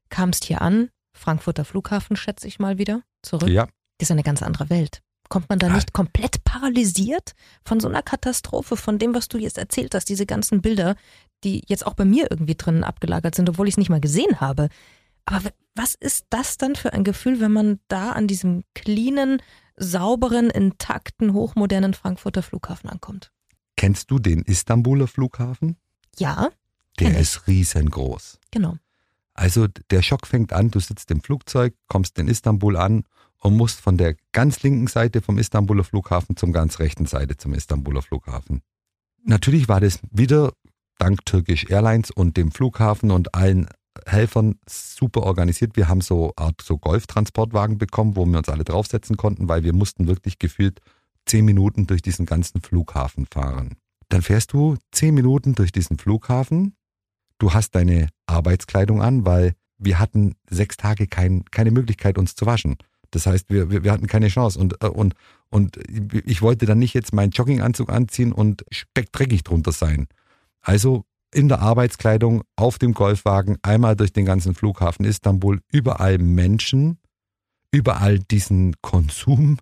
Kamst 0.09 0.45
hier 0.45 0.61
an, 0.61 0.89
Frankfurter 1.13 1.65
Flughafen, 1.65 2.15
schätze 2.15 2.47
ich 2.47 2.59
mal 2.59 2.77
wieder, 2.77 3.01
zurück. 3.21 3.49
Ja, 3.49 3.67
Das 3.97 4.07
ist 4.07 4.11
eine 4.11 4.23
ganz 4.23 4.43
andere 4.43 4.69
Welt. 4.69 5.01
Kommt 5.29 5.49
man 5.49 5.57
da 5.57 5.69
nicht 5.69 5.93
komplett 5.93 6.43
paralysiert 6.43 7.33
von 7.63 7.79
so 7.79 7.87
einer 7.87 8.03
Katastrophe, 8.03 8.77
von 8.77 8.99
dem, 8.99 9.15
was 9.15 9.27
du 9.27 9.39
jetzt 9.39 9.57
erzählt 9.57 9.95
hast, 9.95 10.07
diese 10.07 10.27
ganzen 10.27 10.61
Bilder, 10.61 10.95
die 11.43 11.63
jetzt 11.67 11.87
auch 11.87 11.95
bei 11.95 12.05
mir 12.05 12.29
irgendwie 12.29 12.55
drinnen 12.55 12.83
abgelagert 12.83 13.33
sind, 13.33 13.49
obwohl 13.49 13.67
ich 13.67 13.73
es 13.73 13.77
nicht 13.77 13.89
mal 13.89 14.01
gesehen 14.01 14.39
habe. 14.39 14.69
Aber 15.25 15.49
was 15.73 15.95
ist 15.95 16.27
das 16.29 16.57
dann 16.57 16.75
für 16.75 16.93
ein 16.93 17.03
Gefühl, 17.03 17.39
wenn 17.39 17.51
man 17.51 17.79
da 17.87 18.11
an 18.11 18.27
diesem 18.27 18.63
cleanen, 18.75 19.41
sauberen, 19.77 20.49
intakten, 20.49 21.33
hochmodernen 21.33 21.93
Frankfurter 21.93 22.41
Flughafen 22.43 22.89
ankommt? 22.89 23.31
kennst 23.77 24.09
du 24.09 24.19
den 24.19 24.41
Istanbuler 24.43 25.05
Flughafen? 25.07 25.75
Ja, 26.17 26.49
Der 26.99 27.19
ist 27.19 27.45
riesengroß. 27.47 28.39
genau. 28.51 28.77
Also 29.33 29.67
der 29.89 30.01
Schock 30.01 30.27
fängt 30.27 30.53
an, 30.53 30.71
du 30.71 30.79
sitzt 30.79 31.11
im 31.11 31.19
Flugzeug, 31.21 31.75
kommst 31.89 32.17
in 32.17 32.29
Istanbul 32.29 32.77
an 32.77 33.03
und 33.39 33.57
musst 33.57 33.81
von 33.81 33.97
der 33.97 34.15
ganz 34.31 34.63
linken 34.63 34.87
Seite 34.87 35.21
vom 35.21 35.37
Istanbuler 35.37 35.83
Flughafen 35.83 36.37
zum 36.37 36.53
ganz 36.53 36.79
rechten 36.79 37.05
Seite 37.05 37.35
zum 37.35 37.53
Istanbuler 37.53 38.01
Flughafen. 38.01 38.61
Natürlich 39.23 39.67
war 39.67 39.81
das 39.81 39.99
wieder 40.09 40.53
dank 40.99 41.25
Turkish 41.25 41.69
Airlines 41.69 42.11
und 42.11 42.37
dem 42.37 42.51
Flughafen 42.53 43.11
und 43.11 43.35
allen 43.35 43.67
Helfern 44.05 44.59
super 44.67 45.23
organisiert. 45.23 45.75
Wir 45.75 45.87
haben 45.87 46.01
so 46.01 46.33
Art 46.35 46.61
so 46.61 46.77
Golftransportwagen 46.77 47.77
bekommen, 47.77 48.15
wo 48.15 48.25
wir 48.25 48.37
uns 48.37 48.49
alle 48.49 48.63
draufsetzen 48.63 49.17
konnten, 49.17 49.47
weil 49.47 49.63
wir 49.63 49.73
mussten 49.73 50.07
wirklich 50.07 50.39
gefühlt 50.39 50.81
zehn 51.25 51.45
Minuten 51.45 51.87
durch 51.87 52.01
diesen 52.01 52.25
ganzen 52.25 52.61
Flughafen 52.61 53.25
fahren. 53.25 53.75
Dann 54.09 54.21
fährst 54.21 54.53
du 54.53 54.77
zehn 54.91 55.13
Minuten 55.13 55.55
durch 55.55 55.71
diesen 55.71 55.97
Flughafen. 55.97 56.75
Du 57.37 57.53
hast 57.53 57.75
deine 57.75 58.09
Arbeitskleidung 58.27 59.01
an, 59.01 59.25
weil 59.25 59.55
wir 59.77 59.99
hatten 59.99 60.35
sechs 60.49 60.77
Tage 60.77 61.07
kein, 61.07 61.43
keine 61.45 61.71
Möglichkeit, 61.71 62.17
uns 62.17 62.35
zu 62.35 62.45
waschen. 62.45 62.77
Das 63.11 63.25
heißt, 63.25 63.49
wir, 63.49 63.83
wir, 63.83 63.91
hatten 63.91 64.07
keine 64.07 64.27
Chance. 64.27 64.59
Und, 64.59 64.81
äh, 64.83 64.87
und, 64.87 65.15
und 65.49 65.77
ich 66.25 66.41
wollte 66.41 66.65
dann 66.65 66.79
nicht 66.79 66.93
jetzt 66.93 67.13
meinen 67.13 67.31
Jogginganzug 67.31 67.89
anziehen 67.89 68.31
und 68.31 68.65
speckdreckig 68.71 69.43
drunter 69.43 69.71
sein. 69.71 70.07
Also 70.61 71.05
in 71.35 71.49
der 71.49 71.59
Arbeitskleidung, 71.59 72.43
auf 72.55 72.79
dem 72.79 72.93
Golfwagen, 72.93 73.57
einmal 73.61 73.97
durch 73.97 74.13
den 74.13 74.25
ganzen 74.25 74.55
Flughafen 74.55 75.05
Istanbul, 75.05 75.59
überall 75.69 76.17
Menschen, 76.17 76.97
überall 77.71 78.19
diesen 78.19 78.73
Konsum. 78.81 79.57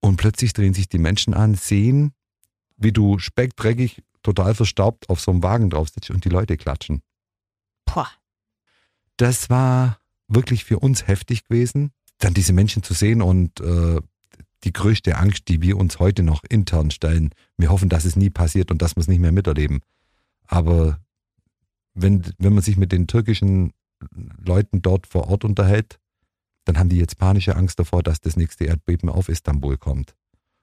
Und 0.00 0.16
plötzlich 0.16 0.54
drehen 0.54 0.72
sich 0.72 0.88
die 0.88 0.98
Menschen 0.98 1.34
an, 1.34 1.54
sehen, 1.54 2.12
wie 2.78 2.92
du 2.92 3.18
speckdreckig, 3.18 4.02
total 4.22 4.54
verstaubt 4.54 5.10
auf 5.10 5.20
so 5.20 5.32
einem 5.32 5.42
Wagen 5.42 5.68
drauf 5.68 5.90
sitzt 5.90 6.10
und 6.10 6.24
die 6.24 6.30
Leute 6.30 6.56
klatschen. 6.56 7.02
Boah. 7.84 8.08
Das 9.18 9.50
war 9.50 9.98
wirklich 10.28 10.64
für 10.64 10.78
uns 10.78 11.06
heftig 11.06 11.44
gewesen, 11.44 11.92
dann 12.18 12.32
diese 12.32 12.54
Menschen 12.54 12.82
zu 12.82 12.94
sehen 12.94 13.20
und 13.20 13.60
äh, 13.60 14.00
die 14.64 14.72
größte 14.72 15.18
Angst, 15.18 15.48
die 15.48 15.60
wir 15.60 15.76
uns 15.76 15.98
heute 15.98 16.22
noch 16.22 16.42
intern 16.48 16.90
stellen. 16.90 17.30
Wir 17.58 17.68
hoffen, 17.68 17.90
dass 17.90 18.06
es 18.06 18.16
nie 18.16 18.30
passiert 18.30 18.70
und 18.70 18.80
dass 18.80 18.96
wir 18.96 19.02
es 19.02 19.08
nicht 19.08 19.20
mehr 19.20 19.30
miterleben. 19.30 19.82
Aber 20.54 21.00
wenn, 21.94 22.22
wenn 22.38 22.54
man 22.54 22.62
sich 22.62 22.76
mit 22.76 22.92
den 22.92 23.08
türkischen 23.08 23.72
Leuten 24.38 24.82
dort 24.82 25.08
vor 25.08 25.28
Ort 25.28 25.44
unterhält, 25.44 25.98
dann 26.64 26.78
haben 26.78 26.88
die 26.88 26.98
jetzt 26.98 27.18
panische 27.18 27.56
Angst 27.56 27.80
davor, 27.80 28.04
dass 28.04 28.20
das 28.20 28.36
nächste 28.36 28.64
Erdbeben 28.64 29.08
auf 29.08 29.28
Istanbul 29.28 29.76
kommt. 29.78 30.14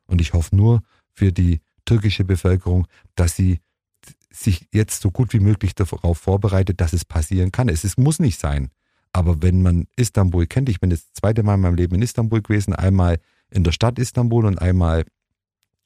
Und 0.06 0.22
ich 0.22 0.32
hoffe 0.32 0.56
nur 0.56 0.82
für 1.12 1.34
die 1.34 1.60
türkische 1.84 2.24
Bevölkerung, 2.24 2.88
dass 3.16 3.36
sie 3.36 3.60
sich 4.30 4.70
jetzt 4.72 5.02
so 5.02 5.12
gut 5.12 5.34
wie 5.34 5.42
möglich 5.42 5.76
darauf 5.76 6.18
vorbereitet, 6.18 6.80
dass 6.80 6.94
es 6.94 7.04
passieren 7.04 7.52
kann. 7.52 7.68
Es, 7.68 7.84
es 7.84 7.98
muss 7.98 8.20
nicht 8.20 8.40
sein. 8.40 8.70
Aber 9.12 9.42
wenn 9.42 9.62
man 9.62 9.88
Istanbul 9.98 10.48
kennt, 10.48 10.70
ich 10.70 10.80
bin 10.80 10.90
das 10.90 11.12
zweite 11.12 11.44
Mal 11.44 11.56
in 11.56 11.62
meinem 11.62 11.76
Leben 11.76 11.96
in 11.96 12.02
Istanbul 12.02 12.42
gewesen, 12.42 12.74
einmal 12.74 13.20
in 13.50 13.66
der 13.66 13.74
Stadt 13.74 14.00
Istanbul 14.00 14.46
und 14.46 14.62
einmal 14.62 15.04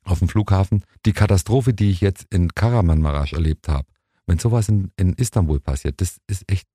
auf 0.04 0.20
dem 0.20 0.30
Flughafen. 0.30 0.84
Die 1.08 1.14
Katastrophe, 1.14 1.74
die 1.74 1.90
ich 1.90 2.02
jetzt 2.02 2.28
in 2.30 2.54
Karamanmaraş 2.54 3.34
erlebt 3.34 3.68
habe, 3.68 3.88
wenn 4.28 4.40
sowas 4.40 4.70
in, 4.70 4.92
in 4.98 5.14
Istanbul 5.14 5.60
passiert, 5.60 6.02
das 6.02 6.18
ist 6.28 6.44
echt, 6.52 6.68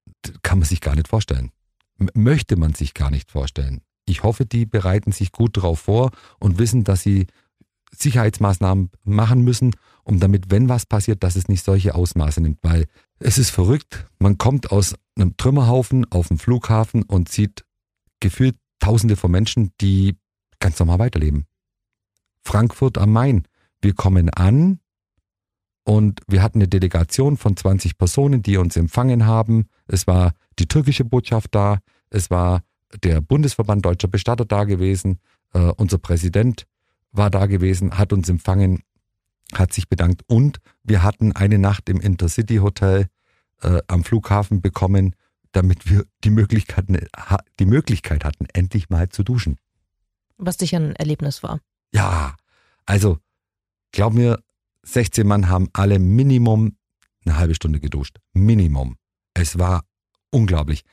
kann 0.42 0.58
man 0.58 0.68
sich 0.68 0.80
gar 0.80 0.94
nicht 0.94 1.08
vorstellen. 1.08 1.50
M 1.98 2.08
möchte 2.14 2.56
man 2.56 2.74
sich 2.74 2.94
gar 2.94 3.10
nicht 3.10 3.30
vorstellen. 3.30 3.80
Ich 4.06 4.22
hoffe, 4.22 4.46
die 4.46 4.66
bereiten 4.66 5.12
sich 5.12 5.32
gut 5.32 5.56
darauf 5.56 5.80
vor 5.80 6.10
und 6.38 6.58
wissen, 6.58 6.84
dass 6.84 7.02
sie 7.02 7.26
Sicherheitsmaßnahmen 7.92 8.90
machen 9.04 9.42
müssen, 9.42 9.74
um 10.04 10.20
damit, 10.20 10.50
wenn 10.50 10.68
was 10.68 10.86
passiert, 10.86 11.22
dass 11.22 11.36
es 11.36 11.48
nicht 11.48 11.64
solche 11.64 11.94
Ausmaße 11.94 12.40
nimmt. 12.40 12.58
Weil 12.62 12.86
es 13.18 13.38
ist 13.38 13.50
verrückt, 13.50 14.06
man 14.18 14.38
kommt 14.38 14.70
aus 14.70 14.94
einem 15.16 15.36
Trümmerhaufen 15.36 16.10
auf 16.10 16.28
dem 16.28 16.38
Flughafen 16.38 17.02
und 17.02 17.28
sieht 17.28 17.64
gefühlt 18.20 18.56
Tausende 18.80 19.16
von 19.16 19.30
Menschen, 19.30 19.72
die 19.80 20.16
ganz 20.58 20.78
normal 20.78 20.98
weiterleben. 20.98 21.46
Frankfurt 22.42 22.96
am 22.96 23.12
Main. 23.12 23.44
Wir 23.82 23.94
kommen 23.94 24.30
an 24.30 24.79
und 25.84 26.20
wir 26.26 26.42
hatten 26.42 26.58
eine 26.58 26.68
Delegation 26.68 27.36
von 27.36 27.56
20 27.56 27.98
Personen, 27.98 28.42
die 28.42 28.56
uns 28.56 28.76
empfangen 28.76 29.26
haben. 29.26 29.66
Es 29.86 30.06
war 30.06 30.32
die 30.58 30.66
türkische 30.66 31.04
Botschaft 31.04 31.54
da, 31.54 31.78
es 32.10 32.30
war 32.30 32.62
der 33.02 33.20
Bundesverband 33.20 33.84
Deutscher 33.84 34.08
Bestatter 34.08 34.44
da 34.44 34.64
gewesen, 34.64 35.20
äh, 35.52 35.72
unser 35.76 35.98
Präsident 35.98 36.66
war 37.12 37.30
da 37.30 37.46
gewesen, 37.46 37.98
hat 37.98 38.12
uns 38.12 38.28
empfangen, 38.28 38.82
hat 39.52 39.72
sich 39.72 39.88
bedankt 39.88 40.22
und 40.26 40.58
wir 40.82 41.02
hatten 41.02 41.32
eine 41.32 41.58
Nacht 41.58 41.88
im 41.88 42.00
Intercity 42.00 42.56
Hotel 42.56 43.08
äh, 43.62 43.80
am 43.88 44.04
Flughafen 44.04 44.60
bekommen, 44.60 45.14
damit 45.52 45.90
wir 45.90 46.04
die 46.22 46.30
Möglichkeit, 46.30 46.86
die 47.58 47.66
Möglichkeit 47.66 48.24
hatten, 48.24 48.46
endlich 48.52 48.90
mal 48.90 49.08
zu 49.08 49.24
duschen. 49.24 49.56
Was 50.36 50.56
sicher 50.56 50.78
ein 50.78 50.94
Erlebnis 50.96 51.42
war. 51.42 51.60
Ja, 51.92 52.36
also 52.86 53.18
glaub 53.92 54.14
mir, 54.14 54.40
16 54.84 55.26
Mann 55.26 55.48
haben 55.48 55.68
alle 55.72 55.98
Minimum 55.98 56.76
eine 57.24 57.36
halbe 57.36 57.54
Stunde 57.54 57.80
geduscht. 57.80 58.18
Minimum. 58.32 58.96
Es 59.34 59.58
war 59.58 59.84
unglaublich. 60.30 60.84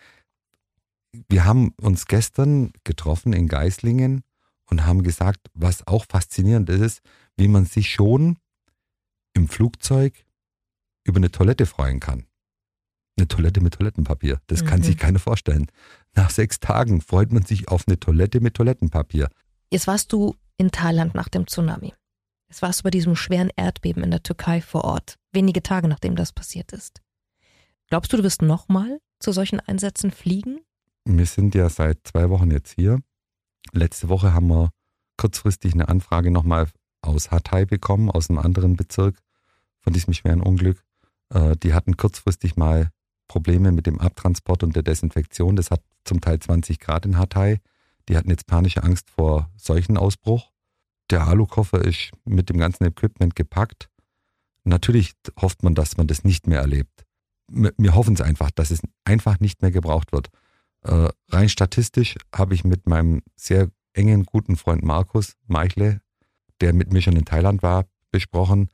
Wir 1.30 1.46
haben 1.46 1.74
uns 1.82 2.06
gestern 2.06 2.72
getroffen 2.84 3.34
in 3.34 3.48
Geislingen 3.48 4.24
und 4.70 4.86
haben 4.86 5.04
gesagt, 5.04 5.48
was 5.54 5.88
auch 5.88 6.06
faszinierend 6.08 6.70
ist, 6.70 7.02
wie 7.38 7.48
man 7.48 7.66
sich 7.66 7.92
schon 7.92 8.38
im 9.34 9.48
Flugzeug 9.48 10.26
über 11.04 11.18
eine 11.18 11.32
Toilette 11.32 11.66
freuen 11.66 12.00
kann. 12.00 12.26
Eine 13.18 13.28
Toilette 13.28 13.62
mit 13.62 13.76
Toilettenpapier. 13.76 14.42
Das 14.48 14.64
mhm. 14.64 14.68
kann 14.68 14.84
sich 14.84 14.98
keiner 14.98 15.20
vorstellen. 15.20 15.68
Nach 16.14 16.30
sechs 16.30 16.60
Tagen 16.60 17.02
freut 17.02 17.32
man 17.32 17.44
sich 17.44 17.70
auf 17.70 17.88
eine 17.88 18.00
Toilette 18.00 18.42
mit 18.42 18.56
Toilettenpapier. 18.56 19.30
Jetzt 19.72 19.88
warst 19.88 20.12
du 20.14 20.36
in 20.58 20.72
Thailand 20.72 21.16
nach 21.16 21.30
dem 21.30 21.48
Tsunami. 21.48 21.94
Jetzt 22.50 22.62
warst 22.62 22.80
du 22.80 22.84
bei 22.84 22.92
diesem 22.92 23.16
schweren 23.16 23.52
Erdbeben 23.56 24.04
in 24.04 24.12
der 24.12 24.24
Türkei 24.24 24.62
vor 24.62 24.84
Ort, 24.84 25.16
wenige 25.32 25.62
Tage 25.62 25.88
nachdem 25.88 26.16
das 26.16 26.32
passiert 26.32 26.72
ist. 26.72 27.02
Glaubst 27.90 28.12
du, 28.12 28.18
du 28.18 28.24
wirst 28.24 28.42
nochmal 28.42 29.00
zu 29.20 29.32
solchen 29.32 29.60
Einsätzen 29.60 30.12
fliegen? 30.12 30.60
Wir 31.06 31.26
sind 31.26 31.56
ja 31.56 31.70
seit 31.70 32.00
zwei 32.04 32.30
Wochen 32.30 32.52
jetzt 32.52 32.74
hier. 32.74 33.00
Letzte 33.72 34.10
Woche 34.10 34.34
haben 34.34 34.48
wir 34.48 34.72
kurzfristig 35.18 35.74
eine 35.74 35.88
Anfrage 35.88 36.32
nochmal 36.32 36.68
aus 37.02 37.32
Hatay 37.32 37.66
bekommen, 37.66 38.12
aus 38.12 38.30
einem 38.30 38.40
anderen 38.40 38.76
Bezirk 38.76 39.18
von 39.80 39.94
diesem 39.94 40.14
schweren 40.14 40.42
Unglück. 40.42 40.84
Äh, 41.30 41.56
die 41.58 41.74
hatten 41.74 41.98
kurzfristig 41.98 42.56
mal 42.56 42.92
Probleme 43.28 43.72
mit 43.72 43.88
dem 43.88 44.00
Abtransport 44.00 44.64
und 44.64 44.76
der 44.76 44.84
Desinfektion. 44.84 45.56
Das 45.56 45.72
hat 45.72 45.82
zum 46.06 46.22
Teil 46.22 46.40
20 46.40 46.80
Grad 46.80 47.06
in 47.06 47.18
Hatay. 47.18 47.60
Die 48.08 48.18
hatten 48.18 48.30
jetzt 48.30 48.48
panische 48.48 48.84
Angst 48.84 49.10
vor 49.10 49.50
Seuchenausbruch. 49.58 50.52
Der 51.10 51.28
Alukoffer 51.28 51.84
ist 51.84 52.12
mit 52.26 52.50
dem 52.50 52.58
ganzen 52.58 52.86
Equipment 52.86 53.36
gepackt. 53.36 53.90
Natürlich 54.64 55.14
hofft 55.40 55.64
man, 55.64 55.76
dass 55.76 55.98
man 55.98 56.08
das 56.08 56.24
nicht 56.24 56.48
mehr 56.48 56.60
erlebt. 56.60 57.06
Wir 57.50 57.96
hoffen 57.96 58.14
es 58.14 58.22
einfach, 58.22 58.52
dass 58.52 58.72
es 58.72 58.82
einfach 59.06 59.40
nicht 59.40 59.62
mehr 59.62 59.72
gebraucht 59.72 60.12
wird. 60.12 60.30
Äh, 60.82 61.10
rein 61.30 61.48
statistisch 61.48 62.16
habe 62.36 62.54
ich 62.54 62.66
mit 62.66 62.88
meinem 62.88 63.22
sehr 63.36 63.70
engen, 63.94 64.24
guten 64.24 64.58
Freund 64.58 64.84
Markus 64.84 65.38
Meichle, 65.48 66.02
der 66.60 66.74
mit 66.74 66.92
mir 66.92 67.02
schon 67.02 67.16
in 67.16 67.26
Thailand 67.26 67.64
war, 67.64 67.86
besprochen, 68.12 68.70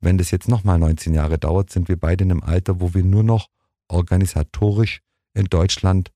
wenn 0.00 0.18
das 0.18 0.30
jetzt 0.30 0.48
nochmal 0.48 0.78
19 0.78 1.14
Jahre 1.14 1.38
dauert, 1.38 1.70
sind 1.70 1.88
wir 1.88 1.96
beide 1.96 2.24
in 2.24 2.30
einem 2.30 2.42
Alter, 2.42 2.80
wo 2.80 2.94
wir 2.94 3.02
nur 3.02 3.24
noch 3.24 3.48
organisatorisch 3.88 5.00
in 5.34 5.46
Deutschland 5.46 6.12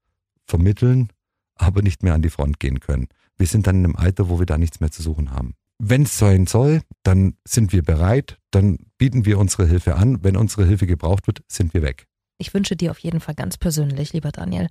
vermitteln, 0.47 1.09
aber 1.57 1.83
nicht 1.83 2.03
mehr 2.03 2.15
an 2.15 2.23
die 2.23 2.31
Front 2.31 2.61
gehen 2.61 2.81
können. 2.81 3.09
Wir 3.37 3.47
sind 3.47 3.67
dann 3.67 3.77
in 3.77 3.85
einem 3.85 3.97
Alter, 3.97 4.29
wo 4.29 4.39
wir 4.39 4.47
da 4.47 4.59
nichts 4.59 4.81
mehr 4.81 4.91
zu 4.91 5.03
suchen 5.03 5.31
haben. 5.31 5.55
Wenn 5.85 6.05
es 6.05 6.17
sein 6.17 6.47
soll, 6.47 6.83
dann 7.03 7.37
sind 7.45 7.73
wir 7.73 7.83
bereit, 7.83 8.39
dann 8.53 8.79
bieten 8.99 9.25
wir 9.25 9.41
unsere 9.41 9.67
Hilfe 9.67 9.97
an. 9.97 10.23
Wenn 10.23 10.37
unsere 10.37 10.65
Hilfe 10.65 10.87
gebraucht 10.87 11.27
wird, 11.27 11.43
sind 11.49 11.75
wir 11.75 11.83
weg. 11.83 12.07
Ich 12.39 12.55
wünsche 12.55 12.77
dir 12.77 12.93
auf 12.93 13.01
jeden 13.01 13.19
Fall 13.19 13.35
ganz 13.35 13.57
persönlich, 13.57 14.13
lieber 14.13 14.31
Daniel, 14.31 14.69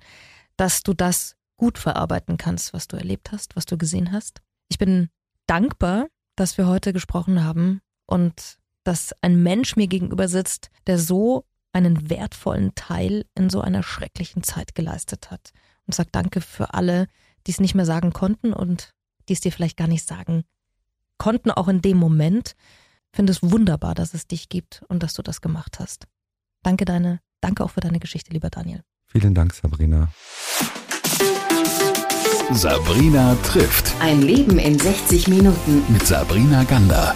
dass 0.56 0.82
du 0.82 0.94
das 0.94 1.36
gut 1.58 1.76
verarbeiten 1.76 2.38
kannst, 2.38 2.72
was 2.72 2.88
du 2.88 2.96
erlebt 2.96 3.30
hast, 3.30 3.56
was 3.56 3.66
du 3.66 3.76
gesehen 3.76 4.10
hast. 4.10 4.40
Ich 4.70 4.78
bin 4.78 5.10
dankbar, 5.46 6.06
dass 6.34 6.56
wir 6.56 6.66
heute 6.66 6.94
gesprochen 6.94 7.44
haben 7.44 7.82
und 8.06 8.56
dass 8.82 9.14
ein 9.20 9.42
Mensch 9.42 9.76
mir 9.76 9.88
gegenüber 9.88 10.28
sitzt, 10.28 10.70
der 10.86 10.98
so 10.98 11.44
einen 11.74 12.08
wertvollen 12.08 12.74
Teil 12.74 13.26
in 13.34 13.50
so 13.50 13.60
einer 13.60 13.82
schrecklichen 13.82 14.44
Zeit 14.44 14.74
geleistet 14.74 15.30
hat. 15.30 15.52
Und 15.86 15.94
sag 15.94 16.10
danke 16.10 16.40
für 16.40 16.72
alle, 16.72 17.06
die 17.46 17.50
es 17.50 17.60
nicht 17.60 17.74
mehr 17.74 17.84
sagen 17.84 18.14
konnten 18.14 18.54
und 18.54 18.94
die 19.28 19.34
es 19.34 19.40
dir 19.40 19.52
vielleicht 19.52 19.76
gar 19.76 19.88
nicht 19.88 20.08
sagen 20.08 20.44
konnten, 21.22 21.52
auch 21.52 21.68
in 21.68 21.80
dem 21.80 21.98
Moment. 21.98 22.56
Finde 23.12 23.30
es 23.30 23.42
wunderbar, 23.42 23.94
dass 23.94 24.12
es 24.12 24.26
dich 24.26 24.48
gibt 24.48 24.82
und 24.88 25.04
dass 25.04 25.14
du 25.14 25.22
das 25.22 25.40
gemacht 25.40 25.78
hast. 25.78 26.06
Danke 26.64 26.84
deine, 26.84 27.20
danke 27.40 27.62
auch 27.62 27.70
für 27.70 27.80
deine 27.80 28.00
Geschichte, 28.00 28.32
lieber 28.32 28.50
Daniel. 28.50 28.82
Vielen 29.06 29.32
Dank, 29.32 29.54
Sabrina. 29.54 30.08
Sabrina 32.50 33.36
trifft. 33.44 33.94
Ein 34.00 34.22
Leben 34.22 34.58
in 34.58 34.78
60 34.78 35.28
Minuten. 35.28 35.84
Mit 35.92 36.04
Sabrina 36.06 36.64
Gander. 36.64 37.14